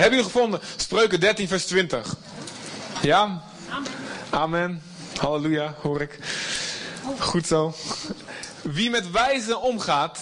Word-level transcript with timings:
Hebben 0.00 0.18
jullie 0.18 0.32
gevonden? 0.32 0.60
Spreuken 0.76 1.20
13, 1.20 1.48
vers 1.48 1.66
20. 1.66 2.14
Ja? 3.02 3.42
Amen. 3.68 3.90
Amen. 4.30 4.82
Halleluja, 5.16 5.74
hoor 5.80 6.00
ik. 6.00 6.18
Goed 7.18 7.46
zo. 7.46 7.74
Wie 8.62 8.90
met 8.90 9.10
wijzen 9.10 9.60
omgaat, 9.60 10.18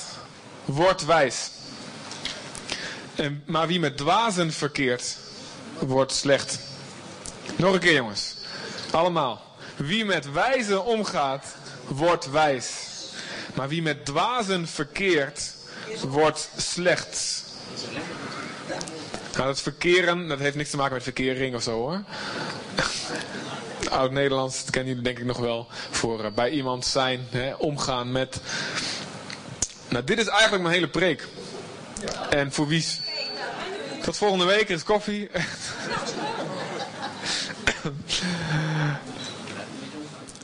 wordt 0.64 1.04
wijs. 1.04 1.50
En, 3.14 3.42
maar 3.46 3.66
wie 3.66 3.80
met 3.80 3.96
dwazen 3.96 4.52
verkeert, 4.52 5.16
wordt 5.78 6.12
slecht. 6.12 6.58
Nog 7.56 7.72
een 7.74 7.80
keer 7.80 7.94
jongens. 7.94 8.34
Allemaal. 8.90 9.42
Wie 9.76 10.04
met 10.04 10.32
wijzen 10.32 10.84
omgaat, 10.84 11.46
wordt 11.86 12.30
wijs. 12.30 12.70
Maar 13.54 13.68
wie 13.68 13.82
met 13.82 14.04
dwazen 14.04 14.68
verkeert, 14.68 15.54
wordt 16.08 16.50
slecht. 16.56 17.44
Nou, 19.32 19.46
dat 19.46 19.60
verkeren, 19.60 20.28
dat 20.28 20.38
heeft 20.38 20.56
niks 20.56 20.70
te 20.70 20.76
maken 20.76 20.94
met 20.94 21.02
verkering 21.02 21.54
of 21.54 21.62
zo 21.62 21.72
hoor. 21.72 22.02
Oud-Nederlands, 23.90 24.60
dat 24.60 24.70
kennen 24.70 24.88
jullie 24.88 25.04
denk 25.04 25.18
ik 25.18 25.24
nog 25.24 25.38
wel. 25.38 25.66
Voor 25.90 26.24
uh, 26.24 26.30
bij 26.34 26.50
iemand 26.50 26.84
zijn, 26.86 27.26
hè, 27.30 27.54
omgaan 27.54 28.12
met. 28.12 28.40
Nou, 29.88 30.04
dit 30.04 30.18
is 30.18 30.26
eigenlijk 30.26 30.62
mijn 30.62 30.74
hele 30.74 30.88
preek. 30.88 31.28
En 32.30 32.52
voor 32.52 32.66
wie. 32.66 32.86
Tot 34.02 34.16
volgende 34.16 34.44
week, 34.44 34.68
er 34.68 34.74
is 34.74 34.82
koffie. 34.82 35.30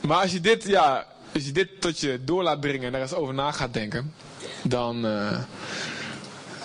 maar 0.07 0.21
als 0.21 0.31
je 0.31 0.41
dit, 0.41 0.63
ja, 0.63 1.05
als 1.33 1.45
je 1.45 1.51
dit 1.51 1.81
tot 1.81 1.99
je 1.99 2.23
door 2.23 2.43
laat 2.43 2.61
dringen 2.61 2.85
en 2.85 2.91
daar 2.91 3.01
eens 3.01 3.13
over 3.13 3.33
na 3.33 3.51
gaat 3.51 3.73
denken, 3.73 4.13
dan. 4.63 5.05
Uh, 5.05 5.39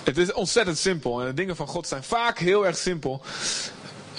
het 0.04 0.18
is 0.18 0.32
ontzettend 0.32 0.78
simpel. 0.78 1.20
En 1.20 1.26
de 1.26 1.34
dingen 1.34 1.56
van 1.56 1.66
God 1.66 1.88
zijn 1.88 2.02
vaak 2.02 2.38
heel 2.38 2.66
erg 2.66 2.76
simpel. 2.76 3.22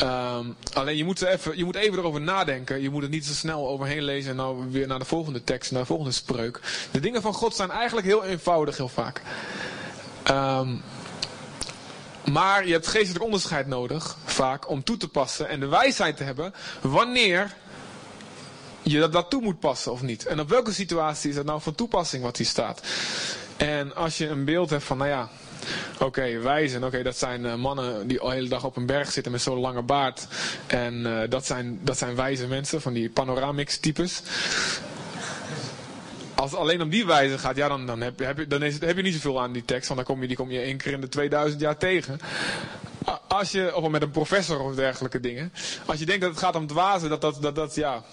Um, 0.02 0.56
alleen 0.74 0.98
je 0.98 1.04
moet, 1.04 1.22
even, 1.22 1.58
je 1.58 1.64
moet 1.64 1.76
even 1.76 2.00
erover 2.00 2.22
nadenken. 2.22 2.82
Je 2.82 2.90
moet 2.90 3.02
het 3.02 3.12
niet 3.12 3.26
zo 3.26 3.34
snel 3.34 3.68
overheen 3.68 4.04
lezen 4.04 4.30
en 4.30 4.36
nou 4.36 4.72
weer 4.72 4.88
naar 4.88 5.00
de 5.00 5.06
volgende 5.06 5.44
tekst, 5.44 5.72
naar 5.72 5.82
de 5.82 5.88
volgende 5.88 6.12
spreuk. 6.12 6.60
De 6.92 7.00
dingen 7.00 7.22
van 7.22 7.34
God 7.34 7.56
zijn 7.56 7.72
eigenlijk 7.72 8.08
heel 8.08 8.24
eenvoudig, 8.24 8.78
heel 8.78 8.90
vaak. 8.90 9.22
Um, 10.30 10.82
maar 12.32 12.66
je 12.66 12.72
hebt 12.72 12.88
geestelijk 12.88 13.24
onderscheid 13.24 13.68
nodig, 13.68 14.18
vaak, 14.26 14.70
om 14.70 14.84
toe 14.84 14.98
te 14.98 15.08
passen 15.08 15.50
en 15.50 15.60
de 15.60 15.68
wijsheid 15.68 16.18
te 16.18 16.24
hebben 16.24 16.54
wanneer 16.82 17.54
je 18.82 19.00
dat, 19.00 19.14
dat 19.14 19.30
toe 19.30 19.42
moet 19.42 19.60
passen 19.60 19.92
of 19.92 20.02
niet. 20.02 20.26
En 20.26 20.40
op 20.40 20.50
welke 20.50 20.74
situatie 20.74 21.30
is 21.30 21.36
dat 21.36 21.46
nou 21.46 21.62
van 21.62 21.76
toepassing 21.76 22.24
wat 22.24 22.38
hier 22.38 22.46
staat. 22.46 22.82
En 23.58 23.96
als 23.96 24.18
je 24.18 24.28
een 24.28 24.46
beeld 24.46 24.70
hebt 24.70 24.84
van, 24.84 24.98
nou 24.98 25.10
ja, 25.10 25.30
Oké, 26.00 26.40
wijzen. 26.40 26.84
Oké, 26.84 27.04
dat 27.04 27.18
zijn 27.18 27.46
uh, 27.46 27.56
mannen 27.56 28.08
die 28.08 28.20
de 28.20 28.30
hele 28.30 28.48
dag 28.48 28.64
op 28.64 28.78
een 28.78 28.86
berg 28.86 29.12
zitten 29.12 29.32
met 29.32 29.42
zo'n 29.42 29.60
lange 29.60 29.82
baard. 29.82 30.28
En 30.68 30.94
uh, 30.94 31.20
dat, 31.30 31.46
zijn, 31.46 31.80
dat 31.82 31.98
zijn 31.98 32.16
wijze 32.16 32.48
mensen, 32.48 32.82
van 32.82 32.94
die 32.94 33.10
panoramics 33.10 33.78
types. 33.78 34.22
Als 36.36 36.52
het 36.52 36.60
alleen 36.60 36.82
om 36.82 36.90
die 36.90 37.06
wijze 37.06 37.38
gaat, 37.38 37.56
ja, 37.56 37.68
dan, 37.68 37.86
dan, 37.86 38.02
heb, 38.02 38.20
heb, 38.20 38.38
je, 38.38 38.48
dan 38.48 38.64
is 38.64 38.74
het, 38.74 38.84
heb 38.86 38.96
je 38.96 39.02
niet 39.02 39.14
zoveel 39.14 39.42
aan 39.42 39.52
die 39.52 39.66
tekst. 39.66 39.88
Want 39.88 40.06
dan 40.06 40.16
kom 40.16 40.22
je, 40.22 40.28
die 40.28 40.38
kom 40.38 40.52
je 40.52 40.60
één 40.60 40.78
keer 40.78 40.94
in 40.94 41.02
de 41.02 41.10
2000 41.10 41.62
jaar 41.62 41.78
tegen. 41.78 42.20
Als 43.28 43.52
je, 43.52 43.76
of 43.76 43.90
met 43.90 44.02
een 44.02 44.12
professor 44.12 44.60
of 44.60 44.76
dergelijke 44.76 45.20
dingen. 45.20 45.54
Als 45.86 46.00
je 46.00 46.06
denkt 46.06 46.22
dat 46.22 46.30
het 46.30 46.40
gaat 46.40 46.56
om 46.56 46.68
dwazen, 46.68 47.10
dat 47.10 47.22
dat, 47.22 47.42
dat, 47.42 47.56
dat 47.56 47.76
ja, 47.76 48.04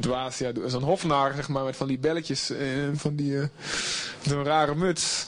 dwaas, 0.00 0.38
ja, 0.38 0.52
zo'n 0.66 0.82
hofnaar, 0.82 1.34
zeg 1.34 1.48
maar, 1.48 1.64
met 1.64 1.76
van 1.76 1.86
die 1.86 1.98
belletjes 1.98 2.50
en 2.50 2.94
van 2.96 3.16
die, 3.16 3.32
uh, 3.32 3.44
zo'n 4.20 4.44
rare 4.44 4.74
muts. 4.74 5.26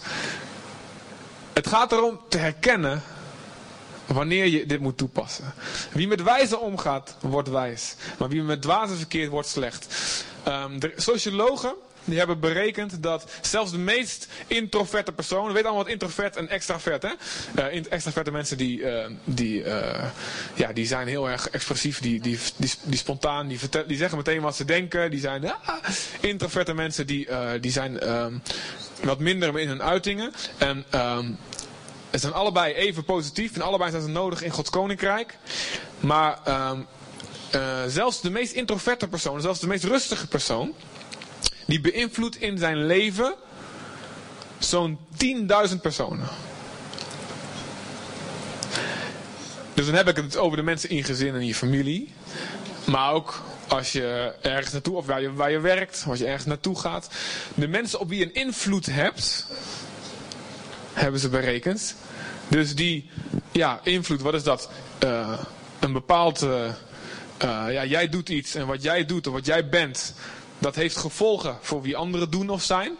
Het 1.59 1.67
gaat 1.67 1.93
erom 1.93 2.21
te 2.29 2.39
herkennen 2.39 3.03
wanneer 4.07 4.47
je 4.47 4.67
dit 4.67 4.81
moet 4.81 4.97
toepassen. 4.97 5.55
Wie 5.93 6.09
met 6.09 6.23
wijze 6.23 6.59
omgaat, 6.59 7.17
wordt 7.21 7.49
wijs. 7.49 7.95
Maar 8.19 8.29
wie 8.29 8.43
met 8.43 8.63
dwazen 8.63 8.97
verkeert, 8.97 9.31
wordt 9.31 9.49
slecht. 9.49 9.95
Um, 10.49 10.81
de 10.81 10.93
sociologen 10.97 11.75
die 12.11 12.19
hebben 12.19 12.41
berekend 12.41 13.03
dat 13.03 13.31
zelfs 13.41 13.71
de 13.71 13.79
meest 13.79 14.29
introverte 14.47 15.13
personen, 15.13 15.47
we 15.47 15.53
weten 15.53 15.67
allemaal 15.67 15.85
wat 15.85 15.93
introvert 15.93 16.37
en 16.37 16.49
extravert, 16.49 17.03
hè? 17.03 17.11
Uh, 17.73 17.85
extraverte 17.91 18.31
mensen 18.31 18.57
die, 18.57 18.79
uh, 18.81 19.07
die, 19.25 19.65
uh, 19.65 20.05
ja, 20.55 20.73
die 20.73 20.87
zijn 20.87 21.09
heel 21.09 21.29
erg 21.31 21.49
expressief, 21.49 22.01
die, 22.01 22.21
die, 22.21 22.39
die, 22.85 22.99
spontaan, 22.99 23.49
die, 23.49 23.59
vertel, 23.59 23.87
die 23.87 23.97
zeggen 23.97 24.17
meteen 24.19 24.41
wat 24.41 24.57
ze 24.57 24.65
denken, 24.65 25.11
die 25.11 25.21
zijn 25.21 25.53
introverte 26.21 26.75
mensen 26.75 27.07
die, 27.07 27.29
die 27.61 27.71
zijn 27.71 28.09
um, 28.11 28.43
wat 29.03 29.19
minder 29.19 29.59
in 29.59 29.69
hun 29.69 29.83
uitingen 29.83 30.33
en 30.59 30.85
um, 30.95 31.39
ze 32.13 32.19
zijn 32.19 32.33
allebei 32.33 32.75
even 32.75 33.05
positief 33.05 33.55
en 33.55 33.63
allebei 33.63 33.91
zijn 33.91 34.03
ze 34.03 34.09
nodig 34.09 34.43
in 34.43 34.51
Gods 34.51 34.71
koninkrijk, 34.71 35.39
maar 36.01 36.39
um, 36.73 36.87
zelfs 37.87 38.21
de 38.21 38.31
meest 38.31 38.53
introverte 38.53 39.09
persoon, 39.09 39.41
zelfs 39.41 39.61
de 39.61 39.67
meest 39.67 39.85
rustige 39.85 40.27
persoon, 40.27 40.75
die 41.69 41.81
beïnvloedt 41.81 42.41
in 42.41 42.59
zijn 42.59 42.87
leven 42.87 43.35
zo'n 44.59 44.99
10.000 45.71 45.81
personen. 45.83 46.29
Dus 49.75 49.87
dan 49.87 49.95
heb 49.95 50.09
ik 50.09 50.17
het 50.17 50.37
over 50.37 50.57
de 50.57 50.63
mensen 50.63 50.91
in 50.91 50.97
je 50.97 51.05
gezin 51.05 51.35
en 51.35 51.47
je 51.47 51.55
familie. 51.55 52.13
Maar 52.85 53.13
ook 53.13 53.43
als 53.69 53.93
je 53.93 54.35
ergens 54.43 54.73
naartoe, 54.73 54.97
of 54.97 55.07
waar 55.07 55.21
je, 55.21 55.33
waar 55.33 55.51
je 55.51 55.61
werkt, 55.61 56.05
als 56.09 56.19
je 56.19 56.27
ergens 56.27 56.45
naartoe 56.45 56.79
gaat. 56.79 57.09
De 57.55 57.69
mensen 57.69 58.01
op 58.01 58.09
wie 58.09 58.19
je 58.19 58.25
een 58.25 58.35
invloed 58.35 58.87
hebt, 58.87 59.47
hebben 60.93 61.21
ze 61.21 61.29
berekend. 61.29 61.95
Dus 62.49 62.75
die, 62.75 63.11
ja, 63.53 63.81
invloed, 63.83 64.21
wat 64.21 64.35
is 64.35 64.43
dat? 64.43 64.71
Uh, 65.05 65.39
een 65.81 65.93
bepaald, 65.93 66.43
uh, 66.43 66.51
uh, 67.45 67.73
ja, 67.73 67.85
jij 67.85 68.09
doet 68.09 68.29
iets 68.29 68.55
en 68.55 68.67
wat 68.67 68.83
jij 68.83 69.05
doet 69.05 69.27
of 69.27 69.33
wat 69.33 69.47
jij 69.47 69.69
bent, 69.69 70.15
dat 70.59 70.75
heeft 70.75 70.97
gevolgen 70.97 71.59
voor 71.61 71.83
wie 71.83 71.97
anderen 71.97 72.31
doen 72.31 72.49
of 72.51 72.63
zijn. 72.63 72.97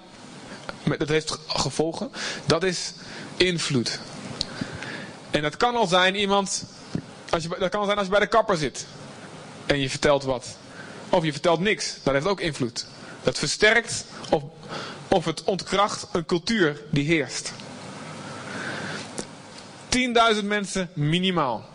Dat 0.99 1.09
heeft 1.09 1.39
gevolgen. 1.47 2.11
Dat 2.47 2.63
is 2.63 2.93
invloed. 3.37 4.01
En 5.31 5.43
dat 5.43 5.57
kan 5.57 5.77
al 5.77 5.87
zijn 5.87 6.15
iemand. 6.15 6.65
Als 7.31 7.43
je, 7.43 7.49
dat 7.59 7.69
kan 7.69 7.81
al 7.81 7.87
zijn 7.87 7.99
als 7.99 8.07
je 8.07 8.13
bij 8.13 8.21
de 8.21 8.27
kapper 8.27 8.57
zit. 8.57 8.87
En 9.67 9.79
je 9.79 9.91
vertelt 9.91 10.23
wat. 10.25 10.57
Of 11.09 11.25
je 11.25 11.33
vertelt 11.33 11.61
niks. 11.61 11.95
Dat 12.03 12.15
heeft 12.15 12.27
ook 12.27 12.41
invloed. 12.41 12.87
Dat 13.23 13.39
versterkt 13.39 14.05
of, 14.31 14.43
of 15.09 15.25
het 15.25 15.45
ontkracht 15.45 16.07
een 16.13 16.27
cultuur 16.27 16.81
die 16.91 17.05
heerst. 17.05 17.53
10.000 20.39 20.45
mensen 20.45 20.91
minimaal. 20.95 21.69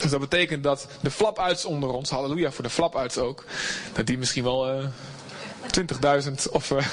Dus 0.00 0.10
dat 0.10 0.20
betekent 0.20 0.62
dat 0.62 0.86
de 1.00 1.10
flapuits 1.10 1.64
onder 1.64 1.90
ons, 1.90 2.10
halleluja 2.10 2.50
voor 2.50 2.64
de 2.64 2.70
flapuits 2.70 3.18
ook, 3.18 3.44
dat 3.92 4.06
die 4.06 4.18
misschien 4.18 4.44
wel 4.44 4.68
uh, 4.78 4.84
eh, 4.84 6.24
20.000 6.24 6.32
of 6.50 6.70
uh, 6.70 6.86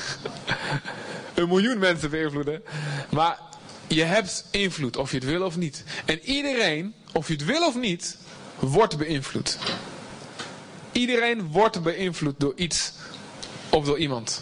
een 1.36 1.48
miljoen 1.48 1.80
mensen 1.80 2.10
beïnvloeden. 2.10 2.64
Maar 3.10 3.40
je 3.88 4.04
hebt 4.04 4.46
invloed, 4.52 4.98
of 4.98 5.12
je 5.12 5.18
het 5.18 5.26
wil 5.26 5.42
of 5.42 5.58
niet. 5.58 5.84
En 6.06 6.20
iedereen, 6.24 6.94
of 7.14 7.28
je 7.28 7.34
het 7.34 7.46
wil 7.46 7.68
of 7.68 7.76
niet, 7.76 8.18
wordt 8.60 8.98
beïnvloed. 8.98 9.58
Iedereen 10.92 11.52
wordt 11.52 11.84
beïnvloed 11.84 12.40
door 12.40 12.54
iets 12.56 12.94
of 13.70 13.86
door 13.86 13.98
iemand. 13.98 14.42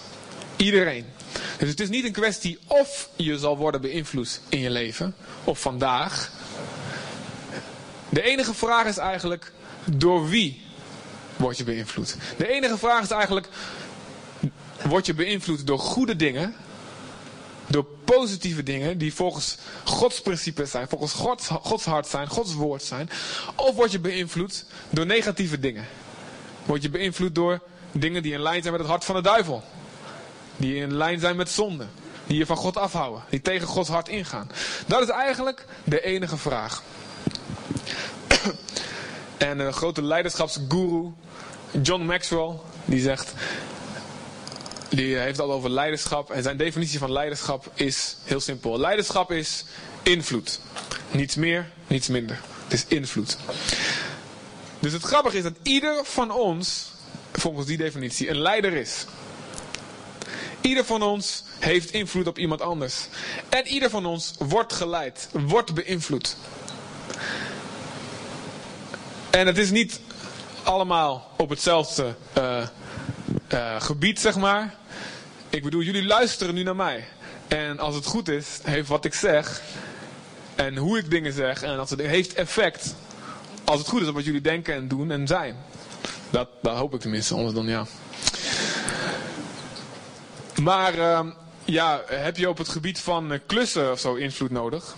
Iedereen. 0.56 1.06
Dus 1.58 1.70
het 1.70 1.80
is 1.80 1.90
niet 1.90 2.06
een 2.06 2.12
kwestie 2.12 2.60
of 2.68 3.10
je 3.16 3.40
zal 3.40 3.58
worden 3.58 3.82
beïnvloed 3.82 4.42
in 4.50 4.60
je 4.60 4.70
leven, 4.70 5.16
of 5.44 5.60
vandaag. 5.60 6.32
De 8.10 8.22
enige 8.22 8.54
vraag 8.54 8.86
is 8.86 8.98
eigenlijk, 8.98 9.52
door 9.86 10.30
wie 10.30 10.62
word 11.36 11.58
je 11.58 11.64
beïnvloed? 11.64 12.16
De 12.38 12.48
enige 12.48 12.78
vraag 12.78 13.04
is 13.04 13.12
eigenlijk, 13.12 13.48
word 14.84 15.06
je 15.06 15.14
beïnvloed 15.14 15.68
door 15.68 15.80
goede 15.80 16.16
dingen? 16.16 16.56
Door 17.68 17.86
positieve 18.06 18.64
dingen 18.64 18.98
die 18.98 19.14
volgens 19.14 19.58
Gods 19.84 20.22
principes 20.22 20.72
zijn, 20.72 20.88
volgens 20.88 21.14
Gods, 21.14 21.48
Gods 21.48 21.86
hart 21.86 22.08
zijn, 22.08 22.28
Gods 22.28 22.54
woord 22.54 22.84
zijn? 22.84 23.10
Of 23.56 23.76
word 23.76 23.92
je 23.92 24.00
beïnvloed 24.00 24.66
door 24.90 25.06
negatieve 25.06 25.60
dingen? 25.60 25.86
Word 26.66 26.82
je 26.82 26.90
beïnvloed 26.90 27.36
door 27.36 27.62
dingen 27.92 28.24
die 28.24 28.34
in 28.34 28.42
lijn 28.42 28.62
zijn 28.62 28.72
met 28.72 28.82
het 28.82 28.92
hart 28.92 29.06
van 29.06 29.16
de 29.16 29.22
duivel? 29.22 29.64
Die 30.58 30.76
in 30.76 30.94
lijn 30.94 31.20
zijn 31.20 31.36
met 31.36 31.50
zonde? 31.50 31.86
Die 32.28 32.38
je 32.38 32.46
van 32.46 32.58
God 32.58 32.78
afhouden? 32.78 33.24
Die 33.30 33.42
tegen 33.42 33.68
Gods 33.68 33.90
hart 33.90 34.08
ingaan? 34.08 34.52
Dat 34.88 35.02
is 35.02 35.10
eigenlijk 35.10 35.66
de 35.84 36.02
enige 36.02 36.38
vraag. 36.38 36.84
En 39.38 39.60
een 39.60 39.74
grote 39.74 40.02
leiderschapsguru, 40.02 41.12
John 41.82 42.02
Maxwell, 42.02 42.52
die 42.86 43.02
zegt, 43.02 43.34
die 44.90 45.16
heeft 45.16 45.40
al 45.40 45.52
over 45.52 45.70
leiderschap. 45.70 46.32
En 46.32 46.44
zijn 46.44 46.58
definitie 46.58 47.00
van 47.00 47.12
leiderschap 47.12 47.72
is 47.74 48.18
heel 48.24 48.40
simpel. 48.40 48.80
Leiderschap 48.80 49.32
is 49.32 49.66
invloed. 50.04 50.60
Niets 51.12 51.36
meer, 51.36 51.70
niets 51.88 52.08
minder. 52.08 52.40
Het 52.64 52.74
is 52.74 52.86
invloed. 52.88 53.38
Dus 54.80 54.94
het 54.94 55.04
grappige 55.04 55.38
is 55.38 55.44
dat 55.44 55.54
ieder 55.62 56.02
van 56.04 56.32
ons, 56.32 56.92
volgens 57.32 57.66
die 57.66 57.78
definitie, 57.78 58.30
een 58.30 58.42
leider 58.42 58.74
is. 58.74 59.06
Ieder 60.62 60.86
van 60.86 61.02
ons 61.02 61.44
heeft 61.60 61.92
invloed 61.92 62.28
op 62.28 62.38
iemand 62.38 62.62
anders. 62.62 62.96
En 63.50 63.68
ieder 63.68 63.90
van 63.90 64.06
ons 64.06 64.34
wordt 64.40 64.74
geleid, 64.74 65.30
wordt 65.32 65.74
beïnvloed. 65.74 66.38
En 69.36 69.48
het 69.48 69.58
is 69.58 69.72
niet 69.72 70.00
allemaal 70.64 71.32
op 71.38 71.50
hetzelfde 71.50 72.16
uh, 72.38 72.68
uh, 73.54 73.82
gebied, 73.82 74.20
zeg 74.20 74.36
maar. 74.36 74.76
Ik 75.50 75.64
bedoel, 75.64 75.82
jullie 75.82 76.06
luisteren 76.06 76.54
nu 76.54 76.64
naar 76.64 76.76
mij. 76.76 77.08
En 77.48 77.80
als 77.80 77.96
het 77.96 78.06
goed 78.06 78.30
is, 78.30 78.60
heeft 78.64 78.88
wat 78.88 79.06
ik 79.06 79.14
zeg 79.14 79.62
en 80.56 80.78
hoe 80.78 80.98
ik 80.98 81.10
dingen 81.10 81.34
zeg 81.34 81.64
en 81.64 81.76
dat 81.76 81.90
heeft 81.90 82.34
effect. 82.34 82.96
Als 83.64 83.80
het 83.80 83.88
goed 83.88 84.02
is 84.02 84.08
op 84.08 84.14
wat 84.14 84.26
jullie 84.26 84.42
denken 84.42 84.74
en 84.74 84.88
doen 84.88 85.12
en 85.12 85.28
zijn. 85.28 85.56
Dat, 86.30 86.50
dat 86.62 86.78
hoop 86.78 86.94
ik 86.94 87.00
tenminste, 87.00 87.34
anders 87.34 87.54
dan 87.54 87.68
ja. 87.68 87.86
Maar 90.62 90.98
uh, 90.98 91.20
ja, 91.66 92.02
heb 92.08 92.38
je 92.38 92.50
op 92.50 92.58
het 92.58 92.70
gebied 92.70 93.00
van 93.00 93.32
uh, 93.32 93.40
klussen 93.46 93.92
of 93.92 94.00
zo 94.00 94.14
invloed 94.14 94.52
nodig? 94.52 94.96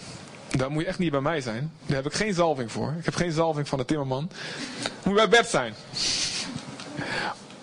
Daar 0.49 0.71
moet 0.71 0.81
je 0.81 0.88
echt 0.88 0.99
niet 0.99 1.11
bij 1.11 1.21
mij 1.21 1.41
zijn. 1.41 1.71
Daar 1.85 1.95
heb 1.95 2.05
ik 2.05 2.13
geen 2.13 2.33
zalving 2.33 2.71
voor. 2.71 2.95
Ik 2.99 3.05
heb 3.05 3.15
geen 3.15 3.31
zalving 3.31 3.67
van 3.67 3.77
de 3.77 3.85
timmerman. 3.85 4.31
Moet 5.03 5.15
bij 5.15 5.29
Bert 5.29 5.47
zijn. 5.47 5.73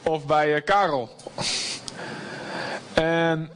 Of 0.02 0.26
bij 0.26 0.54
uh, 0.54 0.64
Karel. 0.64 1.16
En 2.94 3.50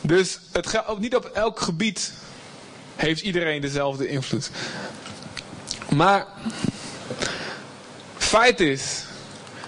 dus 0.00 0.40
het 0.52 0.98
niet 0.98 1.16
op 1.16 1.24
elk 1.24 1.60
gebied 1.60 2.12
heeft 2.96 3.20
iedereen 3.20 3.60
dezelfde 3.60 4.08
invloed. 4.08 4.50
Maar 5.88 6.26
feit 8.16 8.60
is, 8.60 9.04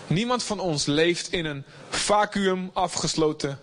niemand 0.07 0.43
van 0.43 0.59
ons 0.61 0.87
leeft 0.87 1.33
in 1.33 1.45
een 1.45 1.65
vacuüm 1.89 2.71
afgesloten 2.73 3.59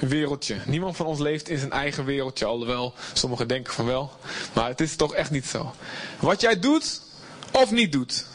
wereldje. 0.00 0.56
Niemand 0.66 0.96
van 0.96 1.06
ons 1.06 1.18
leeft 1.18 1.48
in 1.48 1.58
zijn 1.58 1.72
eigen 1.72 2.04
wereldje, 2.04 2.44
alhoewel 2.44 2.94
sommigen 3.12 3.48
denken 3.48 3.72
van 3.72 3.86
wel. 3.86 4.12
Maar 4.52 4.68
het 4.68 4.80
is 4.80 4.96
toch 4.96 5.14
echt 5.14 5.30
niet 5.30 5.46
zo. 5.46 5.74
Wat 6.20 6.40
jij 6.40 6.58
doet 6.58 7.00
of 7.50 7.70
niet 7.70 7.92
doet, 7.92 8.26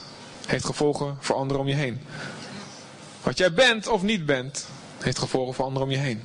heeft 0.46 0.66
gevolgen 0.66 1.18
voor 1.20 1.36
anderen 1.36 1.62
om 1.62 1.68
je 1.68 1.76
heen. 1.76 2.02
Wat 3.24 3.38
jij 3.38 3.54
bent 3.54 3.88
of 3.88 4.02
niet 4.02 4.26
bent, 4.26 4.68
heeft 4.98 5.20
gevolgen 5.20 5.54
voor 5.54 5.66
anderen 5.66 5.88
om 5.88 5.94
je 5.94 6.00
heen. 6.00 6.24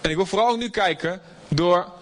En 0.00 0.10
ik 0.10 0.16
wil 0.16 0.26
vooral 0.26 0.56
nu 0.56 0.70
kijken 0.70 1.20
door 1.48 1.92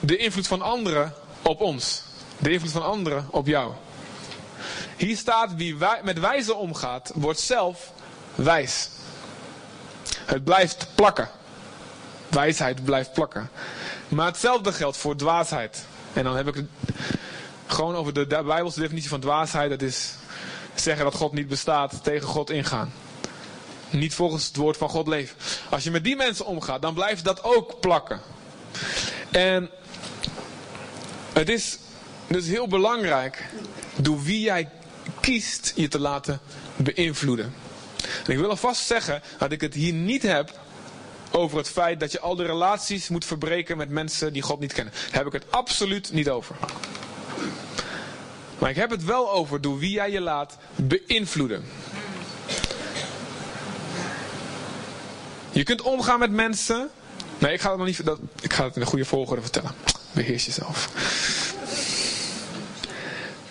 de 0.00 0.16
invloed 0.16 0.46
van 0.46 0.62
anderen 0.62 1.14
op 1.42 1.60
ons. 1.60 2.02
De 2.38 2.50
invloed 2.52 2.70
van 2.70 2.84
anderen 2.84 3.26
op 3.30 3.46
jou. 3.46 3.72
Hier 4.96 5.16
staat, 5.16 5.54
wie 5.54 5.76
met 6.02 6.18
wijze 6.20 6.54
omgaat, 6.54 7.10
wordt 7.14 7.40
zelf 7.40 7.92
wijs. 8.34 8.88
Het 10.26 10.44
blijft 10.44 10.86
plakken. 10.94 11.28
Wijsheid 12.28 12.84
blijft 12.84 13.12
plakken. 13.12 13.50
Maar 14.08 14.26
hetzelfde 14.26 14.72
geldt 14.72 14.96
voor 14.96 15.16
dwaasheid. 15.16 15.84
En 16.12 16.24
dan 16.24 16.36
heb 16.36 16.48
ik 16.48 16.54
het 16.54 16.66
gewoon 17.66 17.94
over 17.94 18.12
de 18.12 18.26
Bijbelse 18.26 18.80
definitie 18.80 19.08
van 19.08 19.20
dwaasheid. 19.20 19.70
Dat 19.70 19.82
is 19.82 20.14
zeggen 20.74 21.04
dat 21.04 21.14
God 21.14 21.32
niet 21.32 21.48
bestaat, 21.48 22.04
tegen 22.04 22.28
God 22.28 22.50
ingaan. 22.50 22.92
Niet 23.90 24.14
volgens 24.14 24.46
het 24.46 24.56
woord 24.56 24.76
van 24.76 24.88
God 24.88 25.08
leven. 25.08 25.36
Als 25.70 25.84
je 25.84 25.90
met 25.90 26.04
die 26.04 26.16
mensen 26.16 26.46
omgaat, 26.46 26.82
dan 26.82 26.94
blijft 26.94 27.24
dat 27.24 27.44
ook 27.44 27.80
plakken. 27.80 28.20
En 29.30 29.70
het 31.32 31.48
is 31.48 31.78
dus 32.26 32.46
heel 32.46 32.68
belangrijk 32.68 33.44
door 33.96 34.22
wie 34.22 34.40
jij 34.40 34.70
kiest 35.20 35.72
je 35.76 35.88
te 35.88 35.98
laten 35.98 36.40
beïnvloeden. 36.76 37.54
En 38.26 38.32
ik 38.32 38.38
wil 38.38 38.50
alvast 38.50 38.86
zeggen 38.86 39.22
dat 39.38 39.52
ik 39.52 39.60
het 39.60 39.74
hier 39.74 39.92
niet 39.92 40.22
heb 40.22 40.58
over 41.30 41.58
het 41.58 41.68
feit 41.68 42.00
dat 42.00 42.12
je 42.12 42.20
al 42.20 42.36
de 42.36 42.44
relaties 42.44 43.08
moet 43.08 43.24
verbreken 43.24 43.76
met 43.76 43.88
mensen 43.88 44.32
die 44.32 44.42
God 44.42 44.60
niet 44.60 44.72
kennen. 44.72 44.94
Daar 45.06 45.18
heb 45.18 45.26
ik 45.26 45.32
het 45.32 45.52
absoluut 45.52 46.12
niet 46.12 46.28
over. 46.28 46.56
Maar 48.58 48.70
ik 48.70 48.76
heb 48.76 48.90
het 48.90 49.04
wel 49.04 49.32
over 49.32 49.60
door 49.60 49.78
wie 49.78 49.90
jij 49.90 50.10
je 50.10 50.20
laat 50.20 50.56
beïnvloeden. 50.76 51.64
Je 55.50 55.62
kunt 55.62 55.82
omgaan 55.82 56.18
met 56.18 56.30
mensen. 56.30 56.90
Nee, 57.38 57.52
ik 57.52 57.60
ga 57.60 57.68
het 57.68 57.78
nog 57.78 57.86
niet. 57.86 58.04
Dat, 58.04 58.18
ik 58.40 58.52
ga 58.52 58.64
het 58.64 58.74
in 58.74 58.80
de 58.80 58.86
goede 58.86 59.04
volgorde 59.04 59.42
vertellen. 59.42 59.70
Beheers 60.12 60.44
jezelf. 60.44 60.90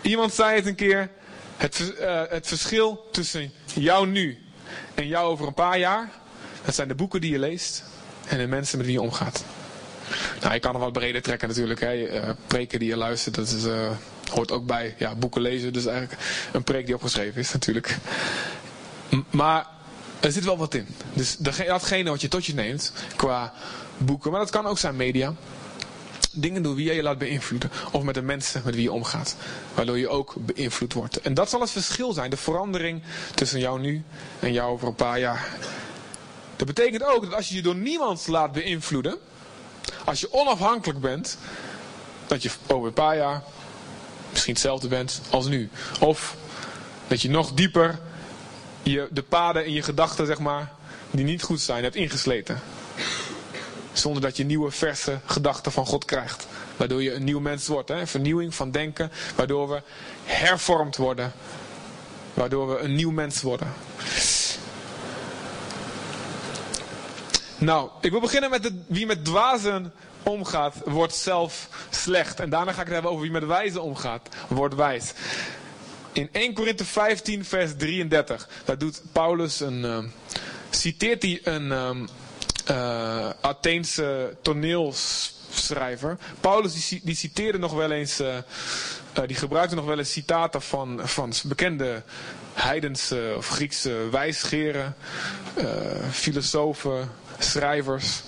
Iemand 0.02 0.34
zei 0.34 0.56
het 0.56 0.66
een 0.66 0.76
keer. 0.76 1.10
Het, 1.58 1.94
uh, 2.00 2.22
het 2.30 2.48
verschil 2.48 3.08
tussen 3.12 3.52
jou 3.74 4.08
nu 4.08 4.38
en 4.94 5.08
jou 5.08 5.26
over 5.30 5.48
een 5.48 5.54
paar 5.54 5.78
jaar. 5.78 6.10
Dat 6.66 6.76
zijn 6.76 6.88
de 6.88 6.96
boeken 6.96 7.22
die 7.22 7.32
je 7.32 7.40
leest. 7.40 7.84
En 8.28 8.38
de 8.38 8.48
mensen 8.48 8.78
met 8.78 8.86
wie 8.86 8.96
je 8.96 9.02
omgaat. 9.02 9.44
Nou, 10.42 10.54
je 10.54 10.60
kan 10.60 10.74
er 10.74 10.80
wat 10.80 10.94
breder 10.94 11.22
trekken 11.22 11.48
natuurlijk. 11.48 11.80
Hè. 11.80 11.94
Uh, 11.94 12.30
preken 12.48 12.80
die 12.80 12.90
je 12.90 12.98
luistert, 12.98 13.36
dat 13.36 13.48
is, 13.48 13.66
uh, 13.66 13.90
hoort 14.32 14.52
ook 14.52 14.66
bij 14.66 14.96
ja, 14.98 15.16
boeken 15.16 15.42
lezen. 15.42 15.74
Dus 15.74 15.86
eigenlijk 15.86 16.22
een 16.52 16.64
preek 16.64 16.86
die 16.86 16.96
opgeschreven 16.96 17.42
is 17.42 17.52
natuurlijk. 17.52 17.98
Maar 19.30 19.66
er 20.20 20.32
zit 20.32 20.46
wel 20.46 20.58
wat 20.58 20.74
in. 20.74 20.88
Dus 21.14 21.38
datgene 21.38 22.10
wat 22.10 22.22
je 22.22 22.28
tot 22.28 22.46
je 22.46 22.54
neemt 22.54 22.94
qua 23.16 23.54
boeken, 23.98 24.32
maar 24.32 24.40
dat 24.40 24.50
kan 24.50 24.66
ook 24.66 24.78
zijn 24.78 24.96
media. 24.96 25.34
Dingen 26.36 26.64
door 26.64 26.76
wie 26.76 26.86
jij 26.86 26.96
je 26.96 27.04
laat 27.04 27.18
beïnvloeden. 27.18 27.72
Of 27.92 28.04
met 28.04 28.16
de 28.16 28.22
mensen 28.22 28.62
met 28.66 28.74
wie 28.76 28.84
je 28.84 28.92
omgaat. 28.92 29.36
Waardoor 29.74 29.98
je 29.98 30.10
ook 30.10 30.34
beïnvloed 30.40 30.94
wordt. 30.94 31.22
En 31.22 31.34
dat 31.34 31.50
zal 31.50 31.62
het 31.62 31.72
verschil 31.72 32.14
zijn. 32.14 32.30
De 32.30 32.38
verandering 32.38 33.02
tussen 33.36 33.60
jou 33.60 33.80
nu 33.80 34.04
en 34.40 34.54
jou 34.54 34.72
over 34.72 34.88
een 34.88 34.96
paar 34.96 35.20
jaar. 35.20 35.48
Dat 36.56 36.68
betekent 36.68 37.04
ook 37.04 37.24
dat 37.24 37.34
als 37.34 37.50
je 37.50 37.56
je 37.56 37.62
door 37.62 37.76
niemand 37.76 38.28
laat 38.28 38.52
beïnvloeden. 38.52 39.18
Als 40.06 40.20
je 40.20 40.34
onafhankelijk 40.34 41.00
bent. 41.00 41.38
Dat 42.28 42.44
je 42.44 42.52
over 42.68 42.88
een 42.88 42.94
paar 42.94 43.18
jaar 43.18 43.44
misschien 44.32 44.54
hetzelfde 44.54 44.88
bent 44.88 45.22
als 45.30 45.48
nu. 45.48 45.70
Of 46.00 46.36
dat 47.08 47.22
je 47.22 47.30
nog 47.30 47.54
dieper 47.54 48.00
je, 48.84 49.08
de 49.12 49.22
paden 49.22 49.66
in 49.66 49.74
je 49.74 49.82
gedachten, 49.82 50.26
zeg 50.26 50.40
maar, 50.40 50.72
die 51.12 51.26
niet 51.26 51.44
goed 51.44 51.62
zijn, 51.62 51.84
hebt 51.84 51.96
ingesleten. 51.96 52.62
Zonder 53.98 54.22
dat 54.22 54.38
je 54.38 54.44
nieuwe, 54.44 54.72
verse 54.72 55.20
gedachten 55.26 55.72
van 55.72 55.86
God 55.86 56.06
krijgt. 56.06 56.48
Waardoor 56.78 57.04
je 57.04 57.14
een 57.14 57.24
nieuw 57.24 57.40
mens 57.40 57.68
wordt. 57.68 57.90
Hè? 57.90 58.08
Vernieuwing 58.08 58.56
van 58.56 58.72
denken. 58.72 59.12
Waardoor 59.36 59.70
we 59.70 59.82
hervormd 60.24 60.98
worden. 60.98 61.32
Waardoor 62.34 62.68
we 62.68 62.78
een 62.80 62.96
nieuw 62.96 63.12
mens 63.12 63.42
worden. 63.42 63.74
Nou, 67.58 67.90
ik 68.02 68.12
wil 68.12 68.20
beginnen 68.20 68.50
met 68.50 68.72
wie 68.88 69.06
met 69.06 69.26
dwazen 69.26 69.94
omgaat, 70.24 70.76
wordt 70.86 71.16
zelf 71.16 71.70
slecht. 71.90 72.40
En 72.40 72.50
daarna 72.50 72.72
ga 72.72 72.80
ik 72.80 72.86
het 72.86 72.94
hebben 72.94 73.12
over 73.12 73.24
wie 73.24 73.32
met 73.32 73.46
wijzen 73.46 73.82
omgaat, 73.82 74.30
wordt 74.48 74.76
wijs. 74.76 75.14
In 76.12 76.30
1 76.32 76.54
Korinthe 76.54 76.86
15, 76.86 77.46
vers 77.46 77.72
33, 77.78 78.50
daar 78.66 78.78
doet 78.78 79.02
Paulus 79.12 79.60
een. 79.60 79.84
Uh, 79.84 79.98
citeert 80.70 81.22
hij 81.22 81.40
een 81.44 81.72
um, 81.72 82.08
uh, 82.72 83.30
Atheense 83.42 84.38
toneelschrijver. 84.42 86.18
Paulus 86.40 86.90
die, 87.04 87.16
citeerde 87.16 87.58
nog 87.58 87.74
wel 87.74 87.92
eens. 87.92 88.22
Uh, 88.22 88.36
die 89.26 89.36
gebruikte 89.36 89.76
nog 89.76 89.86
wel 89.86 89.98
eens 89.98 90.12
citaten 90.12 90.62
van, 90.62 91.00
van 91.04 91.34
bekende 91.44 92.04
heidense 92.54 93.34
of 93.38 93.48
Griekse 93.48 94.10
wijsgeren, 94.12 94.96
filosofen, 96.12 97.12
schrijvers. 97.40 98.22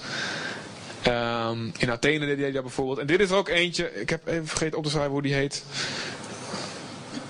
Um, 1.07 1.71
in 1.77 1.91
Athene 1.91 2.25
deed 2.25 2.39
hij 2.39 2.51
dat 2.51 2.61
bijvoorbeeld. 2.61 2.97
En 2.97 3.07
dit 3.07 3.19
is 3.19 3.29
er 3.29 3.35
ook 3.35 3.49
eentje, 3.49 3.99
ik 3.99 4.09
heb 4.09 4.27
even 4.27 4.47
vergeten 4.47 4.77
op 4.77 4.83
te 4.83 4.89
schrijven 4.89 5.11
hoe 5.11 5.21
die 5.21 5.33
heet. 5.33 5.63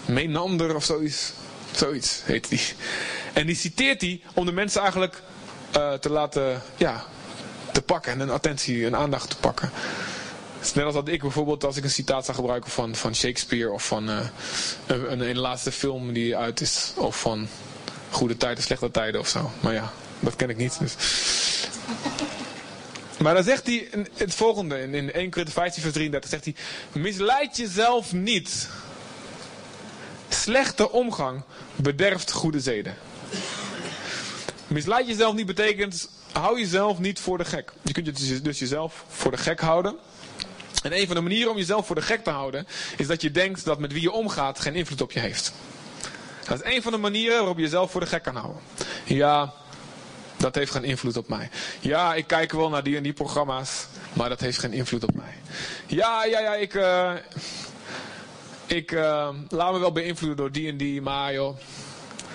Menander 0.05 0.75
of 0.75 0.83
zoiets. 0.83 1.31
Zoiets 1.71 2.21
heet 2.25 2.49
die. 2.49 2.61
En 3.33 3.45
die 3.45 3.55
citeert 3.55 4.01
hij 4.01 4.21
om 4.33 4.45
de 4.45 4.51
mensen 4.51 4.81
eigenlijk 4.81 5.21
uh, 5.75 5.93
te 5.93 6.09
laten, 6.09 6.61
ja, 6.75 7.03
te 7.71 7.81
pakken 7.81 8.11
en 8.11 8.19
een 8.19 8.29
attentie 8.29 8.85
en 8.85 8.95
aandacht 8.95 9.29
te 9.29 9.37
pakken. 9.37 9.71
Net 10.73 10.85
als 10.85 10.93
dat 10.93 11.07
ik 11.07 11.21
bijvoorbeeld, 11.21 11.63
als 11.63 11.77
ik 11.77 11.83
een 11.83 11.89
citaat 11.89 12.25
zou 12.25 12.37
gebruiken 12.37 12.71
van, 12.71 12.95
van 12.95 13.15
Shakespeare 13.15 13.71
of 13.71 13.87
van 13.87 14.09
uh, 14.09 14.19
een, 14.85 15.11
een, 15.11 15.19
een, 15.19 15.37
laatste 15.37 15.71
film 15.71 16.13
die 16.13 16.37
uit 16.37 16.61
is, 16.61 16.93
of 16.95 17.19
van 17.19 17.47
Goede 18.09 18.37
Tijden, 18.37 18.63
Slechte 18.63 18.91
Tijden 18.91 19.19
of 19.19 19.27
zo. 19.27 19.51
Maar 19.59 19.73
ja, 19.73 19.91
dat 20.19 20.35
ken 20.35 20.49
ik 20.49 20.57
niet. 20.57 20.79
Dus. 20.79 20.95
Maar 23.17 23.33
dan 23.33 23.43
zegt 23.43 23.65
hij 23.65 23.89
het 24.13 24.33
volgende 24.33 24.81
in, 24.81 24.93
in 24.93 25.13
1 25.13 25.29
Korinther 25.29 25.53
15 25.53 25.81
vers 25.81 25.93
33, 25.93 26.29
zegt 26.29 26.43
hij, 26.43 26.55
misleid 27.01 27.57
jezelf 27.57 28.13
niet 28.13 28.69
Slechte 30.29 30.91
omgang 30.91 31.41
bederft 31.75 32.31
goede 32.31 32.59
zeden. 32.59 32.95
Misleid 34.67 35.07
jezelf 35.07 35.35
niet 35.35 35.45
betekent, 35.45 36.09
hou 36.31 36.59
jezelf 36.59 36.99
niet 36.99 37.19
voor 37.19 37.37
de 37.37 37.45
gek. 37.45 37.71
Je 37.81 37.93
kunt 37.93 38.05
dus, 38.05 38.41
dus 38.41 38.59
jezelf 38.59 39.05
voor 39.07 39.31
de 39.31 39.37
gek 39.37 39.59
houden. 39.59 39.95
En 40.83 40.97
een 40.99 41.07
van 41.07 41.15
de 41.15 41.21
manieren 41.21 41.51
om 41.51 41.57
jezelf 41.57 41.85
voor 41.85 41.95
de 41.95 42.01
gek 42.01 42.23
te 42.23 42.29
houden, 42.29 42.67
is 42.97 43.07
dat 43.07 43.21
je 43.21 43.31
denkt 43.31 43.65
dat 43.65 43.79
met 43.79 43.93
wie 43.93 44.01
je 44.01 44.11
omgaat 44.11 44.59
geen 44.59 44.75
invloed 44.75 45.01
op 45.01 45.11
je 45.11 45.19
heeft. 45.19 45.53
Dat 46.47 46.63
is 46.63 46.75
een 46.75 46.81
van 46.81 46.91
de 46.91 46.97
manieren 46.97 47.37
waarop 47.37 47.57
je 47.57 47.63
jezelf 47.63 47.91
voor 47.91 48.01
de 48.01 48.07
gek 48.07 48.23
kan 48.23 48.35
houden. 48.35 48.61
Ja, 49.05 49.53
dat 50.37 50.55
heeft 50.55 50.71
geen 50.71 50.83
invloed 50.83 51.17
op 51.17 51.27
mij. 51.27 51.49
Ja, 51.79 52.13
ik 52.13 52.27
kijk 52.27 52.51
wel 52.51 52.69
naar 52.69 52.83
die 52.83 52.97
en 52.97 53.03
die 53.03 53.13
programma's, 53.13 53.85
maar 54.13 54.29
dat 54.29 54.39
heeft 54.39 54.59
geen 54.59 54.73
invloed 54.73 55.03
op 55.03 55.15
mij. 55.15 55.33
Ja, 55.85 56.25
ja, 56.25 56.39
ja, 56.39 56.55
ik, 56.55 56.73
uh, 56.73 57.13
ik 58.65 58.91
uh, 58.91 59.29
laat 59.49 59.73
me 59.73 59.79
wel 59.79 59.91
beïnvloeden 59.91 60.37
door 60.37 60.51
die 60.51 60.69
en 60.69 60.77
die, 60.77 61.01
maar 61.01 61.33
joh, 61.33 61.57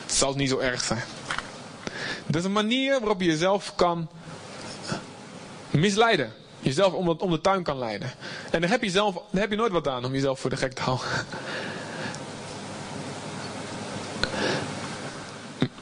het 0.02 0.14
zal 0.14 0.34
niet 0.34 0.48
zo 0.48 0.58
erg 0.58 0.84
zijn. 0.84 1.02
Dat 2.32 2.40
is 2.40 2.46
een 2.46 2.52
manier 2.52 2.98
waarop 2.98 3.20
je 3.20 3.26
jezelf 3.26 3.74
kan 3.74 4.08
misleiden. 5.70 6.32
Jezelf 6.60 6.92
om, 6.92 7.08
om 7.08 7.30
de 7.30 7.40
tuin 7.40 7.62
kan 7.62 7.78
leiden. 7.78 8.10
En 8.50 8.60
daar 8.60 8.70
heb, 8.70 8.82
je 8.82 8.90
zelf, 8.90 9.22
heb 9.30 9.50
je 9.50 9.56
nooit 9.56 9.72
wat 9.72 9.88
aan 9.88 10.04
om 10.04 10.12
jezelf 10.12 10.40
voor 10.40 10.50
de 10.50 10.56
gek 10.56 10.72
te 10.72 10.82
houden. 10.82 11.06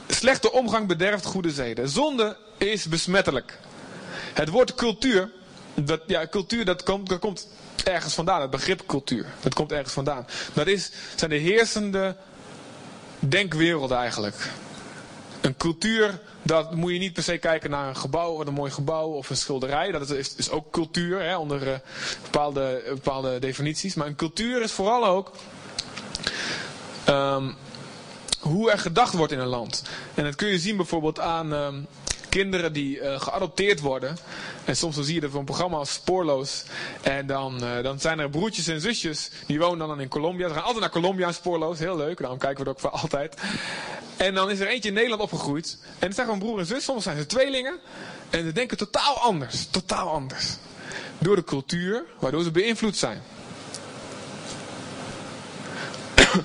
Slechte 0.07 0.51
omgang 0.51 0.87
bederft 0.87 1.25
goede 1.25 1.51
zeden. 1.51 1.89
Zonde 1.89 2.37
is 2.57 2.85
besmettelijk. 2.85 3.59
Het 4.33 4.49
woord 4.49 4.75
cultuur, 4.75 5.31
dat, 5.73 6.01
ja, 6.07 6.27
cultuur 6.27 6.65
dat 6.65 6.83
komt, 6.83 7.09
dat 7.09 7.19
komt 7.19 7.47
ergens 7.83 8.13
vandaan. 8.13 8.41
Het 8.41 8.49
begrip 8.49 8.83
cultuur, 8.85 9.25
dat 9.39 9.53
komt 9.53 9.71
ergens 9.71 9.93
vandaan. 9.93 10.25
Dat 10.53 10.67
is, 10.67 10.91
zijn 11.15 11.29
de 11.29 11.37
heersende 11.37 12.15
denkwerelden 13.19 13.97
eigenlijk. 13.97 14.49
Een 15.41 15.57
cultuur, 15.57 16.19
dat 16.41 16.75
moet 16.75 16.91
je 16.91 16.99
niet 16.99 17.13
per 17.13 17.23
se 17.23 17.37
kijken 17.37 17.69
naar 17.69 17.87
een 17.87 17.95
gebouw, 17.95 18.37
wat 18.37 18.47
een 18.47 18.53
mooi 18.53 18.71
gebouw 18.71 19.07
of 19.07 19.29
een 19.29 19.37
schilderij. 19.37 19.91
Dat 19.91 20.09
is, 20.09 20.35
is 20.35 20.49
ook 20.49 20.71
cultuur, 20.71 21.21
hè, 21.21 21.37
onder 21.37 21.67
uh, 21.67 21.73
bepaalde, 22.23 22.83
bepaalde 22.89 23.39
definities. 23.39 23.95
Maar 23.95 24.07
een 24.07 24.15
cultuur 24.15 24.61
is 24.61 24.71
vooral 24.71 25.05
ook 25.05 25.31
um, 27.09 27.55
hoe 28.39 28.71
er 28.71 28.79
gedacht 28.79 29.13
wordt 29.13 29.31
in 29.31 29.39
een 29.39 29.47
land. 29.47 29.83
En 30.13 30.23
dat 30.23 30.35
kun 30.35 30.47
je 30.47 30.59
zien 30.59 30.75
bijvoorbeeld 30.77 31.19
aan 31.19 31.53
um, 31.53 31.87
kinderen 32.29 32.73
die 32.73 32.99
uh, 32.99 33.21
geadopteerd 33.21 33.79
worden. 33.79 34.17
En 34.65 34.75
soms 34.75 34.95
dan 34.95 35.03
zie 35.03 35.13
je 35.13 35.21
dat 35.21 35.29
voor 35.29 35.39
een 35.39 35.45
programma 35.45 35.77
als 35.77 35.93
Spoorloos. 35.93 36.63
En 37.01 37.27
dan, 37.27 37.63
uh, 37.63 37.83
dan 37.83 37.99
zijn 37.99 38.19
er 38.19 38.29
broertjes 38.29 38.67
en 38.67 38.81
zusjes, 38.81 39.31
die 39.45 39.59
wonen 39.59 39.87
dan 39.87 40.01
in 40.01 40.07
Colombia. 40.07 40.47
Ze 40.47 40.53
gaan 40.53 40.63
altijd 40.63 40.81
naar 40.81 40.89
Colombia 40.89 41.31
Spoorloos, 41.31 41.79
heel 41.79 41.97
leuk. 41.97 42.17
Daarom 42.19 42.37
kijken 42.37 42.63
we 42.63 42.69
het 42.69 42.77
ook 42.79 42.91
voor 42.91 42.99
altijd. 43.01 43.35
En 44.17 44.33
dan 44.33 44.49
is 44.51 44.59
er 44.59 44.67
eentje 44.67 44.89
in 44.89 44.95
Nederland 44.95 45.21
opgegroeid. 45.21 45.77
En 45.99 46.07
het 46.07 46.15
zijn 46.15 46.27
gewoon 46.27 46.41
broer 46.41 46.59
en 46.59 46.65
zus, 46.65 46.83
soms 46.83 47.03
zijn 47.03 47.17
ze 47.17 47.25
tweelingen. 47.25 47.79
En 48.29 48.45
ze 48.45 48.51
denken 48.51 48.77
totaal 48.77 49.17
anders, 49.17 49.67
totaal 49.71 50.09
anders. 50.09 50.45
Door 51.17 51.35
de 51.35 51.43
cultuur, 51.43 52.03
waardoor 52.19 52.43
ze 52.43 52.51
beïnvloed 52.51 52.97
zijn. 52.97 53.21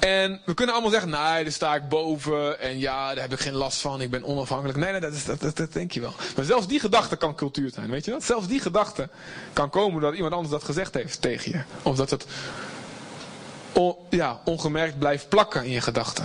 En 0.00 0.40
we 0.44 0.54
kunnen 0.54 0.74
allemaal 0.74 0.92
zeggen, 0.92 1.10
nee, 1.10 1.42
daar 1.42 1.52
sta 1.52 1.74
ik 1.74 1.88
boven. 1.88 2.60
En 2.60 2.78
ja, 2.78 3.14
daar 3.14 3.22
heb 3.22 3.32
ik 3.32 3.40
geen 3.40 3.54
last 3.54 3.80
van. 3.80 4.00
Ik 4.00 4.10
ben 4.10 4.24
onafhankelijk. 4.24 4.78
Nee, 4.78 4.90
nee 4.90 5.00
dat, 5.00 5.12
is, 5.12 5.24
dat, 5.54 5.72
denk 5.72 5.92
je 5.92 6.00
wel. 6.00 6.12
Maar 6.36 6.44
zelfs 6.44 6.66
die 6.66 6.80
gedachte 6.80 7.16
kan 7.16 7.34
cultuur 7.34 7.70
zijn. 7.70 7.90
Weet 7.90 8.04
je 8.04 8.10
dat? 8.10 8.24
Zelfs 8.24 8.46
die 8.46 8.60
gedachte 8.60 9.08
kan 9.52 9.70
komen 9.70 10.00
dat 10.00 10.14
iemand 10.14 10.32
anders 10.32 10.52
dat 10.52 10.64
gezegd 10.64 10.94
heeft 10.94 11.22
tegen 11.22 11.52
je. 11.52 11.62
Of 11.82 11.96
dat 11.96 12.10
het 12.10 12.26
ja, 14.10 14.40
ongemerkt 14.44 14.98
blijft 14.98 15.28
plakken 15.28 15.64
in 15.64 15.70
je 15.70 15.80
gedachten. 15.80 16.24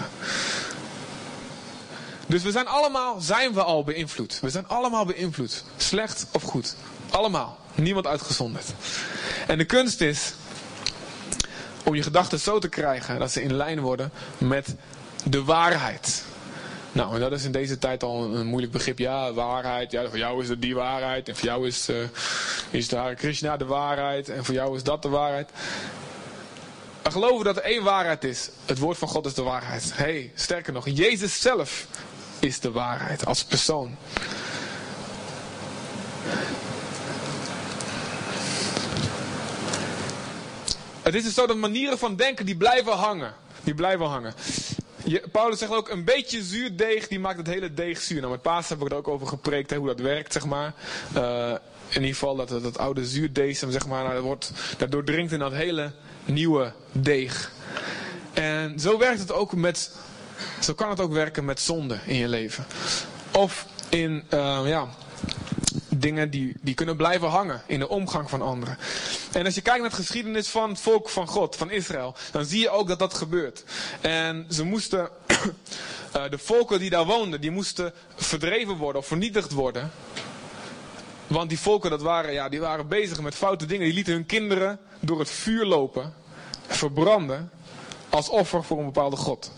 Dus 2.28 2.44
we 2.44 2.52
zijn 2.52 2.68
allemaal, 2.68 3.22
zijn 3.22 3.54
we 3.54 3.64
al 3.64 3.84
beïnvloed. 3.84 4.40
We 4.42 4.50
zijn 4.50 4.68
allemaal 4.68 5.06
beïnvloed. 5.06 5.64
Slecht 5.78 6.26
of 6.32 6.44
goed. 6.44 6.76
Allemaal. 7.10 7.58
Niemand 7.76 8.08
uitgezonderd. 8.08 8.66
En 9.48 9.58
de 9.58 9.66
kunst 9.66 10.02
is 10.02 10.34
om 11.84 11.96
je 11.96 12.04
gedachten 12.04 12.40
zo 12.40 12.60
te 12.60 12.68
krijgen 12.68 13.20
dat 13.20 13.32
ze 13.32 13.42
in 13.42 13.54
lijn 13.54 13.80
worden 13.80 14.12
met 14.38 14.76
de 15.24 15.44
waarheid. 15.44 16.24
Nou, 16.92 17.14
en 17.14 17.20
dat 17.20 17.32
is 17.32 17.44
in 17.44 17.52
deze 17.52 17.78
tijd 17.78 18.04
al 18.04 18.24
een 18.36 18.48
moeilijk 18.48 18.72
begrip. 18.72 19.00
Ja, 19.00 19.34
waarheid. 19.34 19.92
Ja, 19.92 20.10
voor 20.10 20.18
jou 20.18 20.42
is 20.42 20.50
het 20.50 20.62
die 20.62 20.76
waarheid. 20.76 21.30
En 21.30 21.36
voor 21.36 21.46
jou 21.48 21.68
is, 21.68 21.90
uh, 21.90 21.96
is 22.70 22.88
de 22.88 22.96
Hare 22.96 23.16
Krishna 23.16 23.58
de 23.58 23.66
waarheid. 23.66 24.30
En 24.30 24.46
voor 24.46 24.54
jou 24.54 24.76
is 24.76 24.84
dat 24.84 25.02
de 25.02 25.10
waarheid. 25.10 25.50
We 27.16 27.22
geloven 27.22 27.46
dat 27.46 27.58
er 27.58 27.64
één 27.64 27.84
waarheid 27.84 28.24
is. 28.24 28.50
Het 28.66 28.80
woord 28.80 28.98
van 28.98 29.08
God 29.08 29.26
is 29.26 29.34
de 29.34 29.42
waarheid. 29.42 29.92
hey, 29.94 30.32
sterker 30.36 30.74
nog, 30.74 30.90
Jezus 30.90 31.42
zelf 31.42 31.88
is 32.40 32.60
de 32.60 32.72
waarheid 32.72 33.26
als 33.26 33.44
persoon. 33.44 33.98
Het 41.02 41.16
is 41.16 41.24
dus 41.24 41.34
zo 41.34 41.48
dat 41.48 41.58
manieren 41.58 41.98
van 41.98 42.16
denken 42.16 42.46
die 42.46 42.58
blijven 42.58 42.94
hangen. 42.94 43.34
Die 43.64 43.74
blijven 43.74 44.06
hangen. 44.06 44.34
Je, 45.04 45.24
Paulus 45.32 45.60
zegt 45.60 45.72
ook, 45.72 45.90
een 45.90 46.04
beetje 46.04 46.44
zuur 46.44 46.76
deeg, 46.76 47.08
die 47.08 47.20
maakt 47.20 47.38
het 47.38 47.48
hele 47.48 47.74
deeg 47.74 48.02
zuur. 48.02 48.20
Nou, 48.20 48.32
met 48.32 48.42
Paas 48.42 48.70
heb 48.70 48.82
ik 48.82 48.92
er 48.92 48.98
ook 48.98 49.08
over 49.08 49.28
gepreekt, 49.28 49.74
hoe 49.74 49.88
dat 49.88 50.00
werkt, 50.00 50.34
zeg 50.34 50.46
maar. 50.46 50.74
Uh, 51.16 51.50
in 51.90 52.02
ieder 52.02 52.10
geval 52.10 52.36
dat, 52.36 52.50
dat 52.50 52.78
oude 52.78 53.06
zuurdeeg, 53.06 53.58
zeg 53.58 53.88
maar, 53.88 54.04
nou, 54.04 54.22
wordt, 54.22 54.52
dat 54.78 54.92
doordringt 54.92 55.32
in 55.32 55.40
dat 55.40 55.52
hele 55.52 55.92
nieuwe 56.26 56.74
deeg. 56.92 57.52
En 58.34 58.80
zo 58.80 58.98
werkt 58.98 59.20
het 59.20 59.32
ook 59.32 59.56
met, 59.56 59.92
zo 60.62 60.74
kan 60.74 60.90
het 60.90 61.00
ook 61.00 61.14
werken 61.14 61.46
met 61.46 61.60
zonde 61.60 62.00
in 62.06 62.16
je 62.16 62.28
leven. 62.28 62.66
Of 63.32 63.66
in, 63.90 64.24
uh, 64.34 64.62
ja, 64.66 64.88
dingen 65.90 66.30
die, 66.30 66.56
die 66.62 66.74
kunnen 66.74 66.96
blijven 66.96 67.28
hangen 67.28 67.62
in 67.68 67.80
de 67.80 67.90
omgang 67.90 68.30
van 68.30 68.42
anderen. 68.42 68.78
En 69.32 69.46
als 69.46 69.56
je 69.56 69.62
kijkt 69.62 69.82
naar 69.82 69.90
de 69.90 69.96
geschiedenis 69.96 70.48
van 70.48 70.70
het 70.70 70.80
volk 70.80 71.10
van 71.10 71.28
God, 71.28 71.56
van 71.56 71.72
Israël, 71.72 72.16
dan 72.32 72.46
zie 72.46 72.60
je 72.60 72.70
ook 72.70 72.88
dat 72.88 73.00
dat 73.00 73.14
gebeurt. 73.14 73.64
En 74.02 74.46
ze 74.50 74.64
moesten, 74.64 75.10
de 76.30 76.38
volken 76.38 76.80
die 76.80 76.90
daar 76.90 77.06
woonden, 77.06 77.42
die 77.42 77.52
moesten 77.52 77.94
verdreven 78.16 78.76
worden 78.76 79.02
of 79.02 79.08
vernietigd 79.08 79.52
worden. 79.52 79.92
Want 81.28 81.50
die 81.50 81.60
volken, 81.60 81.90
dat 81.90 82.02
waren, 82.02 82.34
ja, 82.34 82.50
die 82.50 82.60
waren 82.60 82.88
bezig 82.88 83.22
met 83.22 83.36
foute 83.36 83.66
dingen. 83.66 83.86
Die 83.86 83.94
lieten 83.94 84.14
hun 84.14 84.26
kinderen 84.26 84.80
door 85.00 85.20
het 85.20 85.30
vuur 85.30 85.66
lopen, 85.66 86.14
verbranden, 86.68 87.50
als 88.10 88.30
offer 88.30 88.64
voor 88.64 88.80
een 88.80 88.86
bepaalde 88.86 89.16
god. 89.16 89.52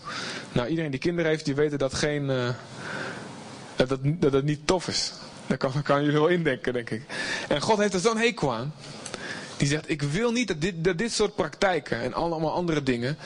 Nou, 0.52 0.68
iedereen 0.68 0.90
die 0.90 1.00
kinderen 1.00 1.30
heeft, 1.30 1.44
die 1.44 1.54
weten 1.54 1.78
dat 1.78 1.94
geen, 1.94 2.22
uh, 2.22 2.48
dat, 3.76 3.88
dat, 3.88 3.98
dat 4.02 4.32
het 4.32 4.44
niet 4.44 4.66
tof 4.66 4.88
is. 4.88 5.12
Daar 5.46 5.58
kan, 5.58 5.82
kan 5.82 6.00
jullie 6.04 6.18
wel 6.18 6.28
indenken, 6.28 6.72
denk 6.72 6.90
ik. 6.90 7.02
En 7.48 7.60
God 7.60 7.78
heeft 7.78 7.94
er 7.94 8.00
zo'n 8.00 8.16
hekel 8.16 8.54
aan. 8.54 8.74
Die 9.56 9.68
zegt, 9.68 9.90
ik 9.90 10.02
wil 10.02 10.32
niet 10.32 10.48
dat 10.48 10.60
dit, 10.60 10.84
dat 10.84 10.98
dit 10.98 11.12
soort 11.12 11.34
praktijken 11.34 12.00
en 12.00 12.14
allemaal 12.14 12.52
andere 12.52 12.82
dingen, 12.82 13.18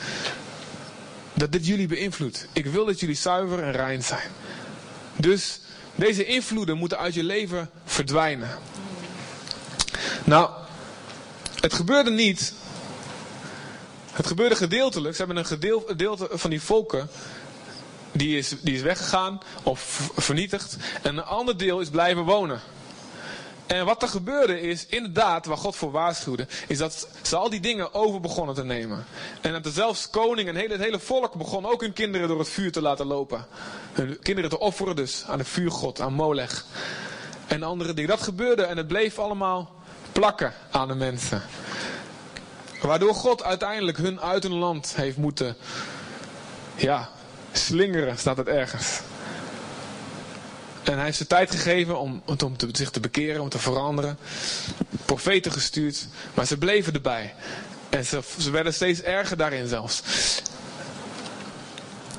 dat 1.34 1.52
dit 1.52 1.66
jullie 1.66 1.86
beïnvloedt. 1.86 2.46
Ik 2.52 2.66
wil 2.66 2.84
dat 2.84 3.00
jullie 3.00 3.14
zuiver 3.14 3.62
en 3.62 3.72
rein 3.72 4.02
zijn. 4.02 4.30
Dus 5.16 5.60
deze 5.94 6.24
invloeden 6.24 6.76
moeten 6.76 6.98
uit 6.98 7.14
je 7.14 7.22
leven 7.22 7.70
verdwijnen. 7.84 8.50
Nou, 10.24 10.50
het 11.60 11.74
gebeurde 11.74 12.10
niet. 12.10 12.54
Het 14.12 14.26
gebeurde 14.26 14.56
gedeeltelijk. 14.56 15.16
Ze 15.16 15.24
hebben 15.24 15.36
een 15.36 15.76
gedeelte 15.86 16.28
van 16.32 16.50
die 16.50 16.62
volken 16.62 17.08
die 18.12 18.38
is, 18.38 18.54
die 18.60 18.74
is 18.74 18.82
weggegaan 18.82 19.40
of 19.62 20.10
vernietigd. 20.16 20.76
En 21.02 21.16
een 21.16 21.24
ander 21.24 21.56
deel 21.56 21.80
is 21.80 21.88
blijven 21.88 22.24
wonen. 22.24 22.60
En 23.66 23.84
wat 23.84 24.02
er 24.02 24.08
gebeurde 24.08 24.60
is, 24.60 24.86
inderdaad, 24.86 25.46
waar 25.46 25.56
God 25.56 25.76
voor 25.76 25.90
waarschuwde, 25.90 26.46
is 26.66 26.78
dat 26.78 27.08
ze 27.22 27.36
al 27.36 27.50
die 27.50 27.60
dingen 27.60 27.94
over 27.94 28.20
begonnen 28.20 28.54
te 28.54 28.64
nemen. 28.64 29.04
En 29.40 29.52
dat 29.52 29.66
er 29.66 29.72
zelfs 29.72 30.10
koning 30.10 30.48
en 30.48 30.70
het 30.70 30.80
hele 30.80 30.98
volk 30.98 31.34
begon 31.34 31.66
ook 31.66 31.80
hun 31.80 31.92
kinderen 31.92 32.28
door 32.28 32.38
het 32.38 32.48
vuur 32.48 32.72
te 32.72 32.82
laten 32.82 33.06
lopen. 33.06 33.46
Hun 33.92 34.18
kinderen 34.18 34.50
te 34.50 34.58
offeren 34.58 34.96
dus 34.96 35.24
aan 35.26 35.38
de 35.38 35.44
vuurgod, 35.44 36.00
aan 36.00 36.12
Molech. 36.12 36.64
En 37.46 37.62
andere 37.62 37.94
dingen. 37.94 38.10
Dat 38.10 38.22
gebeurde 38.22 38.62
en 38.62 38.76
het 38.76 38.86
bleef 38.86 39.18
allemaal 39.18 39.74
plakken 40.12 40.52
aan 40.70 40.88
de 40.88 40.94
mensen. 40.94 41.42
Waardoor 42.82 43.14
God 43.14 43.42
uiteindelijk 43.42 43.98
hun 43.98 44.20
uit 44.20 44.42
hun 44.42 44.54
land 44.54 44.92
heeft 44.96 45.16
moeten, 45.16 45.56
ja, 46.74 47.08
slingeren, 47.52 48.18
staat 48.18 48.36
het 48.36 48.48
ergens. 48.48 49.00
En 50.82 50.94
hij 50.94 51.04
heeft 51.04 51.16
ze 51.16 51.26
tijd 51.26 51.50
gegeven 51.50 51.98
om, 51.98 52.22
om 52.26 52.56
te, 52.56 52.68
zich 52.72 52.90
te 52.90 53.00
bekeren, 53.00 53.40
om 53.40 53.48
te 53.48 53.58
veranderen. 53.58 54.18
Profeten 55.04 55.52
gestuurd, 55.52 56.06
maar 56.34 56.46
ze 56.46 56.58
bleven 56.58 56.94
erbij. 56.94 57.34
En 57.88 58.04
ze, 58.04 58.20
ze 58.38 58.50
werden 58.50 58.74
steeds 58.74 59.02
erger 59.02 59.36
daarin 59.36 59.66
zelfs. 59.68 60.02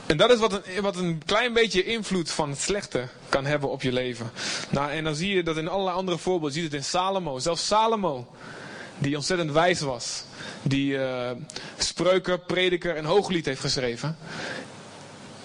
En 0.06 0.18
dat 0.18 0.32
is 0.32 0.40
wat 0.40 0.54
een, 0.54 0.82
wat 0.82 0.96
een 0.96 1.22
klein 1.26 1.54
beetje 1.54 1.84
invloed 1.84 2.32
van 2.32 2.50
het 2.50 2.60
slechte 2.60 3.08
kan 3.30 3.46
hebben 3.46 3.70
op 3.70 3.82
je 3.82 3.92
leven. 3.92 4.32
Nou, 4.70 4.92
en 4.92 5.04
dan 5.04 5.16
zie 5.16 5.36
je 5.36 5.44
dat 5.44 5.58
in 5.58 5.68
allerlei 5.68 5.98
andere 5.98 6.18
voorbeelden. 6.18 6.56
Je 6.56 6.62
ziet 6.62 6.72
het 6.72 6.82
in 6.82 6.88
Salomo. 6.88 7.40
Zelfs 7.40 7.68
Salomo, 7.68 8.28
die 8.98 9.16
ontzettend 9.16 9.52
wijs 9.52 9.80
was. 9.80 10.24
Die 10.62 10.94
uh, 10.94 11.32
spreuken, 11.78 12.46
prediker 12.46 12.96
en 12.96 13.06
hooglied 13.06 13.46
heeft 13.46 13.62
geschreven. 13.62 14.18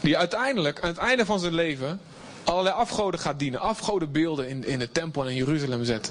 Die 0.00 0.18
uiteindelijk, 0.18 0.80
aan 0.80 0.88
het 0.88 0.98
einde 0.98 1.24
van 1.24 1.40
zijn 1.40 1.54
leven, 1.54 2.00
allerlei 2.48 2.74
afgoden 2.74 3.20
gaat 3.20 3.38
dienen. 3.38 3.60
Afgodenbeelden 3.60 4.48
in, 4.48 4.64
in 4.64 4.78
de 4.78 4.92
tempel 4.92 5.28
in 5.28 5.34
Jeruzalem 5.34 5.84
zet. 5.84 6.10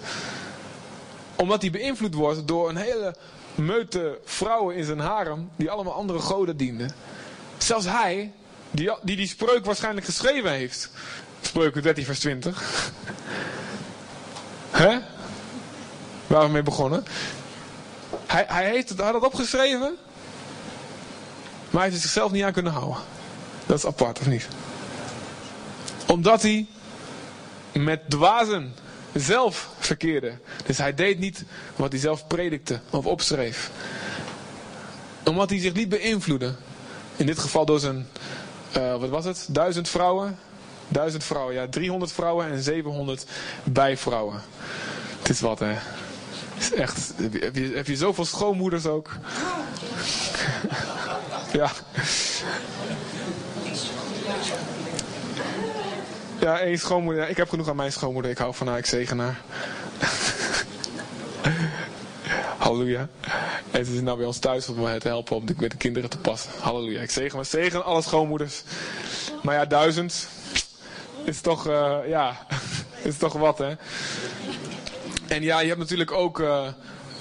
Omdat 1.35 1.61
hij 1.61 1.71
beïnvloed 1.71 2.13
wordt 2.13 2.47
door 2.47 2.69
een 2.69 2.75
hele 2.75 3.15
meute 3.55 4.19
vrouwen 4.25 4.75
in 4.75 4.83
zijn 4.83 4.99
harem, 4.99 5.49
die 5.55 5.71
allemaal 5.71 5.93
andere 5.93 6.19
goden 6.19 6.57
dienden. 6.57 6.91
Zelfs 7.57 7.85
hij, 7.85 8.31
die 8.71 8.91
die, 9.01 9.15
die 9.15 9.27
spreuk 9.27 9.65
waarschijnlijk 9.65 10.05
geschreven 10.05 10.51
heeft. 10.51 10.89
Spreuken 11.41 11.81
13 11.81 12.05
vers 12.05 12.19
20. 12.19 12.63
Hè? 14.71 14.99
Waar 16.27 16.45
we 16.45 16.51
mee 16.51 16.63
begonnen. 16.63 17.05
Hij, 18.25 18.45
hij 18.47 18.69
heeft 18.69 18.89
het, 18.89 18.99
had 18.99 19.13
het 19.13 19.23
opgeschreven, 19.23 19.95
maar 21.69 21.81
hij 21.81 21.89
heeft 21.89 22.01
zichzelf 22.01 22.31
niet 22.31 22.43
aan 22.43 22.53
kunnen 22.53 22.71
houden. 22.71 22.97
Dat 23.65 23.77
is 23.77 23.85
apart, 23.85 24.19
of 24.19 24.27
niet? 24.27 24.47
Omdat 26.07 26.41
hij 26.41 26.65
met 27.71 28.09
dwazen 28.09 28.73
zelf 29.13 29.69
verkeerde. 29.79 30.33
Dus 30.65 30.77
hij 30.77 30.93
deed 30.93 31.19
niet 31.19 31.43
wat 31.75 31.91
hij 31.91 32.01
zelf 32.01 32.27
predikte 32.27 32.79
of 32.89 33.05
opschreef. 33.05 33.71
Omdat 35.23 35.49
hij 35.49 35.59
zich 35.59 35.73
niet 35.73 35.89
beïnvloedde. 35.89 36.55
In 37.15 37.25
dit 37.25 37.39
geval 37.39 37.65
door 37.65 37.79
zijn, 37.79 38.07
uh, 38.77 38.97
wat 38.97 39.09
was 39.09 39.25
het? 39.25 39.47
Duizend 39.49 39.89
vrouwen. 39.89 40.39
Duizend 40.87 41.23
vrouwen, 41.23 41.53
ja. 41.53 41.67
300 41.67 42.11
vrouwen 42.11 42.51
en 42.51 42.61
700 42.61 43.25
bijvrouwen. 43.63 44.41
Het 45.19 45.29
is 45.29 45.39
wat, 45.39 45.59
hè. 45.59 45.73
Het 46.53 46.71
is 46.71 46.73
echt, 46.73 47.13
heb 47.39 47.55
je, 47.55 47.71
heb 47.75 47.87
je 47.87 47.95
zoveel 47.95 48.25
schoonmoeders 48.25 48.85
ook? 48.85 49.11
ja. 51.53 51.71
Ja, 56.39 56.59
één 56.59 56.79
schoonmoeder. 56.79 57.29
Ik 57.29 57.37
heb 57.37 57.49
genoeg 57.49 57.69
aan 57.69 57.75
mijn 57.75 57.91
schoonmoeder. 57.91 58.31
Ik 58.31 58.37
hou 58.37 58.53
van 58.53 58.67
haar. 58.67 58.77
Ik 58.77 58.85
zegen 58.85 59.19
haar. 59.19 59.41
Halleluja. 62.57 63.07
En 63.71 63.85
ze 63.85 63.93
is 63.93 64.01
nou 64.01 64.17
bij 64.17 64.25
ons 64.25 64.39
thuis 64.39 64.69
om 64.69 64.81
mij 64.81 64.99
te 64.99 65.07
helpen 65.07 65.35
om 65.35 65.43
met 65.57 65.71
de 65.71 65.77
kinderen 65.77 66.09
te 66.09 66.17
passen. 66.17 66.51
Halleluja. 66.59 67.01
Ik 67.01 67.11
zegen, 67.11 67.45
zegen 67.45 67.85
alle 67.85 68.01
schoonmoeders. 68.01 68.63
Maar 69.43 69.55
ja, 69.55 69.65
duizend 69.65 70.27
is 71.23 71.41
toch, 71.41 71.67
uh, 71.67 71.97
ja, 72.07 72.45
is 73.01 73.17
toch 73.17 73.33
wat, 73.33 73.57
hè. 73.57 73.73
En 75.27 75.41
ja, 75.41 75.59
je 75.59 75.67
hebt 75.67 75.79
natuurlijk 75.79 76.11
ook, 76.11 76.39
uh, 76.39 76.67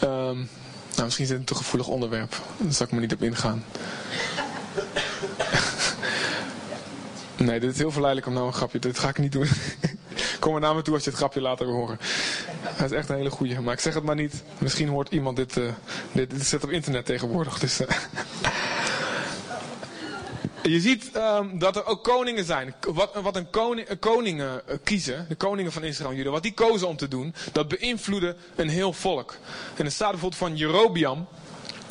um, 0.03 0.49
nou 0.95 1.05
misschien 1.05 1.25
is 1.25 1.31
het 1.31 1.39
een 1.39 1.45
te 1.45 1.55
gevoelig 1.55 1.89
onderwerp. 1.89 2.37
Daar 2.57 2.73
zal 2.73 2.87
ik 2.87 2.93
me 2.93 3.01
niet 3.01 3.13
op 3.13 3.23
ingaan. 3.23 3.65
Nee, 7.37 7.61
dit 7.61 7.73
is 7.73 7.79
heel 7.79 7.91
verleidelijk 7.91 8.29
om 8.29 8.35
nou 8.35 8.47
een 8.47 8.53
grapje. 8.53 8.79
Dit 8.79 8.99
ga 8.99 9.09
ik 9.09 9.19
niet 9.19 9.33
doen. 9.33 9.47
Kom 10.41 10.53
maar 10.53 10.61
naar 10.61 10.75
me 10.75 10.83
toe 10.83 10.95
als 10.95 11.05
je 11.05 11.11
het 11.11 11.19
grapje 11.19 11.41
later 11.41 11.67
wil 11.67 11.75
horen. 11.75 11.99
Hij 12.63 12.87
is 12.87 12.93
echt 12.93 13.09
een 13.09 13.17
hele 13.17 13.31
goeie. 13.31 13.61
Maar 13.61 13.75
ik 13.75 13.81
zeg 13.81 13.95
het 13.95 14.05
maar 14.05 14.15
niet. 14.15 14.43
Misschien 14.59 14.89
hoort 14.89 15.13
iemand 15.13 15.37
dit. 15.37 15.57
Uh, 15.57 15.73
dit, 16.13 16.33
zit 16.39 16.65
op 16.65 16.71
internet 16.71 17.07
tegenwoordig. 17.07 17.59
Dus, 17.59 17.81
uh. 17.81 17.87
Je 20.63 20.81
ziet 20.81 21.11
um, 21.17 21.59
dat 21.59 21.77
er 21.77 21.87
ook 21.87 22.05
koningen 22.05 22.45
zijn. 22.45 22.75
Wat, 22.81 23.15
wat 23.23 23.37
een 23.37 23.51
koning, 23.51 23.99
koningen 23.99 24.63
uh, 24.69 24.77
kiezen, 24.85 25.27
de 25.29 25.35
koningen 25.35 25.73
van 25.73 25.85
Israël 25.85 26.11
en 26.11 26.17
Juda, 26.17 26.31
wat 26.31 26.43
die 26.43 26.55
kozen 26.55 26.89
om 26.89 26.97
te 26.97 27.09
doen, 27.09 27.35
dat 27.53 27.69
beïnvloedde 27.69 28.37
een 28.55 28.69
heel 28.69 28.93
volk. 28.93 29.37
En 29.77 29.85
er 29.85 29.91
staat 29.91 30.11
bijvoorbeeld 30.11 30.41
van 30.41 30.57
Jerobiam, 30.57 31.27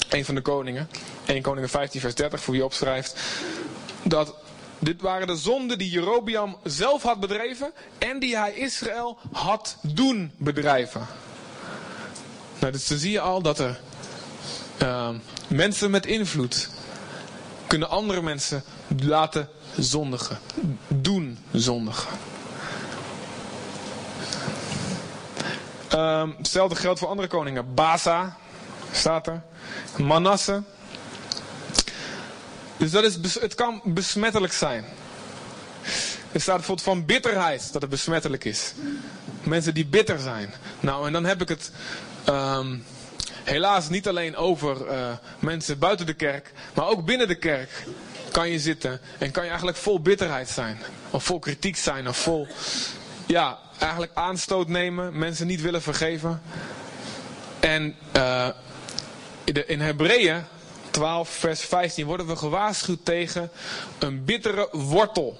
een 0.10 0.26
van 0.26 0.36
de 0.36 0.42
koningen, 0.42 0.90
1 1.26 1.42
Koningen 1.42 1.70
15 1.70 2.02
vers 2.02 2.16
30, 2.16 2.42
voor 2.42 2.54
wie 2.54 2.66
opschrijft, 2.66 3.20
dat 4.04 4.36
dit 4.86 5.02
waren 5.02 5.28
de 5.28 5.36
zonden 5.36 5.78
die 5.78 5.90
Jerobiam 5.90 6.58
zelf 6.64 7.04
had 7.04 7.20
bedreven 7.20 7.72
en 7.98 8.20
die 8.20 8.38
hij 8.38 8.54
Israël 8.54 9.18
had 9.32 9.78
doen 9.82 10.32
bedrijven. 10.38 11.08
Nou, 12.60 12.72
dus 12.72 12.88
dan 12.88 12.98
zie 12.98 13.12
je 13.12 13.20
al 13.20 13.42
dat 13.42 13.60
er 13.60 13.80
uh, 14.82 15.10
mensen 15.48 15.92
met 15.92 16.06
invloed 16.06 16.70
kunnen 17.68 17.90
andere 17.90 18.22
mensen 18.22 18.64
laten 19.04 19.50
zondigen. 19.78 20.40
Doen 20.88 21.38
zondigen. 21.52 22.10
Uh, 25.94 26.28
hetzelfde 26.38 26.76
geldt 26.76 27.00
voor 27.00 27.08
andere 27.08 27.28
koningen. 27.28 27.74
Baza 27.74 28.38
staat 28.92 29.28
er. 29.28 29.42
Manasse. 29.98 30.64
Dus 32.78 32.92
dat 32.92 33.04
is, 33.04 33.40
het 33.40 33.56
kan 33.56 33.82
besmettelijk 33.84 34.54
zijn. 34.54 34.86
Er 36.32 36.42
staat 36.42 36.56
bijvoorbeeld 36.56 36.88
van 36.88 37.06
bitterheid 37.06 37.74
dat 37.74 37.82
het 37.82 37.92
besmettelijk 37.92 38.44
is. 38.44 38.74
Mensen 39.44 39.74
die 39.74 39.86
bitter 39.86 40.20
zijn. 40.20 40.54
Nou, 40.80 41.08
en 41.08 41.14
dan 41.14 41.26
heb 41.26 41.42
ik 41.42 41.48
het 41.48 41.72
um, 42.30 42.84
helaas 43.44 43.90
niet 43.90 44.08
alleen 44.08 44.36
over 44.36 44.88
uh, 44.92 45.12
mensen 45.40 45.80
buiten 45.80 46.06
de 46.06 46.14
kerk, 46.14 46.52
maar 46.74 46.88
ook 46.88 47.06
binnen 47.06 47.28
de 47.28 47.38
kerk 47.38 47.70
kan 48.32 48.50
je 48.50 48.60
zitten 48.60 49.00
en 49.18 49.32
kan 49.32 49.44
je 49.44 49.50
eigenlijk 49.50 49.78
vol 49.78 50.02
bitterheid 50.02 50.50
zijn. 50.50 50.78
Of 51.10 51.24
vol 51.24 51.40
kritiek 51.40 51.78
zijn, 51.78 52.08
of 52.08 52.18
vol, 52.18 52.48
ja, 53.26 53.60
eigenlijk 53.80 54.12
aanstoot 54.14 54.68
nemen, 54.68 55.18
mensen 55.18 55.48
niet 55.48 55.62
willen 55.62 55.82
vergeven. 55.82 56.42
En 57.60 57.96
uh, 58.16 58.48
in 59.66 59.82
Hebreeën 59.82 60.44
12, 60.96 61.30
vers 61.30 61.62
15 61.62 62.06
worden 62.06 62.28
we 62.28 62.36
gewaarschuwd 62.36 63.00
tegen 63.04 63.50
een 64.00 64.26
bittere 64.26 64.68
wortel. 64.72 65.40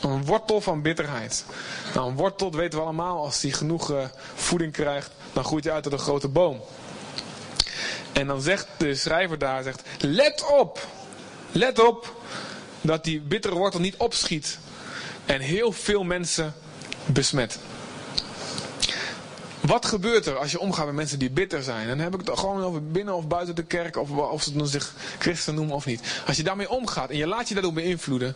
Een 0.00 0.24
wortel 0.24 0.60
van 0.60 0.82
bitterheid. 0.82 1.44
Nou, 1.94 2.08
een 2.08 2.16
wortel, 2.16 2.52
weten 2.52 2.78
we 2.78 2.84
allemaal, 2.84 3.24
als 3.24 3.40
die 3.40 3.52
genoeg 3.52 3.90
uh, 3.90 4.04
voeding 4.34 4.72
krijgt, 4.72 5.10
dan 5.32 5.44
groeit 5.44 5.64
hij 5.64 5.72
uit 5.72 5.82
tot 5.82 5.92
een 5.92 5.98
grote 5.98 6.28
boom. 6.28 6.60
En 8.12 8.26
dan 8.26 8.40
zegt 8.40 8.66
de 8.76 8.94
schrijver 8.94 9.38
daar, 9.38 9.62
zegt, 9.62 9.82
let 9.98 10.46
op, 10.50 10.86
let 11.52 11.86
op, 11.86 12.14
dat 12.80 13.04
die 13.04 13.20
bittere 13.20 13.54
wortel 13.54 13.80
niet 13.80 13.96
opschiet 13.96 14.58
en 15.26 15.40
heel 15.40 15.72
veel 15.72 16.04
mensen 16.04 16.54
besmet. 17.06 17.58
Wat 19.66 19.86
gebeurt 19.86 20.26
er 20.26 20.36
als 20.38 20.50
je 20.50 20.60
omgaat 20.60 20.86
met 20.86 20.94
mensen 20.94 21.18
die 21.18 21.30
bitter 21.30 21.62
zijn? 21.62 21.88
Dan 21.88 21.98
heb 21.98 22.14
ik 22.14 22.26
het 22.26 22.38
gewoon 22.38 22.62
over 22.62 22.86
binnen 22.86 23.14
of 23.14 23.28
buiten 23.28 23.54
de 23.54 23.64
kerk, 23.64 23.96
of, 23.96 24.10
of 24.10 24.42
ze 24.42 24.56
dan 24.56 24.66
zich 24.66 24.92
christen 25.18 25.54
noemen 25.54 25.74
of 25.74 25.86
niet. 25.86 26.00
Als 26.26 26.36
je 26.36 26.42
daarmee 26.42 26.70
omgaat 26.70 27.10
en 27.10 27.16
je 27.16 27.26
laat 27.26 27.48
je 27.48 27.54
daardoor 27.54 27.72
beïnvloeden, 27.72 28.34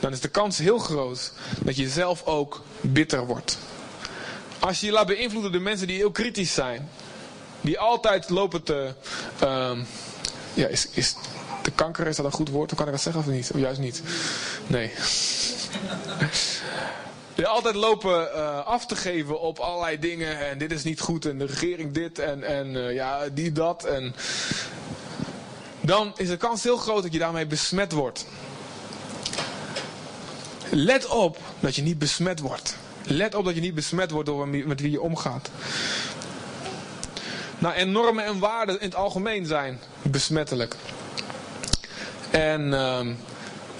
dan 0.00 0.12
is 0.12 0.20
de 0.20 0.28
kans 0.28 0.58
heel 0.58 0.78
groot 0.78 1.32
dat 1.60 1.76
je 1.76 1.88
zelf 1.88 2.24
ook 2.24 2.62
bitter 2.80 3.26
wordt. 3.26 3.58
Als 4.58 4.80
je 4.80 4.86
je 4.86 4.92
laat 4.92 5.06
beïnvloeden 5.06 5.52
door 5.52 5.60
mensen 5.60 5.86
die 5.86 5.96
heel 5.96 6.10
kritisch 6.10 6.54
zijn, 6.54 6.88
die 7.60 7.78
altijd 7.78 8.28
lopen 8.28 8.62
te. 8.62 8.94
Uh, 9.42 9.78
ja, 10.54 10.66
is, 10.66 10.88
is 10.90 11.14
de 11.62 11.70
kanker, 11.70 12.06
is 12.06 12.16
dat 12.16 12.24
een 12.24 12.32
goed 12.32 12.48
woord? 12.48 12.68
Dan 12.68 12.78
kan 12.78 12.86
ik 12.86 12.92
dat 12.92 13.02
zeggen 13.02 13.22
of 13.22 13.28
niet? 13.28 13.50
Of 13.54 13.60
juist 13.60 13.80
niet? 13.80 14.02
Nee. 14.66 14.90
Die 17.34 17.46
altijd 17.46 17.74
lopen 17.74 18.28
uh, 18.34 18.66
af 18.66 18.86
te 18.86 18.96
geven 18.96 19.40
op 19.40 19.58
allerlei 19.58 19.98
dingen. 19.98 20.48
En 20.48 20.58
dit 20.58 20.72
is 20.72 20.84
niet 20.84 21.00
goed. 21.00 21.26
En 21.26 21.38
de 21.38 21.46
regering 21.46 21.92
dit. 21.92 22.18
En, 22.18 22.42
en 22.42 22.74
uh, 22.74 22.94
ja, 22.94 23.28
die 23.32 23.52
dat. 23.52 23.84
En 23.84 24.14
dan 25.80 26.12
is 26.16 26.28
de 26.28 26.36
kans 26.36 26.62
heel 26.62 26.76
groot 26.76 27.02
dat 27.02 27.12
je 27.12 27.18
daarmee 27.18 27.46
besmet 27.46 27.92
wordt. 27.92 28.26
Let 30.70 31.06
op 31.06 31.38
dat 31.60 31.74
je 31.74 31.82
niet 31.82 31.98
besmet 31.98 32.40
wordt. 32.40 32.76
Let 33.02 33.34
op 33.34 33.44
dat 33.44 33.54
je 33.54 33.60
niet 33.60 33.74
besmet 33.74 34.10
wordt 34.10 34.28
door 34.28 34.48
met 34.48 34.80
wie 34.80 34.90
je 34.90 35.00
omgaat. 35.00 35.50
Nou, 37.58 37.74
en 37.74 37.92
normen 37.92 38.24
en 38.24 38.38
waarden 38.38 38.80
in 38.80 38.86
het 38.86 38.94
algemeen 38.94 39.46
zijn 39.46 39.80
besmettelijk. 40.02 40.76
En 42.30 42.66
uh, 42.66 43.00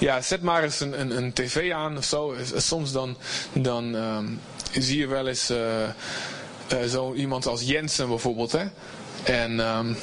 ja, 0.00 0.20
zet 0.20 0.42
maar 0.42 0.62
eens 0.62 0.80
een, 0.80 1.00
een, 1.00 1.16
een 1.16 1.32
tv 1.32 1.72
aan 1.72 1.96
of 1.96 2.04
zo. 2.04 2.34
Soms 2.56 2.92
dan, 2.92 3.16
dan 3.52 3.94
um, 3.94 4.40
zie 4.72 4.98
je 4.98 5.06
wel 5.06 5.28
eens 5.28 5.50
uh, 5.50 6.82
zo 6.88 7.14
iemand 7.14 7.46
als 7.46 7.62
Jensen 7.62 8.08
bijvoorbeeld. 8.08 8.52
Hè? 8.52 8.64
En 9.22 9.58
um, 9.58 9.96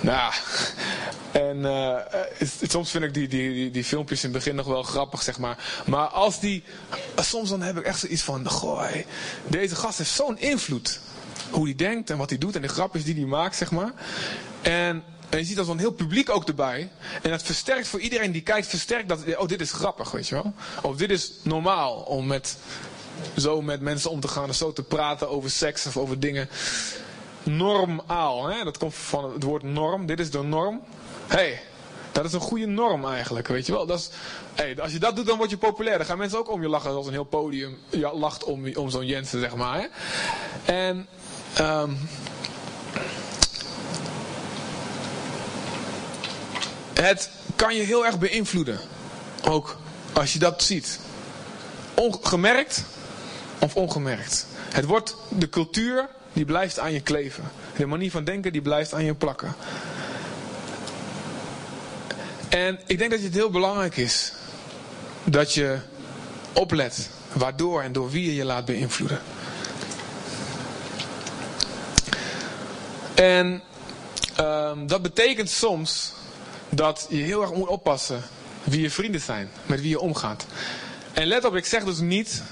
nou, 0.00 0.32
en 1.48 1.56
uh, 1.58 1.96
soms 2.68 2.90
vind 2.90 3.04
ik 3.04 3.14
die, 3.14 3.28
die, 3.28 3.70
die, 3.70 3.84
filmpjes 3.84 4.24
in 4.24 4.28
het 4.28 4.38
begin 4.38 4.54
nog 4.54 4.66
wel 4.66 4.82
grappig, 4.82 5.22
zeg 5.22 5.38
maar. 5.38 5.82
Maar 5.86 6.06
als 6.06 6.40
die, 6.40 6.64
soms 7.16 7.48
dan 7.48 7.62
heb 7.62 7.76
ik 7.78 7.84
echt 7.84 7.98
zoiets 7.98 8.22
van, 8.22 8.48
goh, 8.48 8.90
deze 9.46 9.76
gast 9.76 9.98
heeft 9.98 10.10
zo'n 10.10 10.38
invloed. 10.38 11.00
Hoe 11.50 11.64
hij 11.64 11.74
denkt 11.74 12.10
en 12.10 12.16
wat 12.16 12.30
hij 12.30 12.38
doet 12.38 12.56
en 12.56 12.62
de 12.62 12.68
grapjes 12.68 13.04
die 13.04 13.14
hij 13.14 13.24
maakt, 13.24 13.56
zeg 13.56 13.70
maar. 13.70 13.92
En 14.62 15.02
en 15.34 15.40
je 15.40 15.46
ziet 15.46 15.56
dat 15.56 15.66
van 15.66 15.78
heel 15.78 15.92
publiek 15.92 16.30
ook 16.30 16.48
erbij. 16.48 16.90
En 17.22 17.30
dat 17.30 17.42
versterkt 17.42 17.88
voor 17.88 18.00
iedereen 18.00 18.32
die 18.32 18.42
kijkt, 18.42 18.66
versterkt 18.66 19.08
dat, 19.08 19.36
oh 19.36 19.48
dit 19.48 19.60
is 19.60 19.72
grappig, 19.72 20.10
weet 20.10 20.28
je 20.28 20.34
wel. 20.34 20.52
Of 20.82 20.96
dit 20.96 21.10
is 21.10 21.32
normaal 21.42 21.94
om 21.94 22.26
met, 22.26 22.56
zo 23.36 23.62
met 23.62 23.80
mensen 23.80 24.10
om 24.10 24.20
te 24.20 24.28
gaan 24.28 24.48
en 24.48 24.54
zo 24.54 24.72
te 24.72 24.82
praten 24.82 25.28
over 25.28 25.50
seks 25.50 25.86
of 25.86 25.96
over 25.96 26.20
dingen. 26.20 26.48
Normaal, 27.42 28.46
hè? 28.46 28.64
dat 28.64 28.78
komt 28.78 28.94
van 28.94 29.32
het 29.32 29.42
woord 29.42 29.62
norm. 29.62 30.06
Dit 30.06 30.20
is 30.20 30.30
de 30.30 30.42
norm. 30.42 30.82
hey, 31.26 31.62
dat 32.12 32.24
is 32.24 32.32
een 32.32 32.40
goede 32.40 32.66
norm 32.66 33.04
eigenlijk, 33.04 33.48
weet 33.48 33.66
je 33.66 33.72
wel. 33.72 33.86
Dat 33.86 33.98
is, 33.98 34.10
hey, 34.54 34.80
als 34.80 34.92
je 34.92 34.98
dat 34.98 35.16
doet, 35.16 35.26
dan 35.26 35.38
word 35.38 35.50
je 35.50 35.56
populair. 35.56 35.98
Dan 35.98 36.06
gaan 36.06 36.18
mensen 36.18 36.38
ook 36.38 36.50
om 36.50 36.62
je 36.62 36.68
lachen 36.68 36.90
als 36.90 37.06
een 37.06 37.12
heel 37.12 37.24
podium 37.24 37.78
ja, 37.88 38.14
lacht 38.14 38.44
om, 38.44 38.76
om 38.76 38.90
zo'n 38.90 39.06
Jensen, 39.06 39.40
zeg 39.40 39.56
maar. 39.56 39.80
Hè? 39.80 39.86
En... 40.72 41.06
Um, 41.60 41.98
Het 46.94 47.30
kan 47.56 47.74
je 47.74 47.82
heel 47.82 48.06
erg 48.06 48.18
beïnvloeden. 48.18 48.78
Ook 49.48 49.78
als 50.12 50.32
je 50.32 50.38
dat 50.38 50.62
ziet. 50.62 50.98
Ongemerkt 51.94 52.84
of 53.58 53.76
ongemerkt. 53.76 54.46
Het 54.72 54.84
wordt 54.84 55.16
de 55.28 55.48
cultuur 55.48 56.08
die 56.32 56.44
blijft 56.44 56.78
aan 56.78 56.92
je 56.92 57.00
kleven. 57.00 57.44
De 57.76 57.86
manier 57.86 58.10
van 58.10 58.24
denken, 58.24 58.52
die 58.52 58.62
blijft 58.62 58.94
aan 58.94 59.04
je 59.04 59.14
plakken. 59.14 59.54
En 62.48 62.80
ik 62.86 62.98
denk 62.98 63.10
dat 63.10 63.20
het 63.20 63.34
heel 63.34 63.50
belangrijk 63.50 63.96
is 63.96 64.32
dat 65.24 65.54
je 65.54 65.78
oplet 66.52 67.08
waardoor 67.32 67.82
en 67.82 67.92
door 67.92 68.10
wie 68.10 68.24
je 68.24 68.34
je 68.34 68.44
laat 68.44 68.64
beïnvloeden. 68.64 69.20
En 73.14 73.62
um, 74.40 74.86
dat 74.86 75.02
betekent 75.02 75.50
soms 75.50 76.12
dat 76.74 77.06
je 77.08 77.16
heel 77.16 77.42
erg 77.42 77.52
moet 77.52 77.68
oppassen 77.68 78.22
wie 78.62 78.80
je 78.80 78.90
vrienden 78.90 79.20
zijn, 79.20 79.50
met 79.66 79.80
wie 79.80 79.88
je 79.88 80.00
omgaat. 80.00 80.46
En 81.12 81.26
let 81.26 81.44
op, 81.44 81.54
ik 81.54 81.66
zeg 81.66 81.84
dus 81.84 81.98
niet 81.98 82.42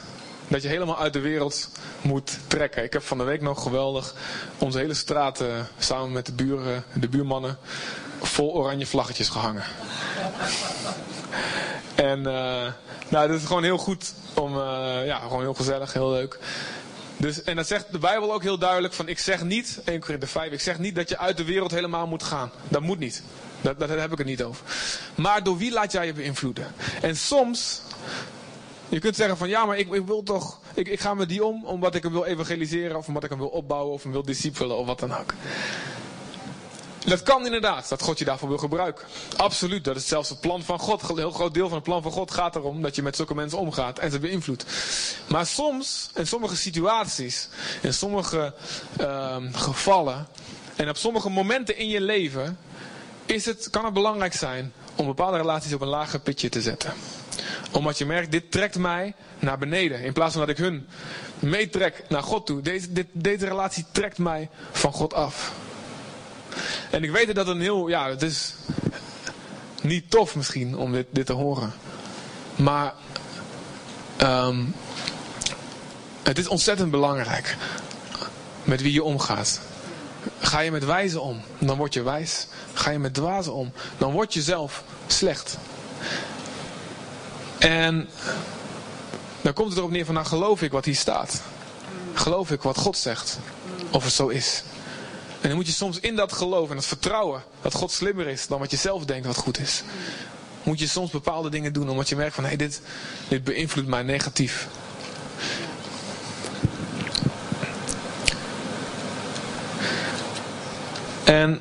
dat 0.48 0.62
je 0.62 0.68
helemaal 0.68 0.98
uit 0.98 1.12
de 1.12 1.20
wereld 1.20 1.70
moet 2.00 2.38
trekken. 2.46 2.84
Ik 2.84 2.92
heb 2.92 3.02
van 3.02 3.18
de 3.18 3.24
week 3.24 3.40
nog 3.40 3.62
geweldig 3.62 4.14
onze 4.58 4.78
hele 4.78 4.94
straat 4.94 5.44
samen 5.78 6.12
met 6.12 6.26
de 6.26 6.32
buren, 6.32 6.84
de 6.92 7.08
buurmannen, 7.08 7.58
vol 8.22 8.52
oranje 8.52 8.86
vlaggetjes 8.86 9.28
gehangen. 9.28 9.64
en 11.94 12.18
uh, 12.18 12.24
nou, 13.08 13.28
dat 13.28 13.40
is 13.40 13.44
gewoon 13.44 13.62
heel 13.62 13.78
goed 13.78 14.12
om, 14.34 14.56
uh, 14.56 15.06
ja, 15.06 15.18
gewoon 15.18 15.40
heel 15.40 15.54
gezellig, 15.54 15.92
heel 15.92 16.10
leuk. 16.10 16.38
Dus, 17.22 17.42
en 17.42 17.56
dat 17.56 17.66
zegt 17.66 17.92
de 17.92 17.98
Bijbel 17.98 18.32
ook 18.32 18.42
heel 18.42 18.58
duidelijk 18.58 18.94
van, 18.94 19.08
ik 19.08 19.18
zeg 19.18 19.44
niet, 19.44 19.80
1 19.84 20.00
Korinther 20.00 20.28
5, 20.28 20.52
ik 20.52 20.60
zeg 20.60 20.78
niet 20.78 20.94
dat 20.94 21.08
je 21.08 21.18
uit 21.18 21.36
de 21.36 21.44
wereld 21.44 21.70
helemaal 21.70 22.06
moet 22.06 22.22
gaan. 22.22 22.50
Dat 22.68 22.82
moet 22.82 22.98
niet. 22.98 23.22
Dat, 23.60 23.78
daar 23.78 23.88
heb 23.88 24.12
ik 24.12 24.18
het 24.18 24.26
niet 24.26 24.42
over. 24.42 24.64
Maar 25.14 25.42
door 25.42 25.56
wie 25.56 25.72
laat 25.72 25.92
jij 25.92 26.06
je 26.06 26.12
beïnvloeden? 26.12 26.74
En 27.02 27.16
soms, 27.16 27.82
je 28.88 28.98
kunt 28.98 29.16
zeggen 29.16 29.36
van, 29.36 29.48
ja, 29.48 29.64
maar 29.64 29.78
ik, 29.78 29.92
ik 29.92 30.06
wil 30.06 30.22
toch, 30.22 30.60
ik, 30.74 30.88
ik 30.88 31.00
ga 31.00 31.14
met 31.14 31.28
die 31.28 31.44
om, 31.44 31.64
omdat 31.64 31.94
ik 31.94 32.02
hem 32.02 32.12
wil 32.12 32.24
evangeliseren, 32.24 32.96
of 32.96 33.06
omdat 33.06 33.24
ik 33.24 33.30
hem 33.30 33.38
wil 33.38 33.48
opbouwen, 33.48 33.92
of 33.92 34.02
hem 34.02 34.12
wil 34.12 34.22
discipelen, 34.22 34.76
of 34.76 34.86
wat 34.86 35.00
dan 35.00 35.16
ook. 35.16 35.34
Dat 37.04 37.22
kan 37.22 37.44
inderdaad, 37.44 37.88
dat 37.88 38.02
God 38.02 38.18
je 38.18 38.24
daarvoor 38.24 38.48
wil 38.48 38.58
gebruiken. 38.58 39.06
Absoluut, 39.36 39.84
dat 39.84 39.96
is 39.96 40.08
zelfs 40.08 40.28
het 40.28 40.40
plan 40.40 40.62
van 40.62 40.78
God. 40.78 41.08
Een 41.08 41.16
heel 41.16 41.30
groot 41.30 41.54
deel 41.54 41.66
van 41.68 41.74
het 41.74 41.84
plan 41.84 42.02
van 42.02 42.12
God 42.12 42.30
gaat 42.30 42.56
erom 42.56 42.82
dat 42.82 42.96
je 42.96 43.02
met 43.02 43.16
zulke 43.16 43.34
mensen 43.34 43.58
omgaat 43.58 43.98
en 43.98 44.10
ze 44.10 44.18
beïnvloedt. 44.18 44.64
Maar 45.28 45.46
soms, 45.46 46.10
in 46.14 46.26
sommige 46.26 46.56
situaties, 46.56 47.48
in 47.80 47.94
sommige 47.94 48.54
uh, 49.00 49.36
gevallen 49.52 50.26
en 50.76 50.88
op 50.88 50.96
sommige 50.96 51.28
momenten 51.30 51.76
in 51.76 51.88
je 51.88 52.00
leven, 52.00 52.58
is 53.26 53.44
het, 53.44 53.70
kan 53.70 53.84
het 53.84 53.94
belangrijk 53.94 54.34
zijn 54.34 54.72
om 54.96 55.06
bepaalde 55.06 55.36
relaties 55.36 55.72
op 55.72 55.80
een 55.80 55.88
lager 55.88 56.20
pitje 56.20 56.48
te 56.48 56.62
zetten. 56.62 56.92
Omdat 57.72 57.98
je 57.98 58.06
merkt, 58.06 58.30
dit 58.30 58.50
trekt 58.50 58.78
mij 58.78 59.14
naar 59.38 59.58
beneden. 59.58 60.00
In 60.00 60.12
plaats 60.12 60.32
van 60.32 60.40
dat 60.40 60.50
ik 60.50 60.64
hun 60.64 60.88
meetrek 61.38 62.04
naar 62.08 62.22
God 62.22 62.46
toe. 62.46 62.60
Deze, 62.60 62.92
dit, 62.92 63.06
deze 63.12 63.46
relatie 63.46 63.84
trekt 63.92 64.18
mij 64.18 64.48
van 64.72 64.92
God 64.92 65.14
af. 65.14 65.52
En 66.90 67.04
ik 67.04 67.10
weet 67.10 67.34
dat 67.34 67.48
een 67.48 67.60
heel, 67.60 67.88
ja, 67.88 68.08
het 68.08 68.22
is 68.22 68.54
niet 69.82 70.10
tof 70.10 70.36
misschien 70.36 70.76
om 70.76 70.92
dit, 70.92 71.06
dit 71.10 71.26
te 71.26 71.32
horen. 71.32 71.72
Maar 72.56 72.94
um, 74.22 74.74
het 76.22 76.38
is 76.38 76.48
ontzettend 76.48 76.90
belangrijk 76.90 77.56
met 78.64 78.82
wie 78.82 78.92
je 78.92 79.02
omgaat. 79.02 79.60
Ga 80.38 80.60
je 80.60 80.70
met 80.70 80.84
wijzen 80.84 81.22
om, 81.22 81.40
dan 81.58 81.76
word 81.76 81.94
je 81.94 82.02
wijs. 82.02 82.46
Ga 82.72 82.90
je 82.90 82.98
met 82.98 83.14
dwazen 83.14 83.52
om, 83.54 83.72
dan 83.98 84.12
word 84.12 84.34
je 84.34 84.42
zelf 84.42 84.84
slecht. 85.06 85.58
En 87.58 88.08
dan 89.40 89.52
komt 89.52 89.68
het 89.68 89.78
erop 89.78 89.90
neer 89.90 90.04
van, 90.04 90.14
nou 90.14 90.26
geloof 90.26 90.62
ik 90.62 90.72
wat 90.72 90.84
hier 90.84 90.96
staat. 90.96 91.42
Geloof 92.14 92.50
ik 92.50 92.62
wat 92.62 92.78
God 92.78 92.96
zegt. 92.96 93.38
Of 93.90 94.04
het 94.04 94.12
zo 94.12 94.28
is. 94.28 94.62
En 95.42 95.48
dan 95.48 95.56
moet 95.56 95.66
je 95.66 95.72
soms 95.72 96.00
in 96.00 96.16
dat 96.16 96.32
geloof 96.32 96.68
en 96.68 96.76
dat 96.76 96.86
vertrouwen 96.86 97.42
dat 97.62 97.74
God 97.74 97.90
slimmer 97.92 98.28
is 98.28 98.46
dan 98.46 98.58
wat 98.58 98.70
je 98.70 98.76
zelf 98.76 99.04
denkt 99.04 99.26
wat 99.26 99.36
goed 99.36 99.58
is. 99.58 99.82
Moet 100.62 100.78
je 100.78 100.86
soms 100.86 101.10
bepaalde 101.10 101.50
dingen 101.50 101.72
doen 101.72 101.88
omdat 101.88 102.08
je 102.08 102.16
merkt 102.16 102.34
van 102.34 102.44
hé, 102.44 102.48
hey, 102.48 102.58
dit, 102.58 102.80
dit 103.28 103.44
beïnvloedt 103.44 103.88
mij 103.88 104.02
negatief. 104.02 104.68
En 111.24 111.60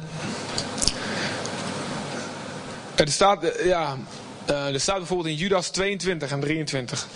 er 2.95 3.07
staat, 3.07 3.43
eh, 3.43 3.65
ja, 3.65 3.97
eh, 4.45 4.73
er 4.73 4.79
staat 4.79 4.97
bijvoorbeeld 4.97 5.29
in 5.29 5.35
Judas 5.35 5.69
22 5.69 6.31
en 6.31 6.39
23. 6.39 7.07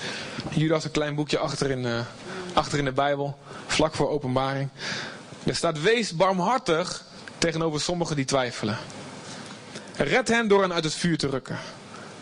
Judas 0.49 0.83
een 0.83 0.91
klein 0.91 1.15
boekje 1.15 1.37
achter 1.37 1.69
in, 1.69 1.83
uh, 1.83 1.99
achter 2.53 2.79
in 2.79 2.85
de 2.85 2.91
Bijbel, 2.91 3.37
vlak 3.67 3.95
voor 3.95 4.09
openbaring. 4.09 4.69
Er 5.45 5.55
staat, 5.55 5.81
wees 5.81 6.15
barmhartig 6.15 7.03
tegenover 7.37 7.81
sommigen 7.81 8.15
die 8.15 8.25
twijfelen. 8.25 8.77
Red 9.97 10.27
hen 10.27 10.47
door 10.47 10.61
hen 10.61 10.73
uit 10.73 10.83
het 10.83 10.93
vuur 10.93 11.17
te 11.17 11.29
rukken. 11.29 11.59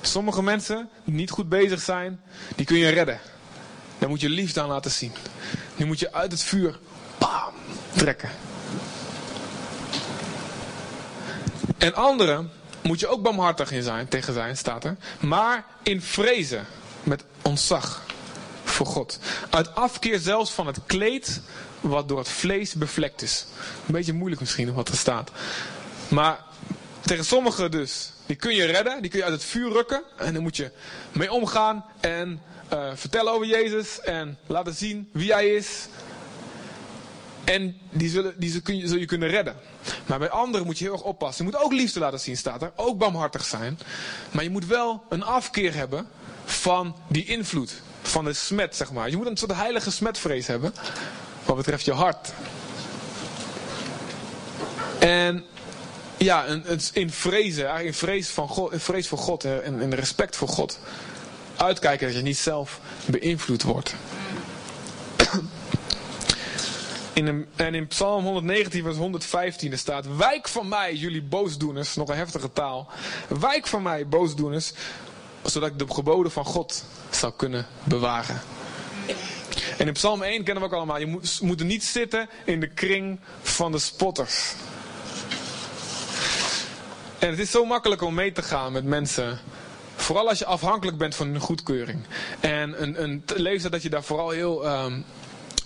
Sommige 0.02 0.44
mensen 0.44 0.90
die 1.04 1.14
niet 1.14 1.30
goed 1.30 1.50
bezig 1.50 1.82
zijn, 1.82 2.22
die 2.56 2.66
kun 2.66 2.78
je 2.78 2.90
redden. 2.90 3.20
Dan 4.00 4.10
moet 4.10 4.22
je 4.22 4.30
liefde 4.30 4.62
aan 4.62 4.68
laten 4.68 4.92
zien. 4.92 5.12
Die 5.76 5.86
moet 5.86 6.00
je 6.00 6.14
uit 6.14 6.32
het 6.32 6.42
vuur 6.42 6.80
bam, 7.18 7.54
trekken. 7.92 8.30
En 11.78 11.96
anderen 11.96 12.52
moet 12.82 13.00
je 13.00 13.08
ook 13.08 13.22
barmhartig 13.22 13.72
in 13.72 13.84
zijn, 13.84 14.08
tegen 14.08 14.34
zijn, 14.34 14.58
staat 14.58 14.84
er. 14.84 14.98
Maar 15.20 15.66
in 15.84 16.02
vrezen, 16.02 16.66
met 17.04 17.24
ontzag 17.42 18.02
voor 18.64 18.86
God. 18.86 19.20
Uit 19.50 19.76
afkeer 19.76 20.20
zelfs 20.20 20.52
van 20.52 20.68
het 20.68 20.80
kleed 20.86 21.42
wat 21.84 22.08
door 22.08 22.18
het 22.18 22.30
vlees 22.30 22.74
bevlekt 22.74 23.22
is. 23.22 23.46
Een 23.86 23.94
beetje 23.94 24.14
moeilijk 24.14 24.42
misschien 24.42 24.74
wat 24.74 24.88
er 24.88 24.98
staat. 24.98 25.32
Maar 26.08 26.40
tegen 27.02 27.26
sommigen 27.26 27.72
dus, 27.72 28.12
die 28.26 28.36
kun 28.36 28.56
je 28.56 28.66
redden, 28.66 29.02
die 29.02 29.10
kun 29.12 29.20
je 29.20 29.26
uit 29.26 29.34
het 29.34 29.44
vuur 29.44 29.72
rukken. 29.72 30.04
En 30.18 30.34
dan 30.34 30.44
moet 30.44 30.58
je 30.58 30.72
mee 31.12 31.32
omgaan 31.32 31.86
en 32.00 32.42
uh, 32.74 32.92
vertellen 32.94 33.32
over 33.34 33.48
Jezus 33.48 34.00
en 34.00 34.38
laten 34.48 34.74
zien 34.74 35.10
wie 35.12 35.34
hij 35.34 35.48
is. 35.48 35.88
En 37.44 37.78
die, 37.92 38.10
zullen, 38.10 38.34
die 38.38 38.62
kun 38.62 38.78
je, 38.78 38.88
zul 38.88 38.98
je 38.98 39.06
kunnen 39.06 39.30
redden. 39.30 39.56
Maar 40.06 40.20
bij 40.20 40.30
anderen 40.30 40.66
moet 40.66 40.78
je 40.78 40.84
heel 40.84 40.94
erg 40.94 41.04
oppassen. 41.04 41.46
Je 41.46 41.52
moet 41.52 41.62
ook 41.62 41.72
liefde 41.72 42.00
laten 42.00 42.20
zien, 42.20 42.38
staat 42.38 42.62
er. 42.62 42.72
Ook 42.76 42.98
barmhartig 42.98 43.46
zijn. 43.46 43.80
Maar 44.32 44.44
je 44.44 44.50
moet 44.50 44.66
wel 44.66 45.04
een 45.10 45.24
afkeer 45.24 45.74
hebben 45.74 46.08
van 46.46 46.96
die 47.08 47.26
invloed. 47.26 47.82
Van 48.02 48.26
de 48.26 48.34
smet, 48.34 48.76
zeg 48.76 48.92
maar. 48.92 49.10
Je 49.10 49.18
moet 49.18 49.28
een 49.28 49.38
soort 49.38 49.56
heilige 49.56 49.92
smetvrees 49.92 50.48
hebben 50.48 50.74
wat 51.46 51.56
betreft 51.56 51.86
je 51.86 51.92
hart. 51.92 52.34
En 55.00 55.46
ja, 56.18 56.46
in 56.94 57.12
vrezen, 57.12 57.64
eigenlijk 57.64 57.86
in 57.86 58.08
vrees, 58.08 58.30
van 58.30 58.48
God, 58.48 58.72
in 58.72 58.80
vrees 58.80 59.08
voor 59.08 59.18
God 59.18 59.44
en 59.44 59.82
in 59.82 59.94
respect 59.94 60.36
voor 60.36 60.48
God. 60.48 60.80
Uitkijken 61.56 62.08
dat 62.08 62.16
je 62.16 62.22
niet 62.22 62.38
zelf 62.38 62.80
beïnvloed 63.06 63.64
wordt. 63.64 63.96
In 67.14 67.28
een, 67.28 67.48
en 67.56 67.76
in 67.76 67.88
Psalm 67.88 68.24
119, 68.24 68.84
vers 68.84 68.98
115 68.98 69.78
staat: 69.78 70.16
Wijk 70.18 70.48
van 70.48 70.68
mij, 70.68 70.96
jullie 70.96 71.22
boosdoeners. 71.22 71.96
Nog 71.96 72.10
een 72.10 72.16
heftige 72.16 72.54
taal. 72.54 72.88
Wijk 73.40 73.68
van 73.68 73.82
mij, 73.82 74.08
boosdoeners. 74.08 74.74
Zodat 75.44 75.70
ik 75.70 75.80
de 75.80 75.86
geboden 75.94 76.32
van 76.32 76.46
God 76.46 76.84
zou 77.10 77.34
kunnen 77.36 77.66
bewaren. 77.84 78.42
En 79.78 79.88
in 79.88 79.94
Psalm 79.94 80.24
1 80.24 80.44
kennen 80.44 80.64
we 80.64 80.70
ook 80.70 80.76
allemaal. 80.76 81.00
Je 81.00 81.06
moet, 81.06 81.40
moet 81.42 81.64
niet 81.64 81.84
zitten 81.84 82.30
in 82.46 82.60
de 82.60 82.68
kring 82.68 83.20
van 83.42 83.72
de 83.72 83.80
spotters. 83.80 84.54
En 87.20 87.30
het 87.30 87.40
is 87.40 87.52
zo 87.52 87.66
makkelijk 87.66 88.02
om 88.02 88.14
mee 88.14 88.32
te 88.32 88.42
gaan 88.42 88.72
met 88.72 88.84
mensen. 88.84 89.40
Vooral 89.96 90.30
als 90.30 90.40
je 90.40 90.46
afhankelijk 90.46 90.98
bent 90.98 91.16
van 91.16 91.28
hun 91.28 91.40
goedkeuring. 91.40 92.00
En 92.40 92.82
een, 92.82 93.04
een 93.04 93.24
leeftijd 93.36 93.72
dat 93.72 93.82
je 93.82 93.90
daar 93.90 94.04
vooral 94.04 94.30
heel... 94.30 94.70
Um, 94.70 95.06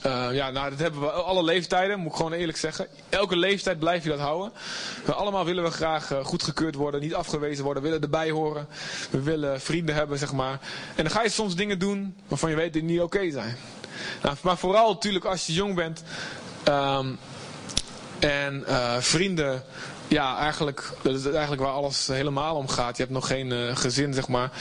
uh, 0.05 0.27
ja, 0.31 0.49
nou, 0.49 0.69
dat 0.69 0.79
hebben 0.79 1.01
we 1.01 1.11
alle 1.11 1.43
leeftijden, 1.43 1.99
moet 1.99 2.11
ik 2.11 2.17
gewoon 2.17 2.33
eerlijk 2.33 2.57
zeggen. 2.57 2.87
Elke 3.09 3.35
leeftijd 3.35 3.79
blijf 3.79 4.03
je 4.03 4.09
dat 4.09 4.19
houden. 4.19 4.51
We 5.05 5.13
allemaal 5.13 5.45
willen 5.45 5.63
we 5.63 5.71
graag 5.71 6.11
uh, 6.11 6.25
goedgekeurd 6.25 6.75
worden, 6.75 7.01
niet 7.01 7.13
afgewezen 7.13 7.63
worden, 7.63 7.83
willen 7.83 8.01
erbij 8.01 8.29
horen. 8.29 8.67
We 9.09 9.21
willen 9.21 9.61
vrienden 9.61 9.95
hebben, 9.95 10.17
zeg 10.17 10.33
maar. 10.33 10.59
En 10.95 11.03
dan 11.03 11.09
ga 11.09 11.23
je 11.23 11.29
soms 11.29 11.55
dingen 11.55 11.79
doen 11.79 12.15
waarvan 12.27 12.49
je 12.49 12.55
weet 12.55 12.73
dat 12.73 12.81
die 12.81 12.91
niet 12.91 13.01
oké 13.01 13.31
zijn. 13.31 13.57
Nou, 14.21 14.35
maar 14.41 14.57
vooral 14.57 14.93
natuurlijk 14.93 15.25
als 15.25 15.45
je 15.45 15.53
jong 15.53 15.75
bent 15.75 16.03
um, 16.67 17.17
en 18.19 18.63
uh, 18.67 18.97
vrienden, 18.99 19.63
ja, 20.07 20.37
eigenlijk, 20.37 20.93
dat 21.01 21.15
is 21.15 21.25
eigenlijk 21.25 21.61
waar 21.61 21.71
alles 21.71 22.07
helemaal 22.07 22.55
om 22.55 22.67
gaat. 22.67 22.97
Je 22.97 23.03
hebt 23.03 23.15
nog 23.15 23.27
geen 23.27 23.51
uh, 23.51 23.75
gezin, 23.75 24.13
zeg 24.13 24.27
maar. 24.27 24.51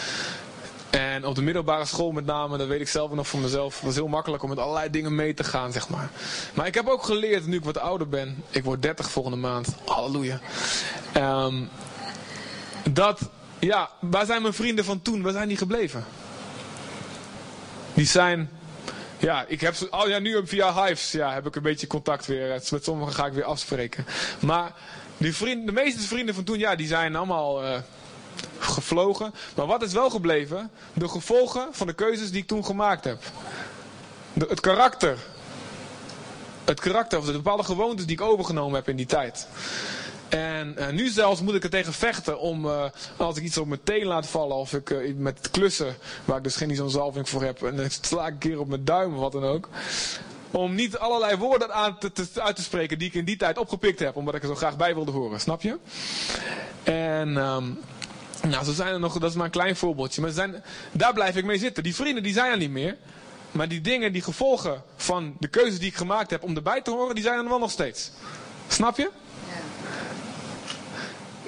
En 0.91 1.25
op 1.25 1.35
de 1.35 1.43
middelbare 1.43 1.85
school 1.85 2.11
met 2.13 2.27
name, 2.27 2.59
dat 2.59 2.67
weet 2.67 2.81
ik 2.81 2.89
zelf 2.89 3.13
nog 3.13 3.29
van 3.29 3.41
mezelf, 3.41 3.81
was 3.81 3.95
heel 3.95 4.09
makkelijk 4.09 4.43
om 4.43 4.49
met 4.49 4.59
allerlei 4.59 4.91
dingen 4.91 5.15
mee 5.15 5.35
te 5.35 5.45
gaan, 5.45 5.73
zeg 5.73 5.89
maar. 5.89 6.11
Maar 6.55 6.67
ik 6.67 6.75
heb 6.75 6.89
ook 6.89 7.03
geleerd, 7.03 7.47
nu 7.47 7.57
ik 7.57 7.65
wat 7.65 7.79
ouder 7.79 8.09
ben, 8.09 8.45
ik 8.51 8.65
word 8.65 8.83
30 8.83 9.11
volgende 9.11 9.39
maand, 9.39 9.75
halleluja. 9.87 10.41
Um, 11.17 11.69
dat, 12.91 13.21
ja, 13.59 13.91
waar 14.01 14.27
zijn 14.27 14.43
mijn 14.43 14.55
vrienden 14.55 14.85
van 14.85 15.03
toen, 15.03 15.23
waar 15.23 15.33
zijn 15.33 15.49
die 15.49 15.57
gebleven? 15.57 16.05
Die 17.95 18.07
zijn 18.07 18.51
Ja, 19.19 19.45
ik 19.49 19.61
heb 19.61 19.75
oh 19.91 20.09
ja, 20.09 20.19
nu 20.19 20.47
via 20.47 20.85
Hives 20.85 21.13
ja, 21.13 21.33
heb 21.33 21.47
ik 21.47 21.57
een 21.57 21.63
beetje 21.63 21.87
contact 21.87 22.27
weer. 22.27 22.63
Met 22.71 22.85
sommigen 22.85 23.15
ga 23.15 23.27
ik 23.27 23.33
weer 23.33 23.45
afspreken. 23.45 24.07
Maar 24.41 24.73
die 25.17 25.37
vrienden, 25.37 25.67
de 25.67 25.73
meeste 25.73 26.01
vrienden 26.01 26.35
van 26.35 26.45
toen, 26.45 26.59
ja, 26.59 26.75
die 26.75 26.87
zijn 26.87 27.17
allemaal 27.17 27.65
uh, 27.65 27.77
gevlogen. 28.59 29.35
Maar 29.55 29.67
wat 29.67 29.83
is 29.83 29.93
wel 29.93 30.11
gebleven? 30.11 30.71
De 30.93 31.09
gevolgen 31.09 31.69
van 31.71 31.87
de 31.87 31.93
keuzes 31.93 32.31
die 32.31 32.41
ik 32.41 32.47
toen 32.47 32.65
gemaakt 32.65 33.05
heb. 33.05 33.23
Het 34.33 34.61
karakter. 34.61 35.19
Het 36.65 36.81
karakter, 36.81 37.19
of 37.19 37.27
de 37.27 37.33
bepaalde 37.33 37.65
gewoontes 37.65 38.07
die 38.07 38.17
ik 38.17 38.23
overgenomen 38.23 38.75
heb 38.75 38.89
in 38.89 38.97
die 38.97 39.07
tijd. 39.07 39.49
En 40.29 40.75
uh, 40.79 40.89
nu 40.89 41.09
zelfs 41.09 41.41
moet 41.41 41.55
ik 41.55 41.65
er 41.65 41.71
tegen 41.71 41.93
vechten 41.93 42.41
om, 42.41 42.65
uh, 42.65 42.85
als 43.17 43.37
ik 43.37 43.45
iets 43.45 43.59
op 43.59 43.67
mijn 43.67 43.81
teen 43.83 44.05
laat 44.07 44.27
vallen, 44.27 44.57
of 44.57 44.73
ik 44.73 44.91
uh, 44.91 45.15
met 45.17 45.51
klussen, 45.51 45.97
waar 46.25 46.37
ik 46.37 46.43
dus 46.43 46.57
geen 46.57 46.77
zo'n 46.77 46.91
zalving 46.91 47.29
voor 47.29 47.43
heb, 47.43 47.63
en 47.63 47.77
dan 47.77 47.91
sla 48.01 48.27
ik 48.27 48.33
een 48.33 48.39
keer 48.39 48.61
op 48.61 48.69
mijn 48.69 48.85
duim 48.85 49.15
of 49.15 49.21
wat 49.21 49.33
dan 49.33 49.45
ook. 49.45 49.69
Om 50.51 50.75
niet 50.75 50.99
allerlei 50.99 51.37
woorden 51.37 51.75
aan 51.75 51.99
te, 51.99 52.13
te, 52.13 52.27
uit 52.35 52.57
te 52.57 52.63
spreken 52.63 52.99
die 52.99 53.09
ik 53.09 53.15
in 53.15 53.25
die 53.25 53.37
tijd 53.37 53.59
opgepikt 53.59 53.99
heb, 53.99 54.17
omdat 54.17 54.35
ik 54.35 54.43
er 54.43 54.49
zo 54.49 54.55
graag 54.55 54.77
bij 54.77 54.95
wilde 54.95 55.11
horen, 55.11 55.41
snap 55.41 55.63
je? 55.63 55.79
En 56.83 57.37
um, 57.37 57.79
nou, 58.43 58.65
zo 58.65 58.73
zijn 58.73 58.93
er 58.93 59.01
nog, 59.01 59.19
dat 59.19 59.31
is 59.31 59.37
maar 59.37 59.45
een 59.45 59.51
klein 59.51 59.77
voorbeeldje, 59.77 60.21
maar 60.21 60.31
zijn, 60.31 60.63
daar 60.93 61.13
blijf 61.13 61.37
ik 61.37 61.45
mee 61.45 61.59
zitten. 61.59 61.83
Die 61.83 61.95
vrienden 61.95 62.23
die 62.23 62.33
zijn 62.33 62.51
er 62.51 62.59
niet 62.59 62.71
meer, 62.71 62.97
maar 63.51 63.69
die 63.69 63.81
dingen, 63.81 64.13
die 64.13 64.23
gevolgen 64.23 64.83
van 64.97 65.37
de 65.39 65.49
keuzes 65.49 65.79
die 65.79 65.89
ik 65.89 65.97
gemaakt 65.97 66.31
heb 66.31 66.43
om 66.43 66.57
erbij 66.57 66.83
te 66.83 66.91
horen, 66.91 67.15
die 67.15 67.25
zijn 67.25 67.39
er 67.39 67.49
wel 67.49 67.59
nog 67.59 67.71
steeds. 67.71 68.11
Snap 68.69 68.97
je? 68.97 69.11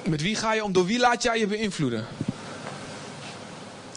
Met 0.03 0.21
wie 0.21 0.35
ga 0.35 0.53
je 0.53 0.63
om? 0.63 0.73
Door 0.73 0.85
wie 0.85 0.99
laat 0.99 1.23
jij 1.23 1.39
je 1.39 1.47
beïnvloeden? 1.47 2.05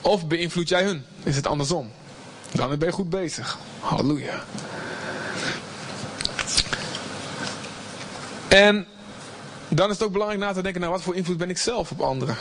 Of 0.03 0.27
beïnvloed 0.27 0.69
jij 0.69 0.85
hun? 0.85 1.05
Is 1.23 1.37
het 1.37 1.47
andersom? 1.47 1.91
Dan 2.53 2.79
ben 2.79 2.89
je 2.89 2.95
goed 2.95 3.11
bezig. 3.11 3.59
Halleluja. 3.81 4.45
En 8.49 8.87
dan 9.69 9.91
is 9.91 9.95
het 9.95 10.07
ook 10.07 10.13
belangrijk 10.13 10.41
na 10.41 10.53
te 10.53 10.63
denken 10.63 10.81
naar 10.81 10.91
wat 10.91 11.03
voor 11.03 11.15
invloed 11.15 11.37
ben 11.37 11.51
ik 11.51 11.59
zelf 11.59 11.91
op 11.91 12.01
anderen. 12.01 12.37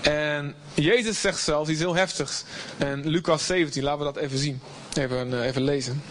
En 0.00 0.54
Jezus 0.74 1.20
zegt 1.20 1.40
zelfs 1.40 1.70
iets 1.70 1.80
heel 1.80 1.94
heftigs. 1.94 2.44
En 2.78 3.08
Lucas 3.08 3.46
17, 3.46 3.82
laten 3.82 3.98
we 3.98 4.12
dat 4.12 4.16
even 4.16 4.38
zien. 4.38 4.60
Even, 4.94 5.32
uh, 5.32 5.46
even 5.46 5.62
lezen. 5.62 6.02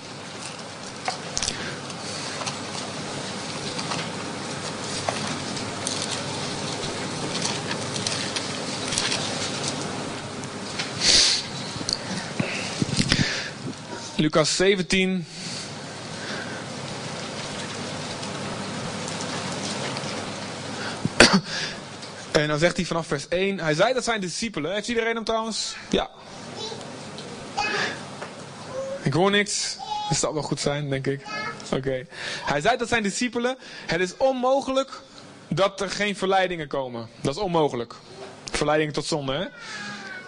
Lucas 14.20 14.56
17. 14.56 15.26
En 22.32 22.48
dan 22.48 22.60
zegt 22.60 22.76
hij 22.76 22.86
vanaf 22.86 23.08
vers 23.08 23.28
1. 23.28 23.60
Hij 23.60 23.74
zei 23.74 23.94
dat 23.94 24.04
zijn 24.04 24.22
discipelen. 24.22 24.74
Heeft 24.74 24.88
iedereen 24.88 25.16
hem 25.16 25.24
trouwens? 25.24 25.76
Ja. 25.90 26.10
Ik 29.02 29.14
hoor 29.14 29.32
niks. 29.32 29.78
Dat 30.10 30.18
zal 30.18 30.34
wel 30.34 30.44
goed 30.44 30.60
zijn, 30.60 30.90
denk 30.90 31.08
ik. 31.08 31.26
Oké. 31.74 32.06
Hij 32.46 32.62
zei 32.62 32.78
dat 32.78 32.88
zijn 32.88 33.04
discipelen. 33.04 33.58
Het 33.86 34.02
is 34.02 34.18
onmogelijk 34.18 35.02
dat 35.48 35.82
er 35.82 35.90
geen 35.90 36.16
verleidingen 36.16 36.68
komen. 36.68 37.10
Dat 37.22 37.36
is 37.36 37.42
onmogelijk. 37.42 37.96
Verleidingen 38.52 38.94
tot 38.94 39.06
zonde, 39.06 39.34
hè? 39.34 39.46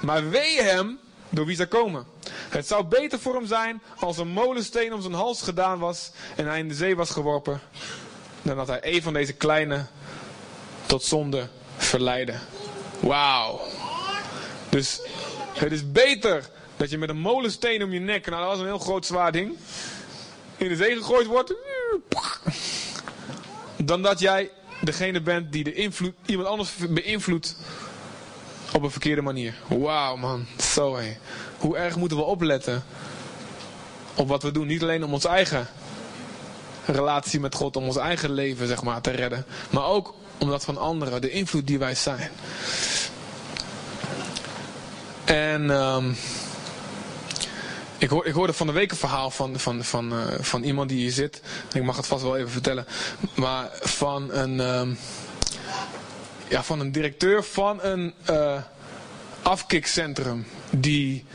Maar 0.06 0.30
wee 0.30 0.62
hem 0.62 1.00
door 1.32 1.46
wie 1.46 1.56
ze 1.56 1.65
komen. 1.65 2.06
Het 2.50 2.67
zou 2.67 2.84
beter 2.84 3.20
voor 3.20 3.36
hem 3.36 3.46
zijn 3.46 3.82
als 4.00 4.17
een 4.17 4.28
molensteen 4.28 4.94
om 4.94 5.02
zijn 5.02 5.13
hals 5.13 5.41
gedaan 5.41 5.80
was 5.80 6.12
en 6.36 6.46
hij 6.46 6.60
in 6.60 6.67
de 6.67 6.74
zee 6.74 6.96
was 6.96 7.10
geworpen, 7.10 7.62
dan 8.41 8.56
dat 8.56 8.67
hij 8.67 8.80
een 8.82 9.02
van 9.02 9.13
deze 9.13 9.34
kleine 9.34 9.86
tot 10.86 11.04
zonde 11.04 11.48
verleidde. 11.78 12.34
Wauw. 13.00 13.62
Dus 14.70 15.02
het 15.54 15.72
is 15.72 15.91
beter 15.91 16.50
dat 16.78 16.89
je 16.89 16.98
met 16.98 17.10
een 17.10 17.20
molensteen 17.20 17.84
om 17.84 17.94
je 17.94 18.00
nek, 18.00 18.26
nou 18.26 18.41
dat 18.41 18.50
was 18.50 18.60
een 18.60 18.65
heel 18.65 18.80
groot 18.80 19.06
zwaar 19.06 19.32
ding, 19.32 19.58
in 20.58 20.67
de 20.67 20.76
zee 20.76 20.96
gegooid 20.96 21.28
wordt, 21.28 21.54
dan 23.78 24.02
dat 24.02 24.20
jij 24.20 24.52
degene 24.82 25.22
bent 25.22 25.52
die 25.52 25.63
de 25.63 25.74
invloed, 25.74 26.13
iemand 26.26 26.48
anders 26.48 26.76
beïnvloedt 26.89 27.56
op 28.74 28.84
een 28.84 28.92
verkeerde 28.92 29.22
manier. 29.22 29.54
Wauw 29.68 30.16
man, 30.16 30.46
zo 30.74 30.96
hé. 30.96 31.18
Hoe 31.58 31.78
erg 31.78 31.96
moeten 31.96 32.18
we 32.18 32.24
opletten 32.24 32.84
op 34.16 34.28
wat 34.28 34.44
we 34.44 34.52
doen. 34.52 34.68
Niet 34.68 34.82
alleen 34.82 35.04
om 35.04 35.14
ons 35.14 35.26
eigen 35.26 35.68
relatie 36.86 37.40
met 37.40 37.56
God, 37.56 37.76
om 37.76 37.84
ons 37.84 37.98
eigen 37.98 38.32
leven 38.32 38.68
zeg 38.68 38.84
maar 38.84 39.02
te 39.02 39.12
redden. 39.12 39.46
Maar 39.70 39.86
ook 39.86 40.14
om 40.38 40.50
dat 40.50 40.64
van 40.64 40.78
anderen, 40.78 41.22
de 41.22 41.30
invloed 41.30 41.68
die 41.68 41.80
wij 41.80 41.96
zijn. 41.96 42.30
En 45.26 45.70
um, 45.70 46.16
ik, 47.98 48.10
hoor, 48.10 48.26
ik 48.26 48.34
hoorde 48.34 48.54
van 48.54 48.68
de 48.68 48.74
week 48.74 48.92
een 48.92 48.98
verhaal 48.98 49.30
van, 49.30 49.60
van, 49.60 49.84
van, 49.84 50.14
uh, 50.14 50.20
van 50.40 50.64
iemand 50.64 50.90
die 50.90 50.98
hier 50.98 51.12
zit. 51.12 51.42
Ik 51.74 51.84
mag 51.84 51.98
het 51.98 52.08
vast 52.08 52.24
wel 52.24 52.38
even 52.38 52.52
vertellen. 52.52 52.86
Maar 53.36 53.70
van 53.82 54.32
een... 54.32 54.60
Um, 54.60 54.98
ja, 56.52 56.64
van 56.64 56.80
een 56.80 56.92
directeur 56.92 57.44
van 57.44 57.84
een 57.84 58.14
uh, 58.30 58.62
afkikcentrum. 59.42 60.46
Die, 60.70 61.26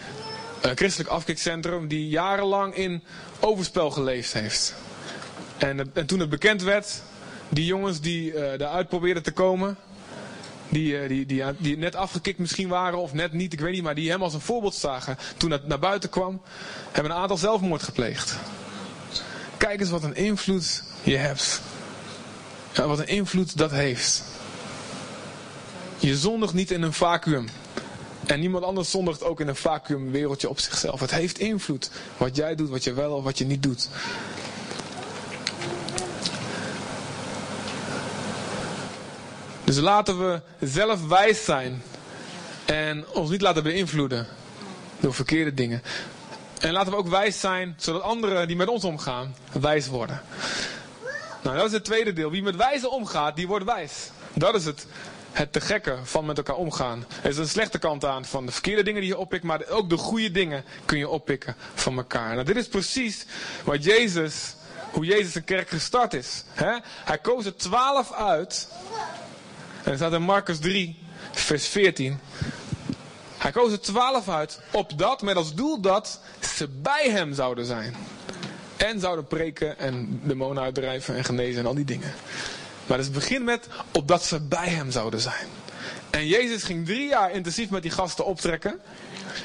uh, 0.64 0.70
christelijk 0.74 1.10
afkikcentrum, 1.10 1.88
die 1.88 2.08
jarenlang 2.08 2.74
in 2.74 3.02
overspel 3.40 3.90
geleefd 3.90 4.32
heeft. 4.32 4.74
En, 5.58 5.90
en 5.94 6.06
toen 6.06 6.20
het 6.20 6.28
bekend 6.28 6.62
werd, 6.62 7.02
die 7.48 7.64
jongens 7.64 8.00
die 8.00 8.32
uh, 8.32 8.38
daaruit 8.38 8.88
probeerden 8.88 9.22
te 9.22 9.32
komen, 9.32 9.76
die, 10.68 11.06
die, 11.08 11.26
die, 11.26 11.44
die 11.58 11.78
net 11.78 11.94
afgekikt 11.94 12.38
misschien 12.38 12.68
waren 12.68 12.98
of 12.98 13.12
net 13.12 13.32
niet, 13.32 13.52
ik 13.52 13.60
weet 13.60 13.72
niet, 13.72 13.82
maar 13.82 13.94
die 13.94 14.10
hem 14.10 14.22
als 14.22 14.34
een 14.34 14.40
voorbeeld 14.40 14.74
zagen 14.74 15.18
toen 15.36 15.50
het 15.50 15.66
naar 15.66 15.78
buiten 15.78 16.10
kwam, 16.10 16.42
hebben 16.92 17.12
een 17.12 17.18
aantal 17.18 17.36
zelfmoord 17.36 17.82
gepleegd. 17.82 18.36
Kijk 19.56 19.80
eens 19.80 19.90
wat 19.90 20.02
een 20.02 20.16
invloed 20.16 20.82
je 21.02 21.16
hebt. 21.16 21.60
Ja, 22.72 22.86
wat 22.86 22.98
een 22.98 23.08
invloed 23.08 23.56
dat 23.56 23.70
heeft. 23.70 24.35
Je 25.98 26.16
zondigt 26.16 26.54
niet 26.54 26.70
in 26.70 26.82
een 26.82 26.92
vacuüm. 26.92 27.48
En 28.26 28.40
niemand 28.40 28.64
anders 28.64 28.90
zondigt 28.90 29.22
ook 29.22 29.40
in 29.40 29.48
een 29.48 29.56
vacuümwereldje 29.56 30.48
op 30.48 30.60
zichzelf. 30.60 31.00
Het 31.00 31.10
heeft 31.10 31.38
invloed. 31.38 31.90
Wat 32.16 32.36
jij 32.36 32.54
doet, 32.54 32.68
wat 32.68 32.84
je 32.84 32.92
wel 32.92 33.12
of 33.12 33.24
wat 33.24 33.38
je 33.38 33.44
niet 33.44 33.62
doet. 33.62 33.88
Dus 39.64 39.76
laten 39.78 40.18
we 40.18 40.40
zelf 40.60 41.06
wijs 41.06 41.44
zijn. 41.44 41.82
En 42.64 43.04
ons 43.08 43.30
niet 43.30 43.40
laten 43.40 43.62
beïnvloeden 43.62 44.26
door 45.00 45.14
verkeerde 45.14 45.54
dingen. 45.54 45.82
En 46.60 46.72
laten 46.72 46.92
we 46.92 46.98
ook 46.98 47.08
wijs 47.08 47.40
zijn, 47.40 47.74
zodat 47.78 48.02
anderen 48.02 48.46
die 48.46 48.56
met 48.56 48.68
ons 48.68 48.84
omgaan, 48.84 49.34
wijs 49.60 49.86
worden. 49.86 50.22
Nou, 51.42 51.56
dat 51.56 51.66
is 51.66 51.72
het 51.72 51.84
tweede 51.84 52.12
deel. 52.12 52.30
Wie 52.30 52.42
met 52.42 52.56
wijze 52.56 52.90
omgaat, 52.90 53.36
die 53.36 53.46
wordt 53.46 53.64
wijs. 53.64 54.10
Dat 54.34 54.54
is 54.54 54.64
het 54.64 54.86
het 55.36 55.52
te 55.52 55.60
gekke 55.60 55.96
van 56.02 56.24
met 56.26 56.36
elkaar 56.36 56.56
omgaan. 56.56 57.06
Er 57.22 57.28
is 57.28 57.36
een 57.36 57.48
slechte 57.48 57.78
kant 57.78 58.04
aan 58.04 58.24
van 58.24 58.46
de 58.46 58.52
verkeerde 58.52 58.82
dingen 58.82 59.00
die 59.00 59.10
je 59.10 59.18
oppikt, 59.18 59.44
maar 59.44 59.68
ook 59.68 59.90
de 59.90 59.96
goede 59.96 60.30
dingen 60.30 60.64
kun 60.84 60.98
je 60.98 61.08
oppikken 61.08 61.56
van 61.74 61.96
elkaar. 61.96 62.34
Nou, 62.34 62.44
dit 62.44 62.56
is 62.56 62.68
precies 62.68 63.26
wat 63.64 63.84
Jezus, 63.84 64.54
hoe 64.90 65.04
Jezus 65.04 65.34
een 65.34 65.44
kerk 65.44 65.68
gestart 65.68 66.14
is. 66.14 66.44
Hij 67.04 67.18
koos 67.18 67.44
er 67.44 67.56
twaalf 67.56 68.12
uit. 68.12 68.68
En 69.82 69.90
dat 69.90 69.96
staat 69.96 70.12
in 70.12 70.22
Marcus 70.22 70.58
3, 70.58 70.98
vers 71.32 71.66
14. 71.66 72.18
Hij 73.38 73.50
koos 73.52 73.72
er 73.72 73.80
twaalf 73.80 74.28
uit, 74.28 74.60
opdat, 74.72 75.22
met 75.22 75.36
als 75.36 75.54
doel 75.54 75.80
dat 75.80 76.20
ze 76.56 76.68
bij 76.68 77.10
hem 77.10 77.34
zouden 77.34 77.66
zijn. 77.66 77.96
En 78.76 79.00
zouden 79.00 79.26
preken 79.26 79.78
en 79.78 80.20
demonen 80.22 80.62
uitdrijven 80.62 81.16
en 81.16 81.24
genezen 81.24 81.60
en 81.60 81.66
al 81.66 81.74
die 81.74 81.84
dingen. 81.84 82.14
Maar 82.86 82.98
het 82.98 83.12
begint 83.12 83.44
met 83.44 83.68
opdat 83.92 84.24
ze 84.24 84.40
bij 84.40 84.68
hem 84.68 84.90
zouden 84.90 85.20
zijn. 85.20 85.46
En 86.10 86.26
Jezus 86.26 86.62
ging 86.62 86.86
drie 86.86 87.08
jaar 87.08 87.30
intensief 87.30 87.70
met 87.70 87.82
die 87.82 87.90
gasten 87.90 88.24
optrekken. 88.24 88.80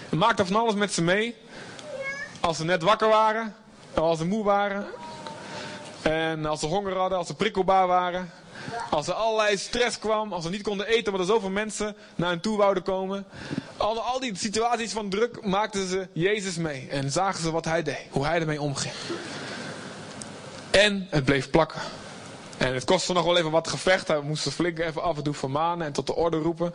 En 0.10 0.18
maakte 0.18 0.46
van 0.46 0.56
alles 0.56 0.74
met 0.74 0.94
ze 0.94 1.02
mee. 1.02 1.36
Als 2.40 2.58
ze 2.58 2.66
net 2.66 2.84
wakker 2.84 3.08
waren. 3.08 3.56
Als 3.94 4.18
ze 4.18 4.26
moe 4.26 4.44
waren. 4.44 4.86
En 6.02 6.46
als 6.46 6.60
ze 6.60 6.66
honger 6.66 6.96
hadden. 6.98 7.18
Als 7.18 7.28
ze 7.28 7.34
prikkelbaar 7.34 7.88
waren. 7.88 8.32
Als 8.90 9.08
er 9.08 9.14
allerlei 9.14 9.58
stress 9.58 10.00
kwam. 10.00 10.34
Als 10.34 10.44
ze 10.44 10.50
niet 10.50 10.64
konden 10.64 10.88
eten 10.88 11.12
omdat 11.12 11.28
er 11.28 11.34
zoveel 11.34 11.50
mensen 11.50 11.96
naar 12.16 12.30
hen 12.30 12.42
toe 12.42 12.58
wouden 12.58 12.84
komen. 12.84 13.26
Al 13.78 14.20
die 14.20 14.38
situaties 14.38 14.92
van 14.92 15.10
druk 15.10 15.46
maakten 15.46 15.88
ze 15.88 16.08
Jezus 16.14 16.56
mee. 16.56 16.88
En 16.90 17.12
zagen 17.12 17.42
ze 17.42 17.52
wat 17.52 17.66
hij 17.66 17.84
deed. 17.84 18.06
Hoe 18.10 18.26
hij 18.26 18.40
ermee 18.40 18.62
omging. 18.62 18.94
En 20.72 21.08
het 21.10 21.26
bleef 21.26 21.50
plakken. 21.50 21.82
En 22.62 22.74
het 22.74 22.84
kostte 22.84 23.14
nog 23.14 23.26
wel 23.26 23.38
even 23.38 23.52
wat 23.52 23.68
gevecht. 23.68 24.08
We 24.08 24.22
moesten 24.24 24.52
flink 24.52 24.80
even 24.80 25.02
af 25.04 25.18
en 25.18 25.24
toe 25.24 25.34
vermanen 25.34 25.88
en 25.88 25.94
tot 25.94 26.08
de 26.08 26.16
orde 26.16 26.38
roepen. 26.38 26.74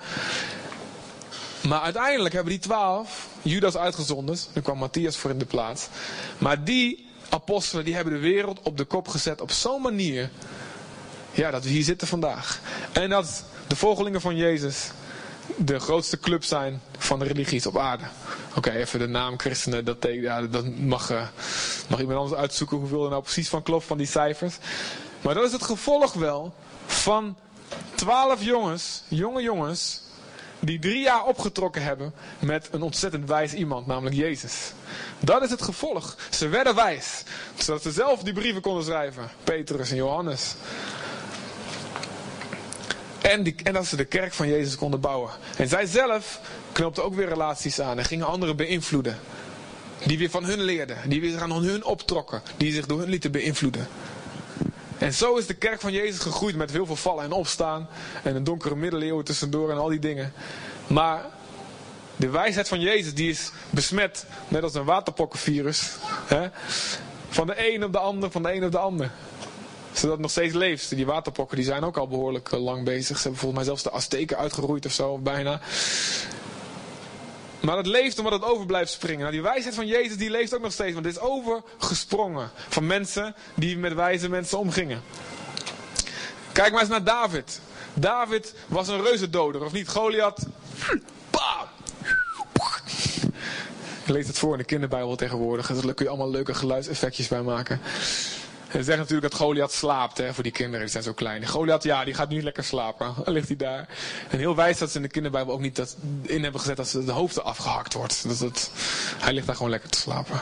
Maar 1.68 1.80
uiteindelijk 1.80 2.34
hebben 2.34 2.52
die 2.52 2.62
twaalf 2.62 3.26
Judas 3.42 3.76
uitgezonden. 3.76 4.36
Er 4.52 4.62
kwam 4.62 4.78
Matthias 4.78 5.16
voor 5.16 5.30
in 5.30 5.38
de 5.38 5.44
plaats. 5.44 5.88
Maar 6.38 6.64
die 6.64 7.06
apostelen 7.28 7.84
die 7.84 7.94
hebben 7.94 8.12
de 8.12 8.18
wereld 8.18 8.60
op 8.62 8.76
de 8.76 8.84
kop 8.84 9.08
gezet 9.08 9.40
op 9.40 9.50
zo'n 9.50 9.82
manier. 9.82 10.30
Ja, 11.32 11.50
dat 11.50 11.64
we 11.64 11.68
hier 11.70 11.84
zitten 11.84 12.08
vandaag. 12.08 12.60
En 12.92 13.10
dat 13.10 13.44
de 13.66 13.76
volgelingen 13.76 14.20
van 14.20 14.36
Jezus 14.36 14.90
de 15.56 15.78
grootste 15.78 16.18
club 16.18 16.44
zijn 16.44 16.80
van 16.98 17.18
de 17.18 17.24
religies 17.24 17.66
op 17.66 17.78
aarde. 17.78 18.04
Oké, 18.56 18.70
even 18.70 18.98
de 18.98 19.06
naam 19.06 19.38
christenen, 19.38 19.84
dat, 19.84 19.96
ja, 20.00 20.42
dat 20.42 20.76
mag, 20.76 21.10
uh, 21.10 21.26
mag 21.88 22.00
iemand 22.00 22.18
anders 22.18 22.40
uitzoeken 22.40 22.76
hoeveel 22.76 23.04
er 23.04 23.10
nou 23.10 23.22
precies 23.22 23.48
van 23.48 23.62
klopt 23.62 23.84
van 23.84 23.98
die 23.98 24.06
cijfers. 24.06 24.56
Maar 25.26 25.34
dat 25.34 25.44
is 25.44 25.52
het 25.52 25.62
gevolg 25.62 26.12
wel 26.12 26.54
van 26.86 27.36
twaalf 27.94 28.42
jongens, 28.42 29.02
jonge 29.08 29.42
jongens, 29.42 30.02
die 30.60 30.78
drie 30.78 31.00
jaar 31.00 31.24
opgetrokken 31.24 31.82
hebben 31.82 32.12
met 32.38 32.68
een 32.72 32.82
ontzettend 32.82 33.28
wijs 33.28 33.52
iemand, 33.52 33.86
namelijk 33.86 34.16
Jezus. 34.16 34.72
Dat 35.20 35.42
is 35.42 35.50
het 35.50 35.62
gevolg. 35.62 36.16
Ze 36.30 36.48
werden 36.48 36.74
wijs, 36.74 37.22
zodat 37.56 37.82
ze 37.82 37.90
zelf 37.90 38.22
die 38.22 38.32
brieven 38.32 38.62
konden 38.62 38.84
schrijven. 38.84 39.30
Petrus 39.44 39.90
en 39.90 39.96
Johannes. 39.96 40.54
En, 43.22 43.42
die, 43.42 43.54
en 43.62 43.72
dat 43.72 43.86
ze 43.86 43.96
de 43.96 44.04
kerk 44.04 44.32
van 44.32 44.48
Jezus 44.48 44.76
konden 44.76 45.00
bouwen. 45.00 45.30
En 45.56 45.68
zij 45.68 45.86
zelf 45.86 46.40
knoopten 46.72 47.04
ook 47.04 47.14
weer 47.14 47.28
relaties 47.28 47.80
aan 47.80 47.98
en 47.98 48.04
gingen 48.04 48.26
anderen 48.26 48.56
beïnvloeden. 48.56 49.18
Die 50.04 50.18
weer 50.18 50.30
van 50.30 50.44
hun 50.44 50.60
leerden, 50.60 50.96
die 51.08 51.20
weer 51.20 51.42
aan 51.42 51.52
hun 51.52 51.84
optrokken, 51.84 52.42
die 52.56 52.72
zich 52.72 52.86
door 52.86 52.98
hun 52.98 53.08
lieten 53.08 53.32
beïnvloeden. 53.32 53.88
En 55.06 55.14
zo 55.14 55.36
is 55.36 55.46
de 55.46 55.54
kerk 55.54 55.80
van 55.80 55.92
Jezus 55.92 56.18
gegroeid 56.18 56.56
met 56.56 56.70
heel 56.70 56.86
veel 56.86 56.96
vallen 56.96 57.24
en 57.24 57.32
opstaan. 57.32 57.88
En 58.22 58.36
een 58.36 58.44
donkere 58.44 58.76
middeleeuwen 58.76 59.24
tussendoor 59.24 59.70
en 59.70 59.76
al 59.76 59.88
die 59.88 59.98
dingen. 59.98 60.32
Maar 60.86 61.24
de 62.16 62.28
wijsheid 62.28 62.68
van 62.68 62.80
Jezus 62.80 63.14
die 63.14 63.30
is 63.30 63.50
besmet, 63.70 64.26
net 64.48 64.62
als 64.62 64.74
een 64.74 64.84
waterpokkenvirus. 64.84 65.92
Hè? 66.26 66.48
Van 67.28 67.46
de 67.46 67.74
een 67.74 67.84
op 67.84 67.92
de 67.92 67.98
ander, 67.98 68.30
van 68.30 68.42
de 68.42 68.54
een 68.54 68.64
op 68.64 68.72
de 68.72 68.78
ander. 68.78 69.10
Zodat 69.92 70.10
het 70.10 70.20
nog 70.20 70.30
steeds 70.30 70.54
leeft. 70.54 70.88
Die 70.96 71.06
waterpokken 71.06 71.56
die 71.56 71.66
zijn 71.66 71.84
ook 71.84 71.96
al 71.96 72.08
behoorlijk 72.08 72.52
eh, 72.52 72.62
lang 72.62 72.84
bezig. 72.84 73.16
Ze 73.16 73.22
hebben 73.22 73.40
volgens 73.40 73.54
mij 73.54 73.64
zelfs 73.64 73.82
de 73.82 73.90
Azteken 73.90 74.36
uitgeroeid 74.36 74.86
of 74.86 74.92
zo, 74.92 75.18
bijna. 75.18 75.60
Maar 77.66 77.76
het 77.76 77.86
leeft 77.86 78.18
omdat 78.18 78.32
het 78.32 78.44
over 78.44 78.66
blijft 78.66 78.90
springen. 78.90 79.20
Nou, 79.20 79.32
die 79.32 79.42
wijsheid 79.42 79.74
van 79.74 79.86
Jezus 79.86 80.16
die 80.16 80.30
leeft 80.30 80.54
ook 80.54 80.62
nog 80.62 80.72
steeds. 80.72 80.92
Want 80.92 81.06
het 81.06 81.14
is 81.14 81.20
overgesprongen 81.20 82.50
van 82.68 82.86
mensen 82.86 83.34
die 83.54 83.78
met 83.78 83.94
wijze 83.94 84.28
mensen 84.28 84.58
omgingen. 84.58 85.02
Kijk 86.52 86.72
maar 86.72 86.80
eens 86.80 86.90
naar 86.90 87.04
David. 87.04 87.60
David 87.94 88.54
was 88.66 88.88
een 88.88 89.02
reuzendoder, 89.02 89.64
of 89.64 89.72
niet? 89.72 89.88
Goliath. 89.88 90.46
Bam! 91.30 91.68
Je 94.04 94.12
leest 94.12 94.28
het 94.28 94.38
voor 94.38 94.52
in 94.52 94.58
de 94.58 94.64
kinderbijbel 94.64 95.16
tegenwoordig. 95.16 95.66
Daar 95.66 95.94
kun 95.94 96.04
je 96.04 96.10
allemaal 96.10 96.30
leuke 96.30 96.54
geluidseffectjes 96.54 97.28
bij 97.28 97.42
maken. 97.42 97.80
Ze 98.76 98.82
zeggen 98.82 99.02
natuurlijk 99.02 99.32
dat 99.32 99.40
Goliath 99.40 99.72
slaapt 99.72 100.18
hè, 100.18 100.34
voor 100.34 100.42
die 100.42 100.52
kinderen, 100.52 100.80
die 100.80 100.90
zijn 100.90 101.02
zo 101.02 101.12
klein. 101.12 101.46
Goliath, 101.46 101.82
ja, 101.82 102.04
die 102.04 102.14
gaat 102.14 102.28
nu 102.28 102.42
lekker 102.42 102.64
slapen. 102.64 103.14
Dan 103.24 103.32
ligt 103.32 103.48
hij 103.48 103.56
daar. 103.56 103.88
En 104.28 104.38
heel 104.38 104.56
wijs 104.56 104.78
dat 104.78 104.90
ze 104.90 104.96
in 104.96 105.02
de 105.02 105.08
kinderbijbel 105.08 105.54
ook 105.54 105.60
niet 105.60 105.76
dat 105.76 105.96
in 106.22 106.42
hebben 106.42 106.60
gezet 106.60 106.76
dat 106.76 106.90
de 106.90 107.12
hoofd 107.12 107.42
afgehakt 107.42 107.92
wordt. 107.94 108.28
Dat 108.28 108.38
het, 108.38 108.70
hij 109.18 109.32
ligt 109.32 109.46
daar 109.46 109.56
gewoon 109.56 109.70
lekker 109.70 109.90
te 109.90 109.98
slapen. 109.98 110.40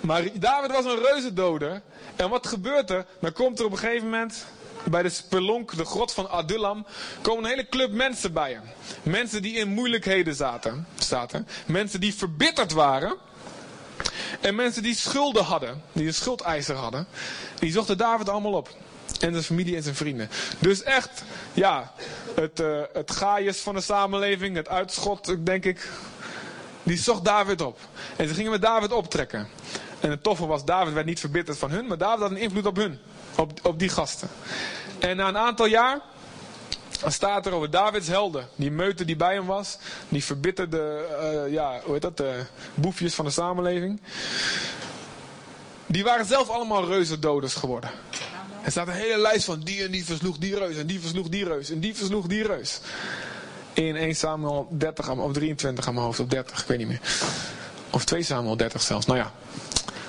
Maar 0.00 0.22
David 0.34 0.70
was 0.70 0.84
een 0.84 1.02
reuzendoder. 1.12 1.82
En 2.16 2.28
wat 2.28 2.46
gebeurt 2.46 2.90
er? 2.90 3.06
Dan 3.20 3.32
komt 3.32 3.58
er 3.58 3.64
op 3.64 3.72
een 3.72 3.78
gegeven 3.78 4.04
moment 4.04 4.44
bij 4.84 5.02
de 5.02 5.08
spelonk, 5.08 5.76
de 5.76 5.84
grot 5.84 6.12
van 6.12 6.30
Adullam, 6.30 6.86
komen 7.20 7.44
een 7.44 7.50
hele 7.50 7.68
club 7.68 7.92
mensen 7.92 8.32
bij 8.32 8.52
hem. 8.52 8.62
Mensen 9.02 9.42
die 9.42 9.56
in 9.56 9.68
moeilijkheden 9.68 10.34
zaten, 10.34 10.86
zaten. 10.98 11.48
Mensen 11.66 12.00
die 12.00 12.14
verbitterd 12.14 12.72
waren. 12.72 13.16
En 14.40 14.54
mensen 14.54 14.82
die 14.82 14.94
schulden 14.94 15.44
hadden, 15.44 15.82
die 15.92 16.06
een 16.06 16.14
schuldeiser 16.14 16.76
hadden, 16.76 17.06
die 17.58 17.72
zochten 17.72 17.98
David 17.98 18.28
allemaal 18.28 18.52
op. 18.52 18.68
En 19.20 19.32
zijn 19.32 19.44
familie 19.44 19.76
en 19.76 19.82
zijn 19.82 19.94
vrienden. 19.94 20.30
Dus 20.58 20.82
echt, 20.82 21.22
ja, 21.52 21.92
het, 22.34 22.60
uh, 22.60 22.80
het 22.92 23.56
van 23.56 23.74
de 23.74 23.80
samenleving, 23.80 24.56
het 24.56 24.68
uitschot, 24.68 25.36
denk 25.46 25.64
ik, 25.64 25.88
die 26.82 26.98
zocht 26.98 27.24
David 27.24 27.60
op. 27.60 27.78
En 28.16 28.28
ze 28.28 28.34
gingen 28.34 28.50
met 28.50 28.62
David 28.62 28.92
optrekken. 28.92 29.48
En 30.00 30.10
het 30.10 30.22
toffe 30.22 30.46
was, 30.46 30.64
David 30.64 30.92
werd 30.92 31.06
niet 31.06 31.20
verbitterd 31.20 31.58
van 31.58 31.70
hun, 31.70 31.86
maar 31.86 31.98
David 31.98 32.20
had 32.20 32.30
een 32.30 32.36
invloed 32.36 32.66
op 32.66 32.76
hun. 32.76 32.98
Op, 33.36 33.52
op 33.62 33.78
die 33.78 33.88
gasten. 33.88 34.28
En 34.98 35.16
na 35.16 35.28
een 35.28 35.38
aantal 35.38 35.66
jaar 35.66 36.00
dan 37.00 37.12
staat 37.12 37.46
er 37.46 37.52
over 37.52 37.70
Davids 37.70 38.08
helden. 38.08 38.48
Die 38.54 38.70
meute 38.70 39.04
die 39.04 39.16
bij 39.16 39.34
hem 39.34 39.46
was. 39.46 39.78
Die 40.08 40.24
verbitterde, 40.24 41.06
uh, 41.46 41.52
ja, 41.52 41.80
hoe 41.84 41.92
heet 41.92 42.02
dat, 42.02 42.16
de 42.16 42.44
boefjes 42.74 43.14
van 43.14 43.24
de 43.24 43.30
samenleving. 43.30 44.00
Die 45.86 46.04
waren 46.04 46.26
zelf 46.26 46.48
allemaal 46.48 46.86
reuzendoders 46.86 47.54
geworden. 47.54 47.90
Er 48.62 48.70
staat 48.70 48.88
een 48.88 48.94
hele 48.94 49.18
lijst 49.18 49.44
van 49.44 49.60
die 49.60 49.84
en 49.84 49.90
die 49.90 50.04
versloeg 50.04 50.38
die 50.38 50.58
reus. 50.58 50.76
En 50.76 50.86
die 50.86 51.00
versloeg 51.00 51.28
die 51.28 51.44
reus. 51.44 51.70
En 51.70 51.80
die 51.80 51.94
versloeg 51.94 52.26
die 52.26 52.46
reus. 52.46 52.80
In 53.72 53.96
1 53.96 54.16
Samuel 54.16 54.68
30 54.70 55.10
of 55.10 55.32
23 55.32 55.86
aan 55.86 55.94
mijn 55.94 56.06
hoofd. 56.06 56.20
Of 56.20 56.26
30, 56.26 56.60
ik 56.60 56.66
weet 56.66 56.78
niet 56.78 56.88
meer. 56.88 57.00
Of 57.90 58.04
2 58.04 58.22
Samuel 58.22 58.56
30 58.56 58.82
zelfs. 58.82 59.06
Nou 59.06 59.18
ja, 59.18 59.32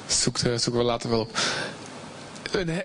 zoek, 0.07 0.37
eh, 0.37 0.43
zoeken 0.43 0.81
we 0.81 0.83
later 0.83 1.09
wel 1.09 1.19
op 1.19 1.37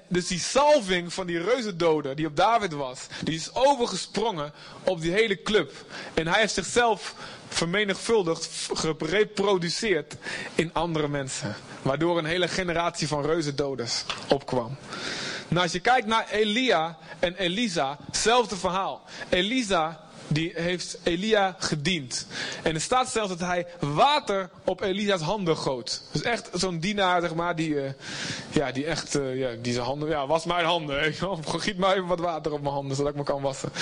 dus 0.09 0.27
die 0.27 0.39
salving 0.39 1.13
van 1.13 1.27
die 1.27 1.43
reuzendoder 1.43 2.17
die 2.17 2.27
op 2.27 2.37
David 2.37 2.73
was, 2.73 3.07
die 3.23 3.35
is 3.35 3.55
overgesprongen 3.55 4.53
op 4.85 5.01
die 5.01 5.13
hele 5.13 5.43
club. 5.43 5.73
En 6.15 6.27
hij 6.27 6.41
heeft 6.41 6.55
zichzelf 6.55 7.15
vermenigvuldigd, 7.49 8.69
gereproduceerd 8.73 10.17
in 10.55 10.71
andere 10.73 11.09
mensen. 11.09 11.55
Waardoor 11.83 12.19
een 12.19 12.25
hele 12.25 12.49
generatie 12.49 13.09
van 13.09 13.25
reuzendoders 13.25 14.05
opkwam. 14.29 14.77
Nou, 15.49 15.63
als 15.63 15.73
je 15.73 15.81
kijkt 15.81 16.07
naar 16.07 16.29
Elia 16.31 16.99
en 17.19 17.37
Elisa, 17.37 17.99
hetzelfde 18.07 18.57
verhaal. 18.57 19.03
Elisa 19.29 20.04
die 20.29 20.53
heeft 20.55 20.99
Elia 21.03 21.57
gediend. 21.59 22.27
En 22.63 22.75
er 22.75 22.81
staat 22.81 23.09
zelfs 23.09 23.29
dat 23.29 23.41
hij 23.41 23.67
water 23.81 24.51
op 24.65 24.81
Elisa's 24.81 25.21
handen 25.21 25.57
goot. 25.57 26.03
Dus 26.11 26.23
echt 26.23 26.49
zo'n 26.53 26.79
dienaar, 26.79 27.21
zeg 27.21 27.35
maar, 27.35 27.57
die, 27.57 27.75
uh, 27.75 27.91
ja, 28.51 28.73
die 28.73 28.87
echt, 28.87 29.17
uh, 29.17 29.39
ja, 29.39 29.51
die 29.61 29.73
zijn 29.73 29.85
handen, 29.85 30.09
ja, 30.09 30.27
was 30.27 30.45
mijn 30.45 30.65
handen. 30.65 31.15
Giet 31.45 31.79
maar 31.79 31.95
even 31.95 32.07
wat 32.07 32.21
water 32.21 32.53
op 32.53 32.61
mijn 32.61 32.75
handen, 32.75 32.97
zodat 32.97 33.13
ik 33.13 33.19
me 33.19 33.25
kan 33.25 33.43
wassen. 33.43 33.73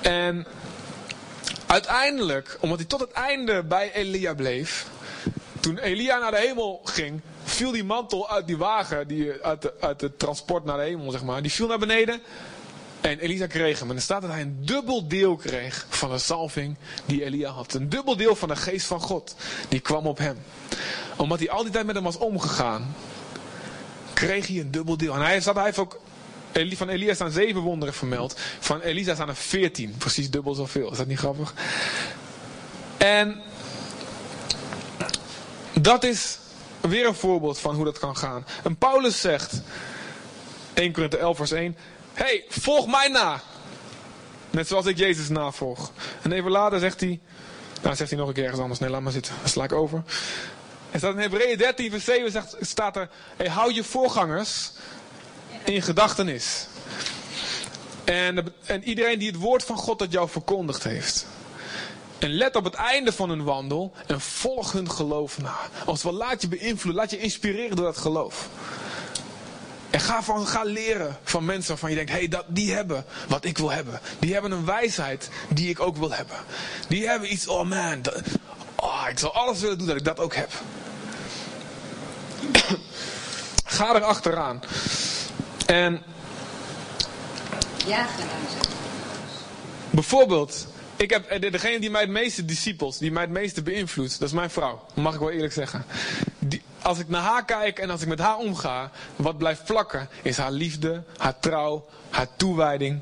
En 0.00 0.46
uiteindelijk, 1.66 2.58
omdat 2.60 2.78
hij 2.78 2.86
tot 2.86 3.00
het 3.00 3.12
einde 3.12 3.62
bij 3.62 3.92
Elia 3.92 4.34
bleef, 4.34 4.86
toen 5.60 5.78
Elia 5.78 6.18
naar 6.18 6.30
de 6.30 6.38
hemel 6.38 6.80
ging, 6.84 7.20
viel 7.44 7.70
die 7.70 7.84
mantel 7.84 8.30
uit 8.30 8.46
die 8.46 8.56
wagen, 8.56 9.08
die, 9.08 9.32
uit, 9.42 9.62
de, 9.62 9.72
uit 9.80 10.00
het 10.00 10.18
transport 10.18 10.64
naar 10.64 10.76
de 10.76 10.82
hemel, 10.82 11.10
zeg 11.10 11.22
maar, 11.22 11.42
die 11.42 11.52
viel 11.52 11.66
naar 11.66 11.78
beneden. 11.78 12.20
En 13.00 13.18
Elisa 13.18 13.46
kreeg 13.46 13.78
hem. 13.78 13.90
En 13.90 13.96
er 13.96 14.02
staat 14.02 14.22
dat 14.22 14.30
hij 14.30 14.40
een 14.40 14.58
dubbel 14.60 15.08
deel 15.08 15.36
kreeg 15.36 15.86
van 15.88 16.10
de 16.10 16.18
salving 16.18 16.76
die 17.04 17.24
Elia 17.24 17.50
had. 17.50 17.74
Een 17.74 17.88
dubbel 17.88 18.16
deel 18.16 18.36
van 18.36 18.48
de 18.48 18.56
geest 18.56 18.86
van 18.86 19.00
God. 19.00 19.36
Die 19.68 19.80
kwam 19.80 20.06
op 20.06 20.18
hem. 20.18 20.38
Omdat 21.16 21.38
hij 21.38 21.50
al 21.50 21.62
die 21.62 21.72
tijd 21.72 21.86
met 21.86 21.94
hem 21.94 22.04
was 22.04 22.16
omgegaan. 22.16 22.94
Kreeg 24.14 24.46
hij 24.46 24.60
een 24.60 24.70
dubbel 24.70 24.96
deel. 24.96 25.14
En 25.14 25.20
hij, 25.20 25.40
zat, 25.40 25.54
hij 25.54 25.64
heeft 25.64 25.78
ook 25.78 26.00
van 26.64 26.88
Elia 26.88 27.14
staan 27.14 27.30
zeven 27.30 27.60
wonderen 27.60 27.94
vermeld. 27.94 28.40
Van 28.58 28.80
Elisa 28.80 29.14
staan 29.14 29.28
er 29.28 29.36
veertien. 29.36 29.94
Precies 29.98 30.30
dubbel 30.30 30.54
zoveel. 30.54 30.90
Is 30.90 30.96
dat 30.96 31.06
niet 31.06 31.18
grappig? 31.18 31.54
En 32.96 33.42
dat 35.80 36.04
is 36.04 36.38
weer 36.80 37.06
een 37.06 37.14
voorbeeld 37.14 37.58
van 37.58 37.74
hoe 37.74 37.84
dat 37.84 37.98
kan 37.98 38.16
gaan. 38.16 38.46
En 38.64 38.76
Paulus 38.76 39.20
zegt, 39.20 39.60
1 40.74 40.92
Korinther 40.92 41.18
11 41.18 41.36
vers 41.36 41.50
1 41.50 41.76
hey, 42.16 42.44
volg 42.48 42.86
mij 42.86 43.08
na. 43.08 43.40
Net 44.50 44.68
zoals 44.68 44.86
ik 44.86 44.98
Jezus 44.98 45.28
navolg. 45.28 45.92
En 46.22 46.32
even 46.32 46.50
later 46.50 46.78
zegt 46.78 47.00
hij, 47.00 47.20
nou 47.82 47.96
zegt 47.96 48.10
hij 48.10 48.18
nog 48.18 48.28
een 48.28 48.34
keer 48.34 48.42
ergens 48.42 48.60
anders. 48.60 48.80
Nee, 48.80 48.90
laat 48.90 49.00
maar 49.00 49.12
zitten. 49.12 49.34
Sla 49.44 49.64
ik 49.64 49.72
over. 49.72 50.02
En 50.90 50.98
staat 50.98 51.14
in 51.14 51.20
Hebreeën 51.20 51.58
13 51.58 51.90
vers 51.90 52.04
7 52.04 52.30
zegt, 52.30 52.56
staat 52.60 52.96
er, 52.96 53.08
hey, 53.36 53.48
hou 53.48 53.72
je 53.72 53.84
voorgangers 53.84 54.72
in 55.64 55.82
gedachtenis. 55.82 56.66
En, 58.04 58.54
en 58.66 58.84
iedereen 58.84 59.18
die 59.18 59.30
het 59.30 59.40
woord 59.40 59.64
van 59.64 59.76
God 59.76 59.98
dat 59.98 60.12
jou 60.12 60.28
verkondigd 60.28 60.84
heeft. 60.84 61.26
En 62.18 62.30
let 62.30 62.56
op 62.56 62.64
het 62.64 62.74
einde 62.74 63.12
van 63.12 63.28
hun 63.28 63.44
wandel 63.44 63.92
en 64.06 64.20
volg 64.20 64.72
hun 64.72 64.90
geloof 64.90 65.38
na. 65.38 65.56
Als 65.84 66.02
wel 66.02 66.12
laat 66.12 66.42
je 66.42 66.48
beïnvloeden, 66.48 67.02
laat 67.02 67.10
je 67.10 67.18
inspireren 67.18 67.76
door 67.76 67.84
dat 67.84 67.96
geloof. 67.96 68.48
En 69.90 70.00
ga, 70.00 70.22
van, 70.22 70.46
ga 70.46 70.62
leren 70.62 71.18
van 71.22 71.44
mensen 71.44 71.68
waarvan 71.68 71.90
je 71.90 71.96
denkt, 71.96 72.10
hé, 72.10 72.26
hey, 72.28 72.42
die 72.46 72.72
hebben 72.72 73.04
wat 73.28 73.44
ik 73.44 73.58
wil 73.58 73.70
hebben. 73.70 74.00
Die 74.18 74.32
hebben 74.32 74.50
een 74.50 74.64
wijsheid 74.64 75.28
die 75.48 75.68
ik 75.68 75.80
ook 75.80 75.96
wil 75.96 76.12
hebben. 76.12 76.36
Die 76.88 77.08
hebben 77.08 77.32
iets, 77.32 77.48
oh 77.48 77.68
man, 77.68 78.00
oh, 78.76 79.06
ik 79.10 79.18
zal 79.18 79.34
alles 79.34 79.60
willen 79.60 79.78
doen 79.78 79.86
dat 79.86 79.96
ik 79.96 80.04
dat 80.04 80.20
ook 80.20 80.34
heb. 80.34 80.50
ga 83.64 83.94
er 83.94 84.02
achteraan. 84.02 84.60
En... 85.66 86.02
Ja, 87.86 88.04
gedaan. 88.04 88.70
Bijvoorbeeld, 89.90 90.66
ik 90.96 91.10
heb, 91.10 91.26
eh, 91.26 91.52
degene 91.52 91.80
die 91.80 91.90
mij 91.90 92.00
het 92.00 92.10
meeste 92.10 92.44
disciples, 92.44 92.98
die 92.98 93.12
mij 93.12 93.22
het 93.22 93.30
meeste 93.30 93.62
beïnvloedt, 93.62 94.18
dat 94.18 94.28
is 94.28 94.34
mijn 94.34 94.50
vrouw. 94.50 94.86
Mag 94.94 95.14
ik 95.14 95.20
wel 95.20 95.30
eerlijk 95.30 95.52
zeggen. 95.52 95.84
Die, 96.38 96.62
als 96.86 96.98
ik 96.98 97.08
naar 97.08 97.22
haar 97.22 97.44
kijk 97.44 97.78
en 97.78 97.90
als 97.90 98.02
ik 98.02 98.08
met 98.08 98.18
haar 98.18 98.36
omga, 98.36 98.90
wat 99.16 99.38
blijft 99.38 99.64
plakken, 99.64 100.08
is 100.22 100.36
haar 100.36 100.50
liefde, 100.50 101.02
haar 101.16 101.38
trouw, 101.38 101.86
haar 102.10 102.26
toewijding. 102.36 103.00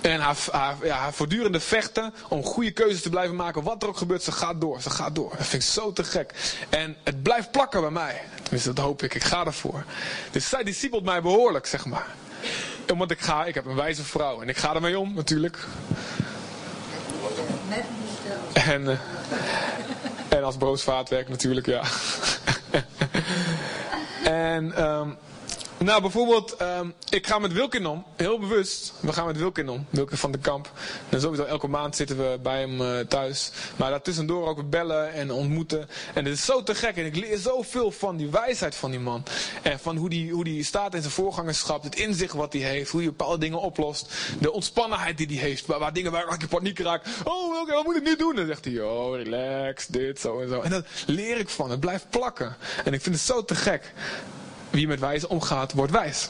En 0.00 0.20
haar, 0.20 0.36
haar, 0.50 0.76
ja, 0.82 0.96
haar 0.96 1.12
voortdurende 1.12 1.60
vechten 1.60 2.14
om 2.28 2.44
goede 2.44 2.70
keuzes 2.70 3.02
te 3.02 3.10
blijven 3.10 3.36
maken. 3.36 3.62
Wat 3.62 3.82
er 3.82 3.88
ook 3.88 3.96
gebeurt, 3.96 4.22
ze 4.22 4.32
gaat 4.32 4.60
door, 4.60 4.80
ze 4.80 4.90
gaat 4.90 5.14
door. 5.14 5.30
Dat 5.36 5.46
vind 5.46 5.62
ik 5.62 5.68
zo 5.68 5.92
te 5.92 6.04
gek. 6.04 6.56
En 6.68 6.96
het 7.02 7.22
blijft 7.22 7.50
plakken 7.50 7.80
bij 7.80 7.90
mij. 7.90 8.22
Tenminste, 8.42 8.72
dat 8.72 8.84
hoop 8.84 9.02
ik. 9.02 9.14
Ik 9.14 9.24
ga 9.24 9.44
ervoor. 9.44 9.84
Dus 10.30 10.48
zij 10.48 10.62
discipelt 10.62 11.04
mij 11.04 11.22
behoorlijk, 11.22 11.66
zeg 11.66 11.84
maar. 11.84 12.06
Omdat 12.92 13.10
ik 13.10 13.20
ga, 13.20 13.44
ik 13.44 13.54
heb 13.54 13.66
een 13.66 13.74
wijze 13.74 14.04
vrouw. 14.04 14.42
En 14.42 14.48
ik 14.48 14.56
ga 14.56 14.74
ermee 14.74 14.98
om, 14.98 15.14
natuurlijk. 15.14 15.66
En, 18.52 18.82
uh, 18.82 18.88
en 18.88 18.98
als 20.44 20.56
broodvaatwerk 20.56 21.28
natuurlijk, 21.28 21.66
ja. 21.66 21.82
en... 24.24 24.84
Um, 24.84 25.16
nou, 25.84 26.00
bijvoorbeeld, 26.00 26.60
um, 26.60 26.94
ik 27.08 27.26
ga 27.26 27.38
met 27.38 27.52
Wilkin 27.52 27.86
om, 27.86 28.04
heel 28.16 28.38
bewust. 28.38 28.92
We 29.00 29.12
gaan 29.12 29.26
met 29.26 29.36
Wilkin 29.36 29.68
om, 29.68 29.86
Wilkin 29.90 30.16
van 30.16 30.32
de 30.32 30.38
Kamp. 30.38 30.70
En 31.08 31.20
sowieso 31.20 31.44
elke 31.44 31.68
maand 31.68 31.96
zitten 31.96 32.16
we 32.16 32.38
bij 32.42 32.60
hem 32.60 32.80
uh, 32.80 32.98
thuis. 32.98 33.50
Maar 33.76 33.90
daartussendoor 33.90 34.48
ook 34.48 34.70
bellen 34.70 35.12
en 35.12 35.30
ontmoeten. 35.30 35.88
En 36.14 36.24
het 36.24 36.34
is 36.34 36.44
zo 36.44 36.62
te 36.62 36.74
gek. 36.74 36.96
En 36.96 37.04
ik 37.04 37.16
leer 37.16 37.38
zoveel 37.38 37.90
van 37.90 38.16
die 38.16 38.30
wijsheid 38.30 38.74
van 38.74 38.90
die 38.90 39.00
man. 39.00 39.22
En 39.62 39.78
van 39.78 39.96
hoe 39.96 40.08
die, 40.08 40.32
hoe 40.32 40.44
die 40.44 40.64
staat 40.64 40.94
in 40.94 41.00
zijn 41.00 41.12
voorgangerschap. 41.12 41.82
Het 41.82 41.96
inzicht 41.96 42.32
wat 42.32 42.52
hij 42.52 42.62
heeft. 42.62 42.90
Hoe 42.90 43.00
hij 43.00 43.08
bepaalde 43.08 43.38
dingen 43.38 43.60
oplost. 43.60 44.14
De 44.40 44.52
ontspannenheid 44.52 45.16
die 45.16 45.26
hij 45.26 45.36
heeft. 45.36 45.66
Waar, 45.66 45.92
dingen 45.92 46.12
waar 46.12 46.34
ik 46.38 46.48
paniek 46.48 46.78
raak. 46.78 47.04
Oh, 47.24 47.52
Wilkin, 47.52 47.74
wat 47.74 47.84
moet 47.84 47.96
ik 47.96 48.04
nu 48.04 48.16
doen? 48.16 48.36
Dan 48.36 48.46
zegt 48.46 48.64
hij, 48.64 48.80
oh, 48.80 49.16
relax, 49.16 49.86
dit, 49.86 50.20
zo 50.20 50.40
en 50.40 50.48
zo. 50.48 50.60
En 50.60 50.70
dat 50.70 50.86
leer 51.06 51.38
ik 51.38 51.48
van. 51.48 51.70
Het 51.70 51.80
blijft 51.80 52.10
plakken. 52.10 52.56
En 52.84 52.92
ik 52.92 53.00
vind 53.00 53.14
het 53.14 53.24
zo 53.24 53.44
te 53.44 53.54
gek 53.54 53.92
wie 54.74 54.86
met 54.86 55.00
wijze 55.00 55.28
omgaat, 55.28 55.72
wordt 55.72 55.92
wijs. 55.92 56.28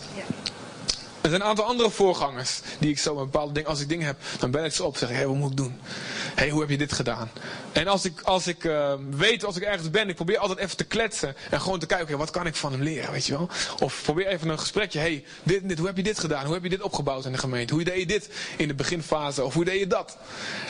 Er 1.24 1.30
zijn 1.30 1.42
een 1.42 1.48
aantal 1.48 1.64
andere 1.64 1.90
voorgangers 1.90 2.60
die 2.78 2.90
ik 2.90 2.98
zo 2.98 3.14
met 3.14 3.24
bepaalde 3.24 3.52
dingen, 3.52 3.68
als 3.68 3.80
ik 3.80 3.88
dingen 3.88 4.06
heb, 4.06 4.16
dan 4.38 4.50
bel 4.50 4.64
ik 4.64 4.72
ze 4.72 4.84
op 4.84 4.96
zeg 4.96 5.08
hé, 5.08 5.14
hey, 5.14 5.26
wat 5.26 5.36
moet 5.36 5.50
ik 5.50 5.56
doen? 5.56 5.80
Hé, 5.80 6.32
hey, 6.34 6.50
hoe 6.50 6.60
heb 6.60 6.70
je 6.70 6.78
dit 6.78 6.92
gedaan? 6.92 7.30
En 7.72 7.86
als 7.86 8.04
ik, 8.04 8.20
als 8.20 8.46
ik 8.46 8.64
uh, 8.64 8.92
weet, 9.10 9.44
als 9.44 9.56
ik 9.56 9.62
ergens 9.62 9.90
ben, 9.90 10.08
ik 10.08 10.14
probeer 10.14 10.38
altijd 10.38 10.58
even 10.58 10.76
te 10.76 10.84
kletsen 10.84 11.36
en 11.50 11.60
gewoon 11.60 11.78
te 11.78 11.86
kijken, 11.86 12.18
wat 12.18 12.30
kan 12.30 12.46
ik 12.46 12.54
van 12.54 12.72
hem 12.72 12.82
leren, 12.82 13.12
weet 13.12 13.26
je 13.26 13.32
wel? 13.32 13.48
Of 13.80 14.02
probeer 14.02 14.26
even 14.26 14.48
een 14.48 14.58
gesprekje, 14.58 14.98
hé, 14.98 15.04
hey, 15.04 15.24
dit, 15.42 15.68
dit, 15.68 15.78
hoe 15.78 15.86
heb 15.86 15.96
je 15.96 16.02
dit 16.02 16.18
gedaan? 16.18 16.44
Hoe 16.44 16.54
heb 16.54 16.62
je 16.62 16.68
dit 16.68 16.82
opgebouwd 16.82 17.24
in 17.24 17.32
de 17.32 17.38
gemeente? 17.38 17.74
Hoe 17.74 17.84
deed 17.84 17.98
je 17.98 18.06
dit 18.06 18.28
in 18.56 18.68
de 18.68 18.74
beginfase? 18.74 19.44
Of 19.44 19.54
hoe 19.54 19.64
deed 19.64 19.78
je 19.78 19.86
dat? 19.86 20.16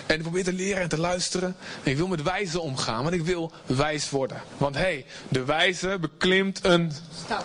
En 0.07 0.17
ik 0.17 0.23
probeer 0.23 0.45
te 0.45 0.53
leren 0.53 0.83
en 0.83 0.89
te 0.89 0.99
luisteren. 0.99 1.57
En 1.83 1.91
ik 1.91 1.97
wil 1.97 2.09
met 2.09 2.23
wijze 2.23 2.61
omgaan, 2.61 3.03
want 3.03 3.15
ik 3.15 3.25
wil 3.25 3.53
wijs 3.67 4.11
worden. 4.11 4.43
Want 4.57 4.75
hé, 4.75 4.81
hey, 4.81 5.07
de 5.29 5.45
wijze 5.45 5.99
beklimt 6.01 6.65
een... 6.65 6.93
Stad. 7.25 7.45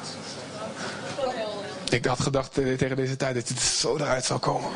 Ik 1.89 2.05
had 2.05 2.19
gedacht 2.21 2.57
eh, 2.57 2.77
tegen 2.77 2.95
deze 2.95 3.15
tijd 3.15 3.35
dat 3.35 3.47
het 3.47 3.59
zo 3.59 3.97
eruit 3.97 4.25
zou 4.25 4.39
komen. 4.39 4.71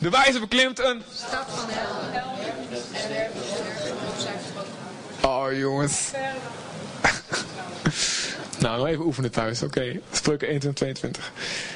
De 0.00 0.10
wijze 0.10 0.40
beklimt 0.40 0.78
een... 0.78 1.02
Stad 1.14 1.44
van 1.48 1.68
hel. 1.68 1.94
Oh 5.24 5.52
jongens. 5.52 6.10
Nou, 8.64 8.78
nog 8.78 8.86
even 8.86 9.04
oefenen 9.04 9.30
thuis. 9.30 9.62
Oké, 9.62 9.78
okay. 9.78 10.00
Spreuken 10.10 10.48
21, 10.48 10.74
22. 10.74 11.32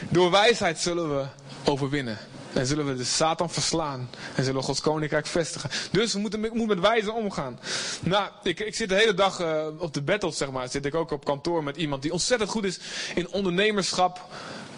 Door 0.08 0.30
wijsheid 0.30 0.78
zullen 0.78 1.16
we 1.16 1.24
overwinnen. 1.64 2.18
En 2.52 2.66
zullen 2.66 2.86
we 2.86 2.96
de 2.96 3.04
Satan 3.04 3.50
verslaan. 3.50 4.10
En 4.34 4.44
zullen 4.44 4.60
we 4.60 4.66
Gods 4.66 4.80
koninkrijk 4.80 5.26
vestigen. 5.26 5.70
Dus 5.90 6.12
we 6.12 6.18
moeten, 6.18 6.66
met 6.66 6.80
wijze 6.80 7.12
omgaan. 7.12 7.60
Nou, 8.00 8.30
ik, 8.42 8.60
ik 8.60 8.74
zit 8.74 8.88
de 8.88 8.94
hele 8.94 9.14
dag 9.14 9.40
uh, 9.40 9.66
op 9.78 9.94
de 9.94 10.02
battles, 10.02 10.36
zeg 10.36 10.50
maar. 10.50 10.68
Zit 10.68 10.84
ik 10.84 10.94
ook 10.94 11.10
op 11.10 11.24
kantoor 11.24 11.64
met 11.64 11.76
iemand 11.76 12.02
die 12.02 12.12
ontzettend 12.12 12.50
goed 12.50 12.64
is 12.64 12.78
in 13.14 13.28
ondernemerschap. 13.28 14.26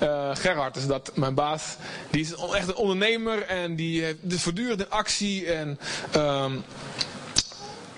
Uh, 0.03 0.31
Gerhard 0.35 0.77
is 0.77 0.87
dat, 0.87 1.13
mijn 1.15 1.35
baas. 1.35 1.77
Die 2.11 2.21
is 2.21 2.35
echt 2.35 2.69
een 2.69 2.75
ondernemer 2.75 3.43
en 3.43 3.77
die 3.77 4.03
heeft 4.03 4.19
dus 4.21 4.43
voortdurend 4.43 4.81
in 4.81 4.91
actie. 4.91 5.53
En 5.53 5.79
um, 6.17 6.65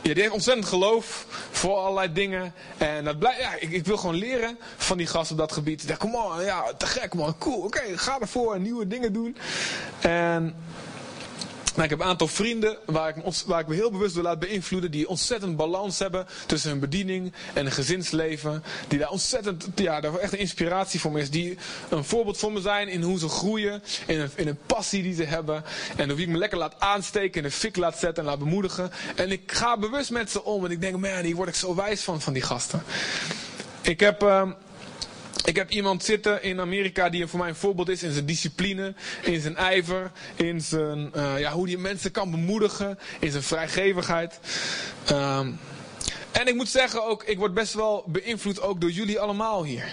die 0.03 0.15
heeft 0.15 0.31
ontzettend 0.31 0.67
geloof 0.67 1.27
voor 1.51 1.77
allerlei 1.77 2.13
dingen. 2.13 2.55
En 2.79 3.05
dat 3.05 3.19
blij, 3.19 3.37
ja, 3.39 3.55
ik, 3.59 3.71
ik, 3.71 3.87
wil 3.87 3.97
gewoon 3.97 4.15
leren 4.15 4.59
van 4.77 4.97
die 4.97 5.07
gast 5.07 5.31
op 5.31 5.37
dat 5.37 5.53
gebied. 5.53 5.89
Dacht, 5.89 5.99
kom 5.99 6.15
on, 6.15 6.45
ja, 6.45 6.65
te 6.77 6.87
gek 6.87 7.15
man, 7.15 7.39
cool. 7.39 7.61
Oké, 7.61 7.99
ga 7.99 8.21
ervoor 8.21 8.61
nieuwe 8.61 8.87
dingen 8.87 9.13
doen. 9.13 9.37
En 10.01 10.55
nou, 11.73 11.85
ik 11.85 11.91
heb 11.91 12.01
een 12.01 12.07
aantal 12.07 12.29
vrienden 12.29 12.77
waar 12.87 13.17
ik, 13.17 13.35
waar 13.47 13.61
ik 13.61 13.67
me 13.67 13.75
heel 13.75 13.91
bewust 13.91 14.15
door 14.15 14.23
laat 14.23 14.39
beïnvloeden. 14.39 14.91
Die 14.91 15.09
ontzettend 15.09 15.57
balans 15.57 15.99
hebben 15.99 16.27
tussen 16.47 16.71
hun 16.71 16.81
bediening 16.81 17.33
en 17.55 17.67
een 17.67 17.73
gezinsleven. 17.73 18.65
Die 18.89 18.99
daar 18.99 19.11
ontzettend, 19.11 19.67
ja, 19.75 20.01
daar 20.01 20.15
echt 20.15 20.33
een 20.33 20.39
inspiratie 20.39 21.01
voor 21.01 21.13
me 21.13 21.21
is. 21.21 21.31
Die 21.31 21.59
een 21.89 22.05
voorbeeld 22.05 22.39
voor 22.39 22.53
me 22.53 22.61
zijn 22.61 22.89
in 22.89 23.03
hoe 23.03 23.19
ze 23.19 23.29
groeien. 23.29 23.83
In 24.07 24.21
een, 24.21 24.31
in 24.35 24.49
een 24.49 24.59
passie 24.67 25.03
die 25.03 25.15
ze 25.15 25.25
hebben. 25.25 25.65
En 25.97 26.11
hoe 26.11 26.21
ik 26.21 26.29
me 26.29 26.39
lekker 26.39 26.59
laat 26.59 26.81
aansteken, 26.81 27.43
in 27.43 27.49
de 27.49 27.55
fik 27.55 27.77
laat 27.77 27.99
zetten 27.99 28.25
en 28.25 28.31
laat 28.31 28.39
bemoedigen. 28.39 28.91
En 29.17 29.31
ik 29.31 29.53
ga 29.53 29.79
bewust 29.79 30.11
met 30.11 30.31
ze 30.31 30.45
om. 30.45 30.65
En 30.65 30.71
ik 30.71 30.81
denk, 30.81 30.97
man, 30.97 31.25
hier 31.25 31.37
word 31.37 31.49
ik 31.49 31.55
zo 31.55 31.75
wijs 31.75 32.03
van, 32.03 32.21
van 32.21 32.33
die 32.33 32.43
gasten. 32.43 32.83
Ik 33.83 34.01
heb... 34.01 34.23
Uh, 34.23 34.51
ik 35.45 35.57
heb 35.57 35.71
iemand 35.71 36.05
zitten 36.05 36.43
in 36.43 36.61
Amerika 36.61 37.09
die 37.09 37.27
voor 37.27 37.39
mij 37.39 37.49
een 37.49 37.55
voorbeeld 37.55 37.89
is 37.89 38.03
in 38.03 38.13
zijn 38.13 38.27
discipline, 38.27 38.95
in 39.23 39.41
zijn 39.41 39.57
ijver, 39.57 40.11
in 40.37 40.61
zijn, 40.61 41.13
uh, 41.17 41.39
ja, 41.39 41.53
hoe 41.53 41.69
hij 41.69 41.77
mensen 41.77 42.11
kan 42.11 42.31
bemoedigen, 42.31 42.99
in 43.21 43.31
zijn 43.31 43.43
vrijgevigheid. 43.43 44.39
Um, 45.11 45.59
en 46.33 46.47
ik 46.47 46.55
moet 46.55 46.69
zeggen 46.69 47.05
ook, 47.05 47.25
ik 47.25 47.39
word 47.39 47.55
best 47.55 47.75
wel 47.75 48.05
beïnvloed 48.07 48.61
ook 48.61 48.81
door 48.81 48.91
jullie 48.91 49.21
allemaal 49.21 49.65
hier. 49.65 49.85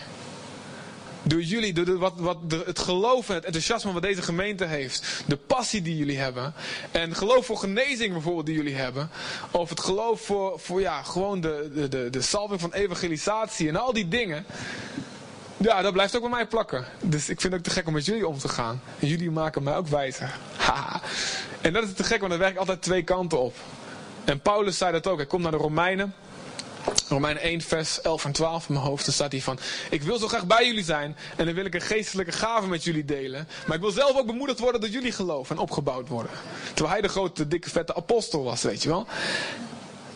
Door 1.24 1.42
jullie, 1.42 1.74
door 1.74 1.98
wat, 1.98 2.14
wat 2.16 2.38
het 2.66 2.80
geloof 2.80 3.30
en 3.30 3.36
het 3.36 3.46
enthousiasme 3.46 3.92
wat 3.92 4.02
deze 4.02 4.22
gemeente 4.22 4.66
heeft. 4.66 5.24
De 5.28 5.38
passie 5.38 5.82
die 5.82 5.98
jullie 5.98 6.18
hebben. 6.18 6.54
En 6.92 7.16
geloof 7.16 7.46
voor 7.46 7.58
genezing 7.58 8.14
bijvoorbeeld 8.14 8.46
die 8.46 8.56
jullie 8.56 8.76
hebben. 8.76 9.10
Of 9.52 9.70
het 9.70 9.80
geloof 9.80 10.22
voor, 10.22 10.60
voor 10.60 10.82
ja, 10.82 11.04
gewoon 11.04 11.42
de, 11.42 11.72
de, 11.74 11.88
de, 11.88 12.10
de 12.10 12.22
salving 12.22 12.62
van 12.62 12.74
evangelisatie 12.74 13.68
en 13.68 13.76
al 13.76 13.94
die 13.94 14.08
dingen. 14.08 14.46
Ja, 15.62 15.82
dat 15.82 15.94
blijft 15.94 16.16
ook 16.16 16.22
bij 16.22 16.30
mij 16.30 16.48
plakken. 16.48 16.86
Dus 17.02 17.30
ik 17.30 17.42
vind 17.42 17.54
het 17.54 17.62
ook 17.62 17.68
te 17.68 17.80
gek 17.80 17.88
om 17.88 17.94
met 17.94 18.06
jullie 18.06 18.28
om 18.28 18.38
te 18.38 18.50
gaan. 18.50 18.82
Jullie 19.00 19.32
maken 19.32 19.64
mij 19.64 19.76
ook 19.76 19.88
wijzer. 19.88 20.38
En 21.62 21.74
dat 21.74 21.84
is 21.84 21.94
te 21.94 22.04
gek, 22.04 22.20
want 22.20 22.32
dan 22.32 22.40
werkt 22.40 22.58
altijd 22.58 22.82
twee 22.82 23.04
kanten 23.04 23.40
op. 23.40 23.56
En 24.26 24.40
Paulus 24.40 24.78
zei 24.78 24.92
dat 24.92 25.08
ook. 25.08 25.18
Hij 25.18 25.26
komt 25.26 25.42
naar 25.42 25.52
de 25.52 25.58
Romeinen. 25.58 26.14
Romeinen 27.08 27.42
1, 27.44 27.62
vers 27.62 28.02
11 28.02 28.26
en 28.26 28.32
12 28.32 28.68
in 28.68 28.74
mijn 28.74 28.86
hoofd. 28.86 29.06
Dan 29.06 29.14
staat 29.14 29.32
hij 29.32 29.42
van: 29.42 29.60
Ik 29.90 30.02
wil 30.02 30.18
zo 30.18 30.28
graag 30.28 30.46
bij 30.46 30.66
jullie 30.66 30.84
zijn. 30.84 31.18
En 31.36 31.46
dan 31.46 31.56
wil 31.56 31.66
ik 31.66 31.74
een 31.74 31.82
geestelijke 31.82 32.32
gave 32.32 32.68
met 32.68 32.84
jullie 32.84 33.06
delen. 33.06 33.48
Maar 33.66 33.76
ik 33.76 33.82
wil 33.82 33.92
zelf 33.92 34.18
ook 34.18 34.26
bemoedigd 34.26 34.60
worden 34.60 34.82
door 34.82 34.90
jullie 34.90 35.12
geloof 35.12 35.50
en 35.50 35.58
opgebouwd 35.58 36.08
worden. 36.08 36.32
Terwijl 36.68 36.90
hij 36.90 37.02
de 37.02 37.08
grote, 37.08 37.48
dikke, 37.48 37.70
vette 37.70 37.96
apostel 37.96 38.44
was, 38.44 38.62
weet 38.62 38.84
je 38.84 38.90
wel. 38.90 39.08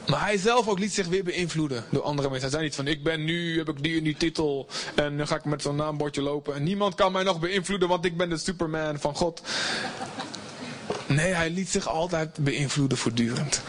Maar 0.08 0.22
hij 0.22 0.38
zelf 0.38 0.68
ook 0.68 0.80
liet 0.80 0.93
zich 0.93 1.08
weer 1.08 1.24
beïnvloeden 1.24 1.86
door 1.89 2.01
andere 2.01 2.30
mensen. 2.30 2.49
Hij 2.49 2.58
zei 2.60 2.64
niet 2.64 2.76
van 2.76 2.88
ik 2.88 3.04
ben 3.04 3.24
nu, 3.24 3.58
heb 3.58 3.70
ik 3.70 3.84
die 3.84 3.97
en 3.97 4.04
die 4.04 4.18
titel 4.18 4.68
en 4.95 5.18
dan 5.18 5.28
ga 5.28 5.36
ik 5.36 5.45
met 5.45 5.62
zo'n 5.62 5.76
naambordje 5.76 6.22
lopen. 6.22 6.56
En 6.56 6.64
niemand 6.64 6.95
kan 6.95 7.12
mij 7.12 7.24
nog 7.24 7.39
beïnvloeden 7.39 7.88
want 7.88 8.06
ik 8.06 8.18
ben 8.18 8.30
de 8.30 8.38
superman 8.38 8.99
van 8.99 9.16
God. 9.16 9.41
Nee, 11.06 11.34
hij 11.34 11.49
liet 11.49 11.70
zich 11.70 11.88
altijd 11.88 12.38
beïnvloeden 12.39 12.97
voortdurend. 12.97 13.62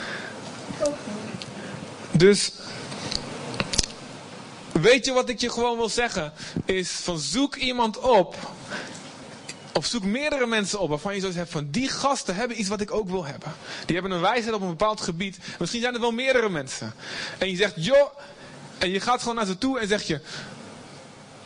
Dus, 2.11 2.53
weet 4.73 5.05
je 5.05 5.13
wat 5.13 5.29
ik 5.29 5.41
je 5.41 5.51
gewoon 5.51 5.77
wil 5.77 5.89
zeggen? 5.89 6.33
Is 6.65 6.91
van 6.91 7.19
zoek 7.19 7.57
iemand 7.57 7.99
op 7.99 8.37
of 9.75 9.87
zoek 9.87 10.05
meerdere 10.05 10.47
mensen 10.47 10.81
op 10.81 10.89
waarvan 10.89 11.15
je 11.15 11.21
zoiets 11.21 11.39
hebt 11.39 11.51
van 11.51 11.71
die 11.71 11.89
gasten 11.89 12.35
hebben 12.35 12.61
iets 12.61 12.69
wat 12.69 12.81
ik 12.81 12.93
ook 12.93 13.09
wil 13.09 13.25
hebben. 13.25 13.53
Die 13.87 13.95
hebben 13.95 14.13
een 14.13 14.21
wijsheid 14.21 14.55
op 14.55 14.61
een 14.61 14.69
bepaald 14.69 15.01
gebied. 15.01 15.39
Misschien 15.59 15.81
zijn 15.81 15.95
er 15.95 16.01
wel 16.01 16.13
meerdere 16.13 16.49
mensen. 16.49 16.95
En 17.39 17.51
je 17.51 17.57
zegt, 17.57 17.75
joh, 17.77 18.19
en 18.79 18.91
je 18.91 19.01
gaat 19.01 19.21
gewoon 19.21 19.35
naar 19.35 19.47
ze 19.47 19.59
toe 19.59 19.79
en 19.81 19.89
zeg 19.89 20.03
je, 20.03 20.21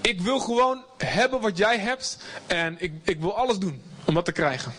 ik 0.00 0.20
wil 0.20 0.38
gewoon 0.38 0.84
hebben 0.96 1.40
wat 1.40 1.56
jij 1.56 1.78
hebt 1.78 2.18
en 2.46 2.76
ik, 2.78 2.92
ik 3.04 3.20
wil 3.20 3.36
alles 3.36 3.58
doen 3.58 3.82
om 4.04 4.14
dat 4.14 4.24
te 4.24 4.32
krijgen. 4.32 4.72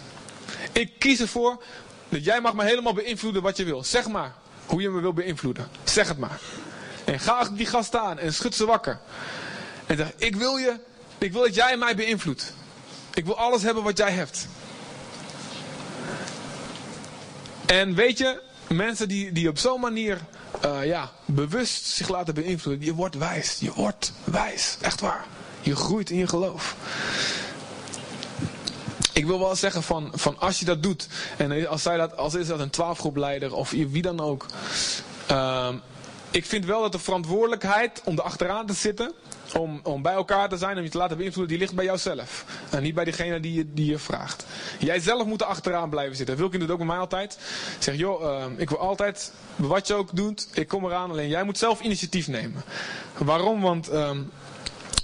Ik 0.71 0.99
kies 0.99 1.19
ervoor 1.19 1.63
dat 2.09 2.23
jij 2.23 2.41
mag 2.41 2.53
me 2.53 2.63
helemaal 2.63 2.93
beïnvloeden 2.93 3.41
wat 3.41 3.57
je 3.57 3.63
wil. 3.63 3.83
Zeg 3.83 4.07
maar 4.07 4.33
hoe 4.65 4.81
je 4.81 4.89
me 4.89 5.01
wil 5.01 5.13
beïnvloeden. 5.13 5.67
Zeg 5.83 6.07
het 6.07 6.17
maar. 6.17 6.39
En 7.05 7.19
ga 7.19 7.31
achter 7.31 7.57
die 7.57 7.65
gasten 7.65 8.01
aan 8.01 8.19
en 8.19 8.33
schud 8.33 8.55
ze 8.55 8.65
wakker. 8.65 8.99
En 9.85 9.97
zeg, 9.97 10.11
ik 10.15 10.35
wil 10.35 10.57
je, 10.57 10.79
ik 11.17 11.31
wil 11.31 11.41
dat 11.41 11.55
jij 11.55 11.77
mij 11.77 11.95
beïnvloedt. 11.95 12.53
Ik 13.19 13.25
wil 13.25 13.37
alles 13.37 13.63
hebben 13.63 13.83
wat 13.83 13.97
jij 13.97 14.11
hebt. 14.11 14.47
En 17.65 17.95
weet 17.95 18.17
je, 18.17 18.41
mensen 18.67 19.07
die, 19.07 19.31
die 19.31 19.49
op 19.49 19.57
zo'n 19.57 19.79
manier 19.79 20.19
uh, 20.65 20.85
ja, 20.85 21.11
bewust 21.25 21.85
zich 21.85 22.09
laten 22.09 22.33
beïnvloeden, 22.33 22.85
je 22.85 22.93
wordt 22.93 23.17
wijs. 23.17 23.57
Je 23.59 23.73
wordt 23.73 24.13
wijs. 24.23 24.77
Echt 24.81 25.01
waar. 25.01 25.25
Je 25.61 25.75
groeit 25.75 26.09
in 26.09 26.17
je 26.17 26.27
geloof. 26.27 26.75
ik 29.13 29.25
wil 29.25 29.39
wel 29.39 29.55
zeggen 29.55 29.83
van, 29.83 30.11
van 30.13 30.39
als 30.39 30.59
je 30.59 30.65
dat 30.65 30.83
doet, 30.83 31.07
en 31.37 31.67
als, 31.67 31.81
zij 31.81 31.97
dat, 31.97 32.17
als 32.17 32.33
is 32.33 32.47
dat 32.47 32.59
een 32.59 32.69
twaalfgroepleider 32.69 33.53
of 33.53 33.71
wie 33.71 34.01
dan 34.01 34.19
ook. 34.19 34.45
Ehm, 35.27 35.75
ik 36.31 36.45
vind 36.45 36.65
wel 36.65 36.81
dat 36.81 36.91
de 36.91 36.99
verantwoordelijkheid 36.99 38.01
om 38.03 38.17
er 38.17 38.23
achteraan 38.23 38.65
te 38.65 38.73
zitten, 38.73 39.13
om, 39.57 39.79
om 39.83 40.01
bij 40.01 40.13
elkaar 40.13 40.49
te 40.49 40.57
zijn, 40.57 40.77
om 40.77 40.83
je 40.83 40.89
te 40.89 40.97
laten 40.97 41.17
beïnvloeden, 41.17 41.51
die 41.51 41.61
ligt 41.61 41.75
bij 41.75 41.85
jouzelf. 41.85 42.45
En 42.69 42.83
niet 42.83 42.93
bij 42.93 43.03
degene 43.03 43.39
die 43.39 43.53
je, 43.53 43.73
die 43.73 43.89
je 43.89 43.97
vraagt. 43.97 44.45
Jij 44.79 44.99
zelf 44.99 45.25
moet 45.25 45.41
er 45.41 45.47
achteraan 45.47 45.89
blijven 45.89 46.15
zitten. 46.15 46.37
Wilkin 46.37 46.59
doet 46.59 46.69
het 46.69 46.71
ook 46.71 46.85
bij 46.85 46.93
mij 46.93 47.03
altijd. 47.03 47.37
Zeg, 47.79 47.95
joh, 47.95 48.23
ehm, 48.23 48.51
ik 48.57 48.69
wil 48.69 48.79
altijd, 48.79 49.31
wat 49.55 49.87
je 49.87 49.93
ook 49.93 50.15
doet, 50.15 50.47
ik 50.53 50.67
kom 50.67 50.85
eraan. 50.85 51.11
Alleen 51.11 51.29
jij 51.29 51.43
moet 51.43 51.57
zelf 51.57 51.81
initiatief 51.81 52.27
nemen. 52.27 52.63
Waarom? 53.17 53.61
Want 53.61 53.87
ehm, 53.87 54.21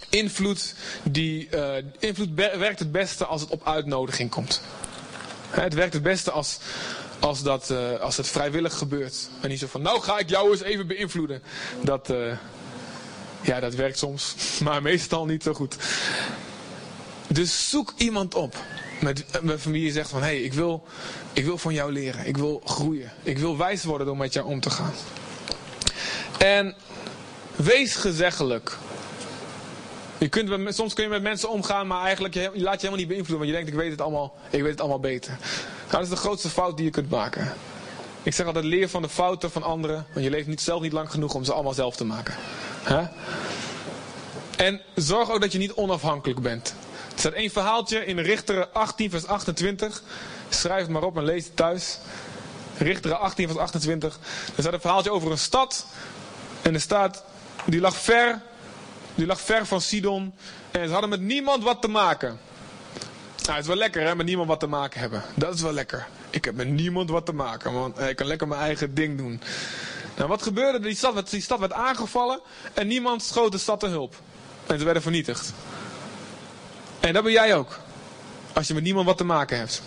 invloed, 0.10 0.76
die, 1.04 1.48
uh, 1.54 1.74
invloed 2.00 2.30
werkt 2.34 2.80
het 2.80 2.92
beste 2.92 3.26
als 3.26 3.42
het 3.42 3.50
op 3.50 3.68
uitnodiging 3.68 4.30
komt. 4.30 4.62
Het 5.50 5.74
werkt 5.74 5.94
het 5.94 6.04
beste 6.04 6.32
als, 6.32 6.60
als, 7.26 7.44
dat, 7.44 7.70
uh, 7.70 8.00
als 8.00 8.18
het 8.18 8.28
vrijwillig 8.28 8.78
gebeurt. 8.78 9.30
En 9.42 9.50
niet 9.50 9.60
zo 9.60 9.68
van, 9.68 9.82
nou 9.82 10.02
ga 10.02 10.18
ik 10.18 10.30
jou 10.30 10.52
eens 10.52 10.62
even 10.62 10.88
beïnvloeden. 10.88 11.42
Dat, 11.82 12.10
uh, 12.10 12.38
ja, 13.42 13.60
dat 13.60 13.76
werkt 13.76 13.98
soms, 13.98 14.36
maar 14.64 14.82
meestal 14.82 15.26
niet 15.26 15.44
zo 15.44 15.54
goed. 15.54 15.76
Dus 17.28 17.70
zoek 17.70 17.94
iemand 17.98 18.36
op. 18.36 18.56
Met, 19.02 19.26
met 19.42 19.62
van 19.62 19.72
wie 19.72 19.86
je 19.86 19.92
zegt 19.92 20.10
van, 20.10 20.20
hé, 20.20 20.26
hey, 20.26 20.42
ik, 20.42 20.54
wil, 20.54 20.84
ik 21.34 21.46
wil 21.46 21.58
van 21.58 21.74
jou 21.74 21.92
leren. 21.92 22.28
Ik 22.28 22.38
wil 22.38 22.62
groeien. 22.66 23.12
Ik 23.24 23.38
wil 23.38 23.58
wijs 23.58 23.84
worden 23.84 24.08
door 24.08 24.18
met 24.18 24.34
jou 24.34 24.46
om 24.46 24.60
te 24.60 24.70
gaan. 24.70 24.94
En 26.38 26.76
wees 27.56 27.96
gezeggelijk. 27.96 28.78
Je 30.18 30.30
kunt, 30.30 30.76
soms 30.76 30.94
kun 30.94 31.04
je 31.04 31.10
met 31.10 31.22
mensen 31.22 31.50
omgaan, 31.50 31.88
maar 31.88 32.04
eigenlijk 32.04 32.34
je 32.34 32.42
laat 32.42 32.82
je 32.82 32.88
helemaal 32.88 32.98
niet 32.98 33.08
beïnvloeden. 33.08 33.38
Want 33.38 33.50
je 33.50 33.56
denkt, 33.56 33.70
ik 33.70 33.76
weet 33.76 33.92
het 33.92 34.02
allemaal, 34.02 34.36
ik 34.50 34.62
weet 34.62 34.72
het 34.72 34.80
allemaal 34.80 35.00
beter. 35.00 35.38
Dat 35.96 36.04
is 36.04 36.10
de 36.10 36.16
grootste 36.16 36.50
fout 36.50 36.76
die 36.78 36.86
je 36.86 36.92
kunt 36.92 37.10
maken. 37.10 37.54
Ik 38.24 38.34
zeg 38.34 38.46
altijd, 38.46 38.66
leer 38.66 38.90
van 38.90 39.02
de 39.02 39.10
fouten 39.10 39.52
van 39.52 39.64
anderen. 39.64 40.06
Want 40.14 40.26
je 40.26 40.32
leeft 40.32 40.48
niet, 40.48 40.62
zelf 40.62 40.82
niet 40.82 40.94
lang 40.94 41.12
genoeg 41.12 41.34
om 41.34 41.44
ze 41.44 41.54
allemaal 41.54 41.74
zelf 41.74 41.96
te 41.96 42.06
maken. 42.06 42.36
En 44.58 44.82
zorg 44.96 45.32
ook 45.32 45.42
dat 45.42 45.52
je 45.52 45.58
niet 45.58 45.74
onafhankelijk 45.74 46.40
bent. 46.42 46.76
Er 47.14 47.20
staat 47.20 47.34
één 47.34 47.50
verhaaltje 47.50 48.06
in 48.06 48.20
Richteren 48.20 48.74
18 48.74 49.10
vers 49.10 49.26
28. 49.26 50.04
Schrijf 50.50 50.82
het 50.82 50.90
maar 50.90 51.04
op 51.04 51.18
en 51.18 51.24
lees 51.24 51.46
het 51.46 51.56
thuis. 51.56 52.00
Richteren 52.78 53.20
18 53.20 53.48
vers 53.48 53.60
28. 53.60 54.20
Er 54.56 54.62
staat 54.62 54.74
een 54.74 54.80
verhaaltje 54.80 55.12
over 55.12 55.32
een 55.32 55.38
stad. 55.38 55.86
En 56.62 56.74
er 56.74 56.82
staat, 56.82 57.24
die 57.66 57.80
lag 57.80 57.96
ver 57.96 58.42
die 59.16 59.26
lag 59.26 59.42
ver 59.42 59.66
van 59.66 59.82
Sidon. 59.82 60.34
En 60.72 60.86
ze 60.86 60.92
hadden 60.92 61.10
met 61.10 61.22
niemand 61.22 61.64
wat 61.64 61.82
te 61.82 61.88
maken. 61.88 62.40
Nou, 63.46 63.58
het 63.58 63.66
is 63.66 63.74
wel 63.74 63.82
lekker 63.82 64.02
hè, 64.02 64.16
met 64.16 64.26
niemand 64.26 64.48
wat 64.48 64.60
te 64.60 64.68
maken 64.68 65.00
hebben. 65.00 65.24
Dat 65.36 65.54
is 65.54 65.62
wel 65.62 65.72
lekker. 65.72 66.08
Ik 66.30 66.46
heb 66.46 66.56
met 66.56 66.68
niemand 66.68 67.10
wat 67.10 67.26
te 67.26 67.34
maken, 67.34 67.74
want 67.74 68.00
ik 68.00 68.16
kan 68.16 68.28
lekker 68.28 68.48
mijn 68.48 68.62
eigen 68.62 68.94
ding 68.94 69.18
doen. 69.18 69.42
Nou, 70.16 70.30
wat 70.30 70.42
gebeurde? 70.42 70.80
Die 70.80 70.96
stad, 70.96 71.30
die 71.30 71.42
stad 71.42 71.60
werd 71.60 71.74
aangevallen 71.74 72.40
en 72.74 72.88
niemand 72.88 73.24
schoot 73.24 73.52
de 73.52 73.58
stad 73.58 73.80
te 73.80 73.88
hulp. 73.88 74.16
En 74.68 74.80
ze 74.80 74.86
werden 74.86 75.02
vernietigd. 75.02 75.54
En 77.00 77.14
dat 77.14 77.24
ben 77.24 77.32
jij 77.32 77.56
ook. 77.56 77.80
Als 78.54 78.68
je 78.68 78.74
met 78.74 78.84
niemand 78.84 79.06
wat 79.06 79.18
te 79.18 79.24
maken 79.24 79.58
hebt. 79.58 79.82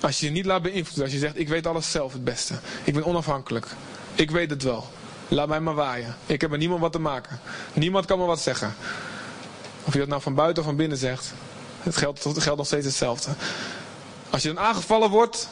Als 0.00 0.20
je 0.20 0.26
je 0.26 0.32
niet 0.32 0.46
laat 0.46 0.62
beïnvloeden. 0.62 1.04
Als 1.04 1.12
je 1.12 1.18
zegt, 1.18 1.38
ik 1.38 1.48
weet 1.48 1.66
alles 1.66 1.90
zelf 1.90 2.12
het 2.12 2.24
beste. 2.24 2.54
Ik 2.84 2.94
ben 2.94 3.04
onafhankelijk. 3.04 3.66
Ik 4.14 4.30
weet 4.30 4.50
het 4.50 4.62
wel. 4.62 4.88
Laat 5.28 5.48
mij 5.48 5.60
maar 5.60 5.74
waaien. 5.74 6.16
Ik 6.26 6.40
heb 6.40 6.50
met 6.50 6.58
niemand 6.58 6.80
wat 6.80 6.92
te 6.92 6.98
maken. 6.98 7.40
Niemand 7.72 8.06
kan 8.06 8.18
me 8.18 8.24
wat 8.24 8.40
zeggen. 8.40 8.74
Of 9.84 9.92
je 9.92 9.98
dat 9.98 10.08
nou 10.08 10.22
van 10.22 10.34
buiten 10.34 10.62
of 10.62 10.68
van 10.68 10.76
binnen 10.76 10.98
zegt. 10.98 11.34
Het 11.84 11.96
geldt, 11.96 12.24
het 12.24 12.42
geldt 12.42 12.58
nog 12.58 12.66
steeds 12.66 12.86
hetzelfde. 12.86 13.30
Als 14.30 14.42
je 14.42 14.48
dan 14.52 14.64
aangevallen 14.64 15.10
wordt. 15.10 15.48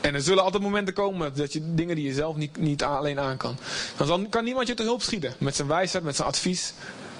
En 0.00 0.14
er 0.14 0.22
zullen 0.22 0.44
altijd 0.44 0.62
momenten 0.62 0.94
komen 0.94 1.34
dat 1.34 1.52
je 1.52 1.74
dingen 1.74 1.96
die 1.96 2.04
je 2.04 2.14
zelf 2.14 2.36
niet, 2.36 2.56
niet 2.56 2.82
alleen 2.82 3.20
aan 3.20 3.36
kan. 3.36 3.56
Dan 3.96 4.28
kan 4.28 4.44
niemand 4.44 4.66
je 4.66 4.74
te 4.74 4.82
hulp 4.82 5.02
schieten. 5.02 5.34
Met 5.38 5.56
zijn 5.56 5.68
wijsheid, 5.68 6.04
met 6.04 6.16
zijn 6.16 6.28
advies. 6.28 6.72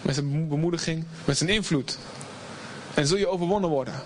Met 0.02 0.14
zijn 0.14 0.48
bemoediging. 0.48 1.04
Met 1.24 1.36
zijn 1.36 1.50
invloed. 1.50 1.98
En 2.94 3.06
zul 3.06 3.16
je 3.16 3.28
overwonnen 3.28 3.70
worden. 3.70 4.02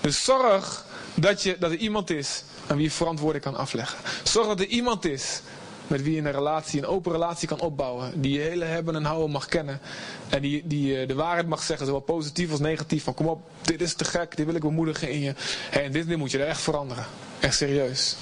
Dus 0.00 0.24
zorg 0.24 0.84
dat, 1.14 1.42
je, 1.42 1.56
dat 1.58 1.70
er 1.70 1.76
iemand 1.76 2.10
is 2.10 2.42
aan 2.66 2.76
wie 2.76 2.84
je 2.86 2.90
verantwoording 2.90 3.44
kan 3.44 3.56
afleggen. 3.56 3.98
Zorg 4.22 4.46
dat 4.46 4.60
er 4.60 4.66
iemand 4.66 5.04
is 5.04 5.40
met 5.86 6.02
wie 6.02 6.14
je 6.14 6.20
een 6.20 6.32
relatie, 6.32 6.80
een 6.80 6.86
open 6.86 7.12
relatie 7.12 7.48
kan 7.48 7.60
opbouwen. 7.60 8.20
Die 8.20 8.32
je 8.32 8.40
hele 8.40 8.64
hebben 8.64 8.94
en 8.96 9.04
houden 9.04 9.30
mag 9.30 9.46
kennen. 9.46 9.80
En 10.28 10.42
die, 10.42 10.62
die 10.66 11.00
eh, 11.00 11.08
de 11.08 11.14
waarheid 11.14 11.48
mag 11.48 11.62
zeggen, 11.62 11.86
zowel 11.86 12.00
positief 12.00 12.50
als 12.50 12.60
negatief. 12.60 13.04
Van 13.04 13.14
kom 13.14 13.26
op, 13.26 13.40
dit 13.62 13.80
is 13.80 13.94
te 13.94 14.04
gek, 14.04 14.36
dit 14.36 14.46
wil 14.46 14.54
ik 14.54 14.60
bemoedigen 14.60 15.10
in 15.10 15.20
je. 15.20 15.34
en 15.70 15.92
dit, 15.92 16.16
moet 16.16 16.30
je 16.30 16.38
er 16.38 16.46
echt 16.46 16.60
veranderen. 16.60 17.04
Echt 17.40 17.56
serieus. 17.56 18.16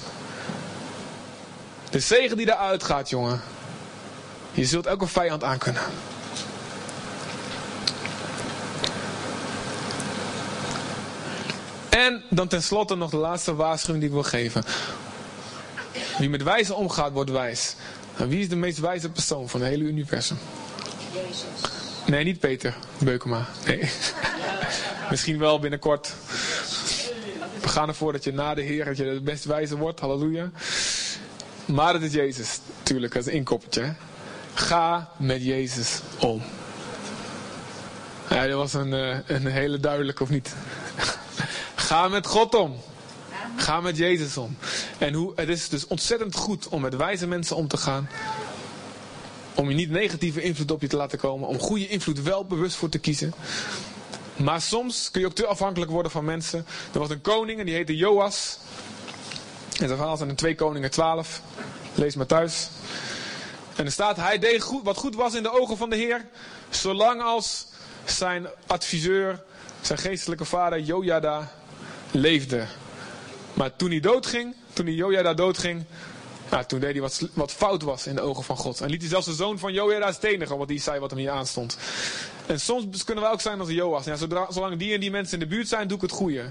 De 1.89 1.99
zegen 1.99 2.37
die 2.37 2.47
eruit 2.47 2.83
gaat, 2.83 3.09
jongen. 3.09 3.41
Je 4.51 4.65
zult 4.65 4.85
elke 4.85 5.07
vijand 5.07 5.43
aankunnen. 5.43 5.81
En 11.89 12.23
dan 12.29 12.47
tenslotte 12.47 12.95
nog 12.95 13.09
de 13.09 13.17
laatste 13.17 13.55
waarschuwing 13.55 13.99
die 13.99 14.09
ik 14.09 14.15
wil 14.15 14.29
geven. 14.29 14.63
Wie 16.17 16.29
met 16.29 16.43
wijze 16.43 16.73
omgaat, 16.73 17.11
wordt 17.11 17.31
wijs. 17.31 17.75
En 18.17 18.27
wie 18.27 18.39
is 18.39 18.49
de 18.49 18.55
meest 18.55 18.79
wijze 18.79 19.09
persoon 19.09 19.49
van 19.49 19.61
het 19.61 19.69
hele 19.69 19.83
universum? 19.83 20.37
Jezus. 21.13 21.43
Nee, 22.05 22.23
niet 22.23 22.39
Peter 22.39 22.75
Beukema. 22.97 23.45
Nee. 23.65 23.89
Misschien 25.09 25.39
wel 25.39 25.59
binnenkort. 25.59 26.13
We 27.61 27.67
gaan 27.67 27.87
ervoor 27.87 28.11
dat 28.11 28.23
je 28.23 28.33
na 28.33 28.53
de 28.53 28.61
Heer 28.61 28.85
dat 28.85 28.97
je 28.97 29.05
het 29.05 29.23
best 29.23 29.45
wijze 29.45 29.77
wordt. 29.77 29.99
Halleluja. 29.99 30.51
Maar 31.65 31.93
het 31.93 32.03
is 32.03 32.13
Jezus. 32.13 32.59
Tuurlijk, 32.83 33.13
dat 33.13 33.21
is 33.21 33.27
een 33.27 33.37
inkoppertje. 33.37 33.95
Ga 34.53 35.09
met 35.17 35.43
Jezus 35.43 35.99
om. 36.19 36.41
Ja, 38.29 38.47
dat 38.47 38.57
was 38.57 38.73
een, 38.73 38.93
eh, 38.93 39.17
een 39.25 39.45
hele 39.45 39.79
duidelijke, 39.79 40.23
of 40.23 40.29
niet? 40.29 40.55
Ga 41.75 42.07
met 42.07 42.27
God 42.27 42.55
om. 42.55 42.81
Ga 43.55 43.81
met 43.81 43.97
Jezus 43.97 44.37
om. 44.37 44.57
En 44.97 45.13
hoe, 45.13 45.31
het 45.35 45.49
is 45.49 45.69
dus 45.69 45.87
ontzettend 45.87 46.35
goed 46.35 46.67
om 46.67 46.81
met 46.81 46.95
wijze 46.95 47.27
mensen 47.27 47.55
om 47.55 47.67
te 47.67 47.77
gaan. 47.77 48.09
Om 49.55 49.69
je 49.69 49.75
niet 49.75 49.89
negatieve 49.89 50.41
invloed 50.41 50.71
op 50.71 50.81
je 50.81 50.87
te 50.87 50.95
laten 50.95 51.17
komen. 51.17 51.47
Om 51.47 51.59
goede 51.59 51.87
invloed 51.87 52.21
wel 52.21 52.45
bewust 52.45 52.75
voor 52.75 52.89
te 52.89 52.99
kiezen. 52.99 53.33
Maar 54.35 54.61
soms 54.61 55.11
kun 55.11 55.21
je 55.21 55.27
ook 55.27 55.35
te 55.35 55.45
afhankelijk 55.45 55.91
worden 55.91 56.11
van 56.11 56.25
mensen. 56.25 56.65
Er 56.93 56.99
was 56.99 57.09
een 57.09 57.21
koning 57.21 57.59
en 57.59 57.65
die 57.65 57.75
heette 57.75 57.95
Joas. 57.95 58.57
En 59.69 59.85
zijn 59.85 59.97
verhaal 59.97 60.17
zijn 60.17 60.29
in 60.29 60.35
2 60.35 60.55
Koningen 60.55 60.91
12. 60.91 61.41
Lees 61.93 62.15
maar 62.15 62.25
thuis. 62.25 62.69
En 63.75 63.85
er 63.85 63.91
staat, 63.91 64.17
hij 64.17 64.39
deed 64.39 64.61
goed, 64.61 64.83
wat 64.83 64.97
goed 64.97 65.15
was 65.15 65.33
in 65.33 65.43
de 65.43 65.59
ogen 65.59 65.77
van 65.77 65.89
de 65.89 65.95
Heer. 65.95 66.25
Zolang 66.69 67.21
als 67.21 67.65
zijn 68.05 68.47
adviseur, 68.67 69.43
zijn 69.81 69.99
geestelijke 69.99 70.45
vader 70.45 70.79
Jojada 70.79 71.51
leefde. 72.11 72.67
Maar 73.55 73.75
toen 73.75 73.89
hij 73.89 73.99
doodging, 73.99 74.55
toen 74.73 74.85
hij 74.85 74.95
Jojada 74.95 75.33
doodging, 75.33 75.83
nou, 76.51 76.65
toen 76.65 76.79
deed 76.79 76.91
hij 76.91 77.01
wat, 77.01 77.27
wat 77.33 77.51
fout 77.51 77.81
was 77.81 78.07
in 78.07 78.15
de 78.15 78.21
ogen 78.21 78.43
van 78.43 78.57
God. 78.57 78.81
En 78.81 78.89
liet 78.89 79.01
hij 79.01 79.09
zelfs 79.09 79.25
de 79.25 79.33
zoon 79.33 79.59
van 79.59 79.73
Jojada 79.73 80.11
stenigen, 80.11 80.57
want 80.57 80.69
die 80.69 80.81
zei 80.81 80.99
wat 80.99 81.09
hem 81.09 81.19
hier 81.19 81.31
aanstond. 81.31 81.77
En 82.45 82.59
soms 82.59 83.03
kunnen 83.03 83.23
we 83.23 83.29
ook 83.29 83.41
zijn 83.41 83.59
als 83.59 83.69
Joas. 83.69 84.05
Ja, 84.05 84.15
zodra, 84.15 84.51
zolang 84.51 84.77
die 84.77 84.93
en 84.93 84.99
die 84.99 85.11
mensen 85.11 85.33
in 85.33 85.49
de 85.49 85.55
buurt 85.55 85.67
zijn, 85.67 85.87
doe 85.87 85.97
ik 85.97 86.03
het 86.03 86.11
goede. 86.11 86.41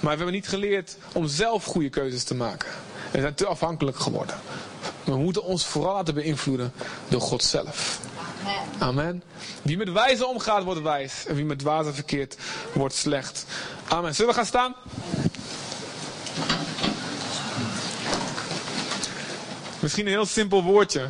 Maar 0.00 0.10
we 0.10 0.16
hebben 0.16 0.32
niet 0.32 0.48
geleerd 0.48 0.96
om 1.12 1.26
zelf 1.26 1.64
goede 1.64 1.88
keuzes 1.88 2.24
te 2.24 2.34
maken. 2.34 2.68
We 3.10 3.20
zijn 3.20 3.34
te 3.34 3.46
afhankelijk 3.46 3.98
geworden. 3.98 4.36
We 5.04 5.16
moeten 5.16 5.44
ons 5.44 5.66
vooral 5.66 5.94
laten 5.94 6.14
beïnvloeden 6.14 6.72
door 7.08 7.20
God 7.20 7.42
zelf. 7.42 8.00
Amen. 8.78 9.22
Wie 9.62 9.76
met 9.76 9.92
wijze 9.92 10.26
omgaat, 10.26 10.64
wordt 10.64 10.82
wijs. 10.82 11.26
En 11.26 11.34
wie 11.34 11.44
met 11.44 11.58
dwaze 11.58 11.92
verkeert, 11.92 12.36
wordt 12.72 12.94
slecht. 12.94 13.44
Amen. 13.88 14.14
Zullen 14.14 14.30
we 14.30 14.36
gaan 14.36 14.46
staan? 14.46 14.74
Misschien 19.88 20.06
een 20.06 20.12
heel 20.12 20.26
simpel 20.26 20.62
woordje. 20.62 21.00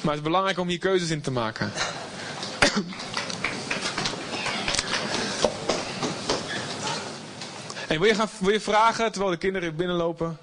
Maar 0.00 0.14
het 0.14 0.14
is 0.14 0.22
belangrijk 0.22 0.58
om 0.58 0.68
hier 0.68 0.78
keuzes 0.78 1.10
in 1.10 1.20
te 1.20 1.30
maken. 1.30 1.72
En 7.88 8.00
wil 8.00 8.08
je, 8.08 8.14
gaan, 8.14 8.28
wil 8.38 8.52
je 8.52 8.60
vragen, 8.60 9.12
terwijl 9.12 9.32
de 9.32 9.38
kinderen 9.38 9.76
binnenlopen, 9.76 10.38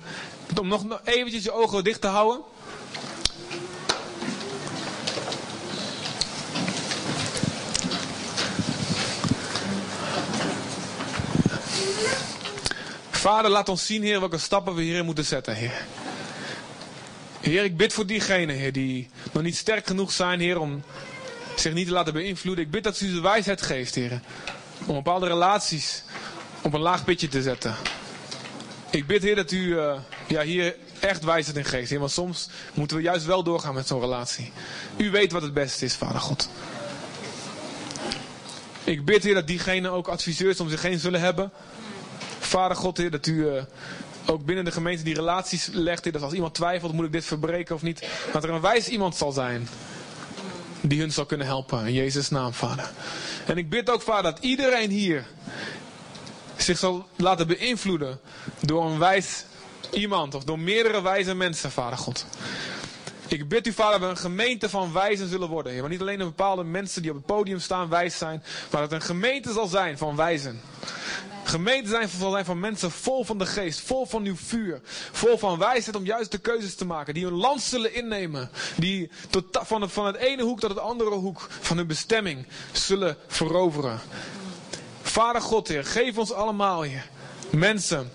om 0.59 0.67
nog 0.67 0.85
eventjes 1.03 1.43
je 1.43 1.51
ogen 1.51 1.83
dicht 1.83 2.01
te 2.01 2.07
houden? 2.07 2.41
Vader, 13.11 13.51
laat 13.51 13.69
ons 13.69 13.85
zien, 13.85 14.03
Heer, 14.03 14.19
welke 14.19 14.37
stappen 14.37 14.75
we 14.75 14.81
hierin 14.81 15.05
moeten 15.05 15.25
zetten, 15.25 15.55
Heer. 15.55 15.85
Heer, 17.43 17.63
ik 17.63 17.77
bid 17.77 17.93
voor 17.93 18.05
diegenen, 18.05 18.55
Heer, 18.55 18.71
die 18.71 19.09
nog 19.31 19.43
niet 19.43 19.57
sterk 19.57 19.87
genoeg 19.87 20.11
zijn, 20.11 20.39
Heer, 20.39 20.59
om 20.59 20.83
zich 21.55 21.73
niet 21.73 21.87
te 21.87 21.93
laten 21.93 22.13
beïnvloeden. 22.13 22.65
Ik 22.65 22.71
bid 22.71 22.83
dat 22.83 23.01
u 23.01 23.13
de 23.13 23.21
wijsheid 23.21 23.61
geeft, 23.61 23.95
Heer. 23.95 24.21
Om 24.85 24.95
bepaalde 24.95 25.27
relaties 25.27 26.03
op 26.61 26.73
een 26.73 26.79
laag 26.79 27.03
pitje 27.03 27.27
te 27.27 27.41
zetten. 27.41 27.75
Ik 28.89 29.07
bid, 29.07 29.23
Heer, 29.23 29.35
dat 29.35 29.51
u 29.51 29.57
uh, 29.57 29.99
ja, 30.27 30.41
hier 30.41 30.75
echt 30.99 31.23
wijzigt 31.23 31.57
in 31.57 31.65
geest. 31.65 31.89
Heer, 31.89 31.99
want 31.99 32.11
soms 32.11 32.49
moeten 32.73 32.97
we 32.97 33.03
juist 33.03 33.25
wel 33.25 33.43
doorgaan 33.43 33.73
met 33.73 33.87
zo'n 33.87 33.99
relatie. 33.99 34.51
U 34.97 35.11
weet 35.11 35.31
wat 35.31 35.41
het 35.41 35.53
beste 35.53 35.85
is, 35.85 35.95
Vader 35.95 36.21
God. 36.21 36.49
Ik 38.83 39.05
bid, 39.05 39.23
Heer, 39.23 39.33
dat 39.33 39.47
diegenen 39.47 39.91
ook 39.91 40.07
adviseurs 40.07 40.59
om 40.59 40.69
zich 40.69 40.81
heen 40.81 40.99
zullen 40.99 41.21
hebben. 41.21 41.51
Vader 42.39 42.77
God, 42.77 42.97
Heer, 42.97 43.11
dat 43.11 43.27
u 43.27 43.33
uh, 43.33 43.63
ook 44.25 44.45
binnen 44.45 44.65
de 44.65 44.71
gemeente 44.71 45.03
die 45.03 45.15
relaties 45.15 45.69
legt. 45.71 46.13
Dat 46.13 46.21
als 46.21 46.33
iemand 46.33 46.53
twijfelt, 46.53 46.93
moet 46.93 47.05
ik 47.05 47.11
dit 47.11 47.25
verbreken 47.25 47.75
of 47.75 47.81
niet. 47.81 48.07
Dat 48.31 48.43
er 48.43 48.49
een 48.49 48.61
wijs 48.61 48.87
iemand 48.87 49.15
zal 49.15 49.31
zijn 49.31 49.67
die 50.81 50.99
hun 50.99 51.11
zal 51.11 51.25
kunnen 51.25 51.47
helpen. 51.47 51.85
In 51.85 51.93
Jezus' 51.93 52.29
naam, 52.29 52.53
Vader. 52.53 52.91
En 53.45 53.57
ik 53.57 53.69
bid 53.69 53.89
ook, 53.89 54.01
Vader, 54.01 54.31
dat 54.31 54.43
iedereen 54.43 54.89
hier 54.89 55.25
zich 56.57 56.77
zal 56.77 57.07
laten 57.15 57.47
beïnvloeden 57.47 58.19
door 58.59 58.85
een 58.85 58.99
wijs 58.99 59.45
iemand 59.91 60.35
of 60.35 60.43
door 60.43 60.59
meerdere 60.59 61.01
wijze 61.01 61.35
mensen, 61.35 61.71
Vader 61.71 61.97
God. 61.97 62.25
Ik 63.27 63.47
bid 63.47 63.67
u, 63.67 63.73
Vader, 63.73 63.99
dat 63.99 64.09
we 64.09 64.15
een 64.15 64.31
gemeente 64.31 64.69
van 64.69 64.93
wijzen 64.93 65.29
zullen 65.29 65.49
worden. 65.49 65.79
Maar 65.79 65.89
niet 65.89 66.01
alleen 66.01 66.19
een 66.19 66.27
bepaalde 66.27 66.63
mensen 66.63 67.01
die 67.01 67.11
op 67.11 67.17
het 67.17 67.25
podium 67.25 67.59
staan 67.59 67.89
wijs 67.89 68.17
zijn, 68.17 68.43
maar 68.71 68.81
dat 68.81 68.91
het 68.91 69.01
een 69.01 69.07
gemeente 69.07 69.53
zal 69.53 69.67
zijn 69.67 69.97
van 69.97 70.15
wijzen. 70.15 70.61
Gemeente 71.53 71.89
zijn, 71.89 72.09
zijn 72.09 72.45
van 72.45 72.59
mensen 72.59 72.91
vol 72.91 73.23
van 73.23 73.37
de 73.37 73.45
geest, 73.45 73.79
vol 73.79 74.05
van 74.05 74.23
uw 74.23 74.35
vuur, 74.35 74.81
vol 75.11 75.37
van 75.37 75.59
wijsheid 75.59 75.95
om 75.95 76.05
juist 76.05 76.31
de 76.31 76.37
keuzes 76.37 76.75
te 76.75 76.85
maken, 76.85 77.13
die 77.13 77.23
hun 77.23 77.33
land 77.33 77.61
zullen 77.61 77.93
innemen, 77.93 78.49
die 78.75 79.09
tot, 79.29 79.45
van, 79.51 80.05
het, 80.05 80.15
ene 80.15 80.43
hoek 80.43 80.59
tot 80.59 80.69
het 80.69 80.79
andere 80.79 81.09
hoek 81.09 81.47
van 81.59 81.77
hun 81.77 81.87
bestemming 81.87 82.47
zullen 82.71 83.17
veroveren. 83.27 83.99
Vader 85.01 85.41
God, 85.41 85.67
Heer, 85.67 85.85
geef 85.85 86.17
ons 86.17 86.31
allemaal, 86.31 86.81
Heer, 86.81 87.09
mensen 87.49 88.11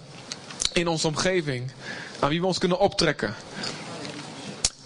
in 0.73 0.89
onze 0.89 1.07
omgeving 1.07 1.71
aan 2.19 2.29
wie 2.29 2.41
we 2.41 2.47
ons 2.47 2.59
kunnen 2.59 2.79
optrekken. 2.79 3.35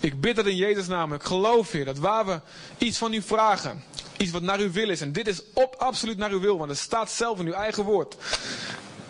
Ik 0.00 0.20
bid 0.20 0.36
dat 0.36 0.46
in 0.46 0.56
Jezus' 0.56 0.86
naam. 0.86 1.12
Ik 1.12 1.22
geloof, 1.22 1.70
Heer, 1.72 1.84
dat 1.84 1.98
waar 1.98 2.26
we 2.26 2.40
iets 2.78 2.98
van 2.98 3.12
u 3.12 3.22
vragen, 3.22 3.84
iets 4.22 4.32
wat 4.32 4.42
naar 4.42 4.58
uw 4.58 4.70
wil 4.70 4.88
is, 4.88 5.00
en 5.00 5.12
dit 5.12 5.28
is 5.28 5.42
op, 5.52 5.74
absoluut 5.78 6.16
naar 6.16 6.30
uw 6.30 6.40
wil, 6.40 6.58
want 6.58 6.70
het 6.70 6.78
staat 6.78 7.10
zelf 7.10 7.38
in 7.38 7.46
uw 7.46 7.52
eigen 7.52 7.84
woord, 7.84 8.16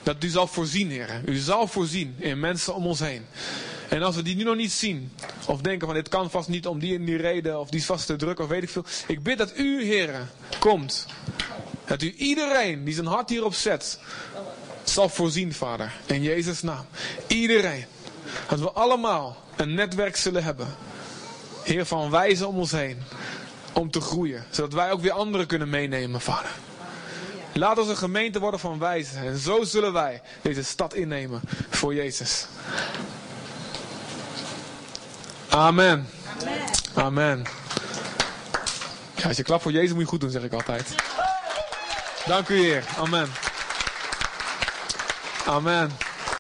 dat 0.03 0.25
u 0.25 0.29
zal 0.29 0.47
voorzien, 0.47 0.91
Heer. 0.91 1.23
U 1.27 1.37
zal 1.37 1.67
voorzien 1.67 2.15
in 2.19 2.41
mensen 2.41 2.75
om 2.75 2.87
ons 2.87 3.01
heen. 3.01 3.27
En 3.89 4.03
als 4.03 4.17
we 4.17 4.23
die 4.23 4.37
nu 4.37 4.43
nog 4.43 4.57
niet 4.57 4.73
zien, 4.73 5.13
of 5.47 5.61
denken 5.61 5.87
van 5.87 5.97
dit 5.97 6.09
kan 6.09 6.31
vast 6.31 6.49
niet 6.49 6.67
om 6.67 6.79
die 6.79 6.95
en 6.95 7.05
die 7.05 7.17
reden, 7.17 7.61
of 7.61 7.71
die 7.71 7.81
is 7.81 7.87
vast 7.87 8.07
te 8.07 8.17
druk, 8.17 8.39
of 8.39 8.49
weet 8.49 8.63
ik 8.63 8.69
veel. 8.69 8.85
Ik 9.07 9.23
bid 9.23 9.39
dat 9.39 9.57
u, 9.57 9.85
Heer, 9.85 10.29
komt. 10.59 11.07
Dat 11.85 12.03
u 12.03 12.13
iedereen 12.13 12.85
die 12.85 12.95
zijn 12.95 13.07
hart 13.07 13.29
hierop 13.29 13.55
zet, 13.55 13.99
zal 14.85 15.09
voorzien, 15.09 15.55
Vader. 15.55 15.93
In 16.07 16.23
Jezus' 16.23 16.63
naam. 16.63 16.85
Iedereen. 17.27 17.85
Dat 18.49 18.61
we 18.61 18.71
allemaal 18.71 19.43
een 19.57 19.75
netwerk 19.75 20.17
zullen 20.17 20.45
hebben. 20.45 20.67
Heer, 21.65 21.87
van 21.87 22.11
wijzen 22.11 22.49
om 22.49 22.59
ons 22.59 22.71
heen. 22.71 23.03
Om 23.73 23.91
te 23.91 24.01
groeien. 24.01 24.45
Zodat 24.51 24.73
wij 24.73 24.91
ook 24.91 25.01
weer 25.01 25.13
anderen 25.13 25.47
kunnen 25.47 25.69
meenemen, 25.69 26.21
Vader. 26.21 26.51
Laat 27.53 27.79
ons 27.79 27.89
een 27.89 27.97
gemeente 27.97 28.41
worden 28.41 28.61
van 28.61 28.79
wijzen. 28.79 29.19
En 29.19 29.39
zo 29.39 29.65
zullen 29.65 29.93
wij 29.93 30.23
deze 30.43 30.65
stad 30.65 30.95
innemen 30.95 31.41
voor 31.71 31.95
Jezus. 31.95 32.47
Amen. 35.49 36.09
Amen. 36.95 37.45
Ja, 39.15 39.29
als 39.29 39.37
je 39.37 39.43
klapt 39.43 39.63
voor 39.63 39.73
Jezus 39.73 39.93
moet 39.93 40.01
je 40.01 40.09
goed 40.09 40.21
doen, 40.21 40.31
zeg 40.31 40.43
ik 40.43 40.53
altijd. 40.53 40.95
Dank 42.27 42.49
u, 42.49 42.55
Heer. 42.55 42.85
Amen. 42.99 43.29
Amen. 45.47 46.12